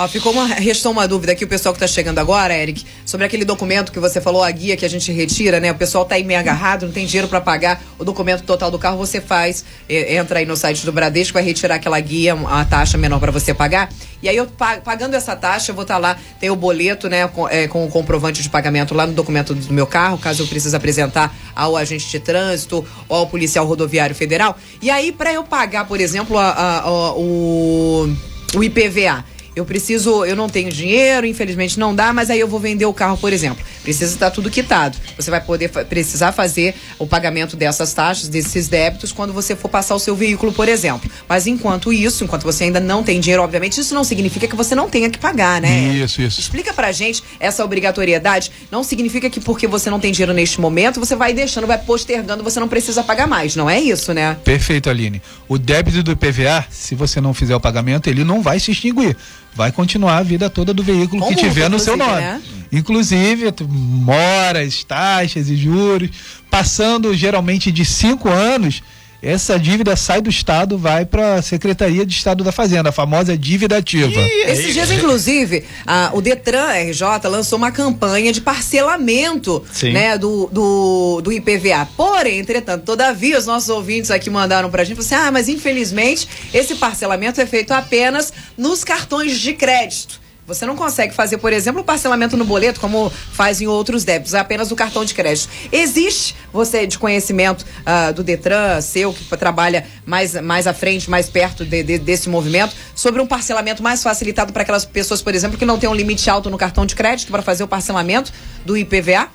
Ficou 0.08 0.32
uma, 0.32 0.46
restou 0.46 0.90
uma 0.90 1.06
dúvida 1.06 1.30
aqui, 1.30 1.44
o 1.44 1.48
pessoal 1.48 1.72
que 1.72 1.78
tá 1.78 1.86
chegando 1.86 2.18
agora, 2.18 2.52
Eric, 2.52 2.84
sobre 3.06 3.24
aquele 3.26 3.44
documento 3.44 3.92
que 3.92 4.00
você 4.00 4.20
falou, 4.20 4.42
a 4.42 4.50
guia 4.50 4.76
que 4.76 4.84
a 4.84 4.88
gente 4.90 5.12
retira, 5.12 5.60
né? 5.60 5.70
O 5.70 5.76
pessoal 5.76 6.04
tá 6.04 6.16
aí 6.16 6.24
meio 6.24 6.40
agarrado, 6.40 6.84
não 6.86 6.92
tem 6.92 7.06
dinheiro 7.06 7.28
para 7.28 7.40
pagar 7.40 7.80
o 7.96 8.04
documento 8.04 8.42
total 8.42 8.72
do 8.72 8.78
carro, 8.78 8.96
você 8.98 9.20
faz, 9.20 9.64
entra 9.88 10.40
aí 10.40 10.46
no 10.46 10.56
site 10.56 10.84
do 10.84 10.90
Bradesco, 10.90 11.34
vai 11.34 11.44
retirar 11.44 11.76
aquela 11.76 11.98
guia, 12.00 12.34
a 12.34 12.64
taxa 12.64 12.98
menor 12.98 13.20
para 13.20 13.30
você 13.30 13.54
pagar. 13.54 13.88
E 14.20 14.28
aí 14.28 14.36
eu 14.36 14.46
pa- 14.46 14.78
pagando 14.78 15.14
essa 15.14 15.36
taxa, 15.36 15.70
eu 15.70 15.76
vou 15.76 15.82
estar 15.82 15.98
lá, 15.98 16.16
tem 16.40 16.50
o 16.50 16.56
boleto, 16.56 17.08
né, 17.08 17.28
com, 17.28 17.48
eh, 17.48 17.68
com 17.68 17.84
o 17.86 17.88
comprovante 17.88 18.42
de 18.42 18.48
pagamento 18.50 18.94
lá 18.94 19.06
no 19.06 19.12
documento 19.12 19.54
do 19.54 19.72
meu 19.72 19.86
carro, 19.86 20.18
caso 20.18 20.42
eu 20.42 20.46
precise 20.48 20.74
apresentar 20.74 21.32
ao 21.54 21.76
agente 21.76 22.08
de 22.10 22.18
trânsito 22.18 22.84
ou 23.08 23.16
ao 23.18 23.26
policial 23.28 23.64
rodoviário 23.64 24.14
federal. 24.16 24.58
E 24.82 24.90
aí, 24.90 25.12
para 25.12 25.32
eu 25.32 25.44
pagar, 25.44 25.86
por 25.86 26.00
exemplo, 26.00 26.36
a- 26.36 26.50
a- 26.50 26.78
a- 26.80 27.12
o, 27.14 28.12
o 28.56 28.64
IPVA. 28.64 29.24
Eu 29.56 29.64
preciso, 29.64 30.24
eu 30.24 30.34
não 30.34 30.48
tenho 30.48 30.70
dinheiro, 30.70 31.26
infelizmente 31.26 31.78
não 31.78 31.94
dá, 31.94 32.12
mas 32.12 32.28
aí 32.28 32.40
eu 32.40 32.48
vou 32.48 32.58
vender 32.58 32.86
o 32.86 32.92
carro, 32.92 33.16
por 33.16 33.32
exemplo. 33.32 33.64
Precisa 33.82 34.12
estar 34.12 34.30
tudo 34.30 34.50
quitado. 34.50 34.98
Você 35.16 35.30
vai 35.30 35.40
poder 35.40 35.68
precisar 35.68 36.32
fazer 36.32 36.74
o 36.98 37.06
pagamento 37.06 37.56
dessas 37.56 37.92
taxas, 37.92 38.28
desses 38.28 38.66
débitos, 38.66 39.12
quando 39.12 39.32
você 39.32 39.54
for 39.54 39.68
passar 39.68 39.94
o 39.94 39.98
seu 39.98 40.16
veículo, 40.16 40.52
por 40.52 40.68
exemplo. 40.68 41.08
Mas 41.28 41.46
enquanto 41.46 41.92
isso, 41.92 42.24
enquanto 42.24 42.42
você 42.42 42.64
ainda 42.64 42.80
não 42.80 43.04
tem 43.04 43.20
dinheiro, 43.20 43.42
obviamente, 43.42 43.80
isso 43.80 43.94
não 43.94 44.02
significa 44.02 44.48
que 44.48 44.56
você 44.56 44.74
não 44.74 44.88
tenha 44.88 45.08
que 45.08 45.18
pagar, 45.18 45.60
né? 45.60 45.94
Isso, 45.94 46.20
isso. 46.20 46.40
Explica 46.40 46.72
pra 46.72 46.90
gente 46.90 47.22
essa 47.38 47.64
obrigatoriedade. 47.64 48.50
Não 48.70 48.82
significa 48.82 49.30
que 49.30 49.38
porque 49.38 49.68
você 49.68 49.88
não 49.88 50.00
tem 50.00 50.10
dinheiro 50.10 50.32
neste 50.32 50.60
momento, 50.60 50.98
você 50.98 51.14
vai 51.14 51.32
deixando, 51.32 51.66
vai 51.66 51.78
postergando, 51.78 52.42
você 52.42 52.58
não 52.58 52.68
precisa 52.68 53.04
pagar 53.04 53.28
mais. 53.28 53.54
Não 53.54 53.70
é 53.70 53.80
isso, 53.80 54.12
né? 54.12 54.36
Perfeito, 54.44 54.90
Aline. 54.90 55.22
O 55.48 55.58
débito 55.58 56.02
do 56.02 56.10
IPVA, 56.10 56.66
se 56.70 56.94
você 56.94 57.20
não 57.20 57.32
fizer 57.32 57.54
o 57.54 57.60
pagamento, 57.60 58.08
ele 58.08 58.24
não 58.24 58.42
vai 58.42 58.58
se 58.58 58.72
extinguir. 58.72 59.16
Vai 59.54 59.70
continuar 59.70 60.18
a 60.18 60.22
vida 60.22 60.50
toda 60.50 60.74
do 60.74 60.82
veículo 60.82 61.22
Com 61.22 61.28
que 61.28 61.34
multa, 61.34 61.48
tiver 61.48 61.70
no 61.70 61.78
seu 61.78 61.96
nome. 61.96 62.20
né? 62.20 62.42
Inclusive, 62.72 63.52
moras, 63.68 64.82
taxas 64.82 65.48
e 65.48 65.56
juros. 65.56 66.10
Passando 66.50 67.14
geralmente 67.14 67.70
de 67.70 67.84
cinco 67.84 68.28
anos, 68.28 68.82
essa 69.24 69.58
dívida 69.58 69.96
sai 69.96 70.20
do 70.20 70.28
Estado, 70.28 70.76
vai 70.76 71.06
para 71.06 71.36
a 71.36 71.42
Secretaria 71.42 72.04
de 72.04 72.12
Estado 72.14 72.44
da 72.44 72.52
Fazenda, 72.52 72.90
a 72.90 72.92
famosa 72.92 73.36
dívida 73.36 73.78
ativa. 73.78 74.20
Esses 74.46 74.74
dias, 74.74 74.90
inclusive, 74.90 75.64
a- 75.86 76.10
o 76.12 76.20
Detran 76.20 76.66
RJ 76.72 77.02
lançou 77.28 77.56
uma 77.56 77.72
campanha 77.72 78.32
de 78.32 78.40
parcelamento 78.40 79.64
Sim. 79.72 79.92
né, 79.92 80.18
do, 80.18 80.48
do, 80.52 81.20
do 81.22 81.32
IPVA. 81.32 81.88
Porém, 81.96 82.38
entretanto, 82.38 82.84
todavia, 82.84 83.38
os 83.38 83.46
nossos 83.46 83.68
ouvintes 83.68 84.10
aqui 84.10 84.28
mandaram 84.28 84.70
pra 84.70 84.84
gente 84.84 84.96
falaram 85.02 85.16
assim: 85.22 85.28
ah, 85.28 85.32
mas 85.32 85.48
infelizmente 85.48 86.28
esse 86.52 86.74
parcelamento 86.74 87.40
é 87.40 87.46
feito 87.46 87.72
apenas 87.72 88.32
nos 88.56 88.84
cartões 88.84 89.38
de 89.38 89.52
crédito. 89.54 90.23
Você 90.46 90.66
não 90.66 90.76
consegue 90.76 91.14
fazer, 91.14 91.38
por 91.38 91.52
exemplo, 91.52 91.80
o 91.80 91.84
parcelamento 91.84 92.36
no 92.36 92.44
boleto, 92.44 92.78
como 92.78 93.10
faz 93.10 93.62
em 93.62 93.66
outros 93.66 94.04
débitos, 94.04 94.34
é 94.34 94.38
apenas 94.38 94.70
o 94.70 94.76
cartão 94.76 95.02
de 95.04 95.14
crédito. 95.14 95.48
Existe, 95.72 96.36
você 96.52 96.86
de 96.86 96.98
conhecimento 96.98 97.62
uh, 97.62 98.12
do 98.12 98.22
Detran, 98.22 98.80
seu, 98.82 99.12
que 99.12 99.24
trabalha 99.36 99.86
mais, 100.04 100.34
mais 100.42 100.66
à 100.66 100.74
frente, 100.74 101.08
mais 101.08 101.30
perto 101.30 101.64
de, 101.64 101.82
de, 101.82 101.98
desse 101.98 102.28
movimento, 102.28 102.74
sobre 102.94 103.22
um 103.22 103.26
parcelamento 103.26 103.82
mais 103.82 104.02
facilitado 104.02 104.52
para 104.52 104.62
aquelas 104.62 104.84
pessoas, 104.84 105.22
por 105.22 105.34
exemplo, 105.34 105.56
que 105.56 105.64
não 105.64 105.78
têm 105.78 105.88
um 105.88 105.94
limite 105.94 106.28
alto 106.28 106.50
no 106.50 106.58
cartão 106.58 106.84
de 106.84 106.94
crédito 106.94 107.30
para 107.30 107.40
fazer 107.40 107.64
o 107.64 107.68
parcelamento 107.68 108.30
do 108.66 108.76
IPVA? 108.76 109.30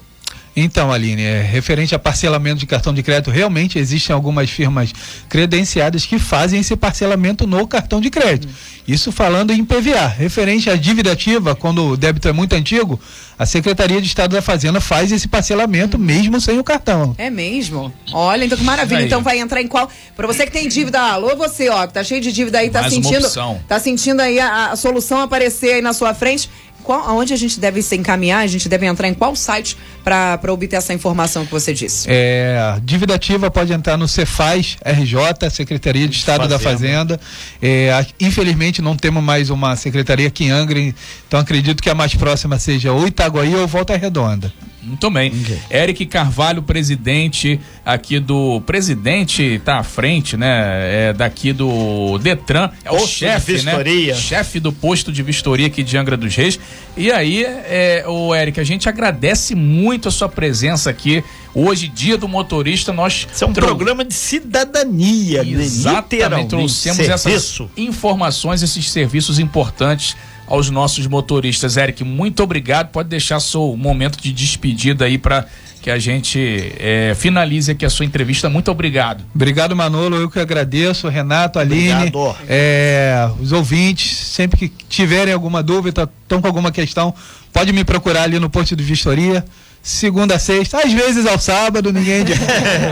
Então, 0.62 0.92
Aline, 0.92 1.24
é, 1.24 1.42
referente 1.42 1.96
a 1.96 2.00
parcelamento 2.00 2.60
de 2.60 2.66
cartão 2.66 2.94
de 2.94 3.02
crédito, 3.02 3.32
realmente 3.32 3.80
existem 3.80 4.14
algumas 4.14 4.50
firmas 4.50 4.94
credenciadas 5.30 6.06
que 6.06 6.20
fazem 6.20 6.60
esse 6.60 6.76
parcelamento 6.76 7.48
no 7.48 7.66
cartão 7.66 8.02
de 8.02 8.10
crédito. 8.10 8.52
Isso 8.88 9.12
falando 9.12 9.52
em 9.52 9.64
PVA. 9.64 10.08
Referente 10.08 10.70
à 10.70 10.76
dívida 10.76 11.12
ativa, 11.12 11.56
quando 11.56 11.90
o 11.90 11.98
débito 11.98 12.28
é 12.28 12.34
muito 12.34 12.54
antigo, 12.54 13.00
a 13.38 13.46
Secretaria 13.46 14.02
de 14.02 14.08
Estado 14.08 14.36
da 14.36 14.42
Fazenda 14.42 14.82
faz 14.82 15.12
esse 15.12 15.28
parcelamento 15.28 15.96
hum. 15.96 16.00
mesmo 16.02 16.42
sem 16.42 16.60
o 16.60 16.64
cartão. 16.64 17.16
É 17.18 17.30
mesmo? 17.30 17.94
Olha, 18.12 18.44
então 18.44 18.58
que 18.58 18.64
maravilha. 18.64 19.00
Aí. 19.00 19.06
Então 19.06 19.22
vai 19.22 19.40
entrar 19.40 19.62
em 19.62 19.68
qual? 19.68 19.90
Para 20.16 20.28
você 20.28 20.46
que 20.46 20.52
tem 20.52 20.68
dívida, 20.68 21.00
alô 21.00 21.36
você, 21.36 21.70
ó, 21.70 21.88
que 21.88 21.94
tá 21.94 22.04
cheio 22.04 22.20
de 22.20 22.32
dívida 22.32 22.58
aí, 22.58 22.70
tá 22.70 22.82
Mais 22.82 22.94
sentindo, 22.94 23.30
tá 23.68 23.80
sentindo 23.80 24.20
aí 24.22 24.40
a, 24.40 24.72
a 24.72 24.76
solução 24.76 25.22
aparecer 25.22 25.76
aí 25.76 25.82
na 25.82 25.94
sua 25.94 26.14
frente 26.14 26.50
qual, 26.84 27.08
aonde 27.08 27.34
a 27.34 27.38
gente 27.38 27.60
deve 27.60 27.82
se 27.82 27.96
encaminhar, 27.96 28.44
a 28.44 28.48
gente 28.48 28.68
deve 28.68 28.86
entrar 28.86 29.08
em 29.08 29.14
qual 29.14 29.36
site 29.36 29.78
para 30.04 30.40
obter 30.50 30.78
essa 30.78 30.94
informação 30.94 31.46
que 31.46 31.52
você 31.52 31.74
disse? 31.74 32.08
É, 32.10 32.80
dívida 32.84 33.16
ativa 33.16 33.52
pode 33.52 33.72
entrar 33.72 33.98
no 33.98 34.08
Cefaz 34.08 34.78
RJ, 34.86 35.50
Secretaria 35.52 36.08
de 36.08 36.16
Estado 36.16 36.42
Fazenda. 36.42 36.58
da 36.58 36.60
Fazenda. 36.60 37.20
É, 37.62 38.06
infelizmente 38.20 38.82
não 38.82 38.96
temos 38.96 39.24
mais 39.24 39.50
uma 39.50 39.76
secretaria 39.76 40.28
aqui 40.28 40.46
em 40.46 40.52
Angra, 40.52 40.80
então 40.80 41.40
acredito 41.40 41.82
que 41.82 41.90
a 41.90 41.96
mais 41.96 42.16
próxima 42.16 42.58
seja 42.58 42.92
ou 42.92 43.08
Itaguaí 43.08 43.56
ou 43.56 43.68
Volta 43.68 43.96
Redonda. 43.96 44.52
Muito 44.82 45.10
bem. 45.10 45.32
Okay. 45.42 45.60
Eric 45.70 46.06
Carvalho, 46.06 46.62
presidente 46.64 47.60
aqui 47.86 48.20
do. 48.20 48.62
Presidente 48.62 49.62
tá 49.64 49.80
à 49.80 49.84
frente, 49.84 50.38
né? 50.38 51.10
É 51.10 51.14
daqui 51.14 51.52
do 51.52 52.18
Detran. 52.20 52.70
É 52.84 52.92
o 52.92 53.06
chefe, 53.06 53.62
né? 53.64 53.74
Chefe 54.14 54.60
do 54.60 54.72
posto 54.72 55.12
de 55.12 55.22
vistoria 55.22 55.68
aqui 55.68 55.84
de 55.84 55.98
Angra 55.98 56.16
dos 56.16 56.36
Reis. 56.36 56.60
E 56.96 57.12
aí, 57.12 57.44
é, 57.46 58.06
o 58.08 58.34
Eric, 58.34 58.60
a 58.60 58.64
gente 58.64 58.88
agradece 58.88 59.54
muito 59.54 60.08
a 60.08 60.12
sua 60.12 60.30
presença 60.30 60.90
aqui. 60.90 61.24
Hoje, 61.54 61.88
dia 61.88 62.18
do 62.18 62.28
motorista, 62.28 62.94
nós. 62.94 63.28
Isso 63.34 63.44
é 63.44 63.48
um 63.48 63.54
programa 63.54 64.06
de 64.06 64.14
cidadania, 64.14 65.44
né? 65.44 65.64
Exatamente. 65.64 66.50
Trouxemos 66.50 66.98
Serviço. 66.98 67.64
essas 67.64 67.70
informações, 67.78 68.62
esses 68.62 68.90
serviços 68.92 69.40
importantes 69.40 70.16
aos 70.48 70.70
nossos 70.70 71.06
motoristas. 71.08 71.78
Eric, 71.78 72.04
muito 72.04 72.42
obrigado. 72.42 72.90
Pode 72.90 73.10
deixar 73.10 73.40
seu 73.40 73.76
momento 73.78 74.20
de 74.22 74.32
despedida 74.32 75.06
aí 75.06 75.18
para 75.18 75.46
que 75.82 75.90
a 75.90 75.98
gente 75.98 76.74
é, 76.78 77.14
finalize 77.16 77.72
aqui 77.72 77.86
a 77.86 77.90
sua 77.90 78.06
entrevista. 78.06 78.50
Muito 78.50 78.70
obrigado. 78.70 79.24
Obrigado, 79.34 79.76
Manolo. 79.76 80.18
Eu 80.18 80.30
que 80.30 80.40
agradeço, 80.40 81.08
Renato, 81.08 81.58
Aline, 81.58 82.12
é, 82.48 83.30
os 83.40 83.52
ouvintes. 83.52 84.18
Sempre 84.18 84.58
que 84.58 84.86
tiverem 84.90 85.34
alguma 85.34 85.64
dúvida, 85.64 86.10
estão 86.24 86.42
com 86.42 86.48
alguma 86.48 86.72
questão, 86.72 87.14
pode 87.54 87.72
me 87.72 87.84
procurar 87.84 88.24
ali 88.24 88.40
no 88.40 88.50
posto 88.50 88.76
de 88.76 88.84
vistoria. 88.84 89.46
Segunda 89.82 90.36
a 90.36 90.40
sexta, 90.40 90.78
às 90.80 90.92
vezes 90.92 91.26
ao 91.26 91.40
sábado, 91.40 91.92
ninguém. 91.92 92.26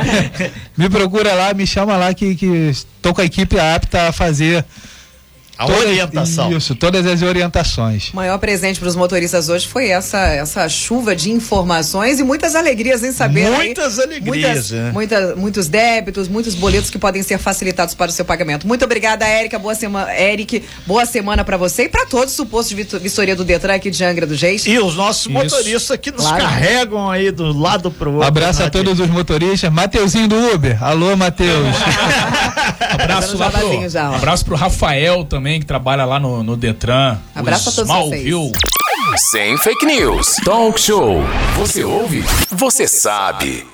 me 0.78 0.90
procura 0.90 1.34
lá, 1.34 1.54
me 1.54 1.68
chama 1.68 1.98
lá 1.98 2.14
que 2.14 2.26
estou 2.70 3.14
com 3.14 3.22
a 3.22 3.26
equipe 3.26 3.60
apta 3.60 4.08
a 4.08 4.12
fazer 4.12 4.64
a 5.58 5.66
todas, 5.66 5.84
orientação. 5.84 6.56
Isso, 6.56 6.76
todas 6.76 7.06
as 7.06 7.22
orientações. 7.22 8.10
O 8.14 8.16
maior 8.16 8.38
presente 8.38 8.80
para 8.80 8.88
os 8.88 8.96
motoristas 8.96 9.50
hoje 9.50 9.68
foi 9.68 9.90
essa, 9.90 10.20
essa 10.20 10.70
chuva 10.70 11.16
de 11.16 11.32
informações 11.32 12.20
e 12.20 12.24
muitas 12.24 12.56
alegrias 12.56 13.04
em 13.04 13.12
saber. 13.12 13.50
Muitas 13.50 13.98
aí, 13.98 14.06
alegrias. 14.06 14.72
Muitas, 14.72 14.72
é. 14.72 14.92
muita, 14.92 15.36
muitos 15.36 15.68
débitos, 15.68 16.28
muitos 16.28 16.54
boletos 16.54 16.90
que 16.90 17.00
podem 17.00 17.24
ser 17.24 17.40
facilitados 17.40 17.96
para 17.96 18.10
o 18.10 18.14
seu 18.14 18.24
pagamento. 18.24 18.68
Muito 18.68 18.86
obrigada, 18.86 19.28
Érica. 19.28 19.58
Boa 19.58 19.74
semana, 19.74 20.14
Eric. 20.14 20.64
Boa 20.86 21.06
semana 21.06 21.44
para 21.44 21.58
você 21.58 21.84
e 21.84 21.90
para 21.90 22.06
todos 22.06 22.38
o 22.38 22.46
posto 22.46 22.76
de 22.76 23.00
vistoria 23.00 23.36
do 23.36 23.44
Detran 23.44 23.74
aqui 23.74 23.90
de 23.90 24.04
Angra 24.04 24.28
do 24.28 24.36
Geis. 24.36 24.66
E 24.66 24.78
os 24.78 24.96
nossos 24.96 25.22
Isso. 25.24 25.32
motoristas 25.32 25.98
que 25.98 26.12
nos 26.12 26.22
claro. 26.22 26.44
carregam 26.44 27.10
aí 27.10 27.32
do 27.32 27.52
lado 27.52 27.90
pro 27.90 28.12
outro. 28.14 28.28
Abraço 28.28 28.64
a 28.64 28.70
todos 28.70 29.00
os 29.00 29.08
motoristas. 29.10 29.72
Mateuzinho 29.72 30.28
do 30.28 30.54
Uber. 30.54 30.84
Alô, 30.84 31.16
Mateus. 31.18 31.76
abraço, 32.90 33.38
lá 33.38 33.50
pro, 33.50 33.90
já, 33.90 34.16
abraço 34.16 34.46
pro 34.46 34.56
Rafael 34.56 35.26
também, 35.48 35.60
que 35.62 35.66
trabalha 35.66 36.04
lá 36.04 36.20
no, 36.20 36.44
no 36.44 36.58
Detran. 36.58 37.18
Abraço 37.34 37.70
a 37.70 37.72
todos 37.72 37.90
Smallville. 37.90 38.32
vocês. 38.32 39.30
Sem 39.32 39.58
fake 39.58 39.86
news. 39.86 40.36
Talk 40.44 40.80
show. 40.80 41.24
Você 41.56 41.84
ouve? 41.86 42.24
Você 42.52 42.86
sabe. 42.88 43.66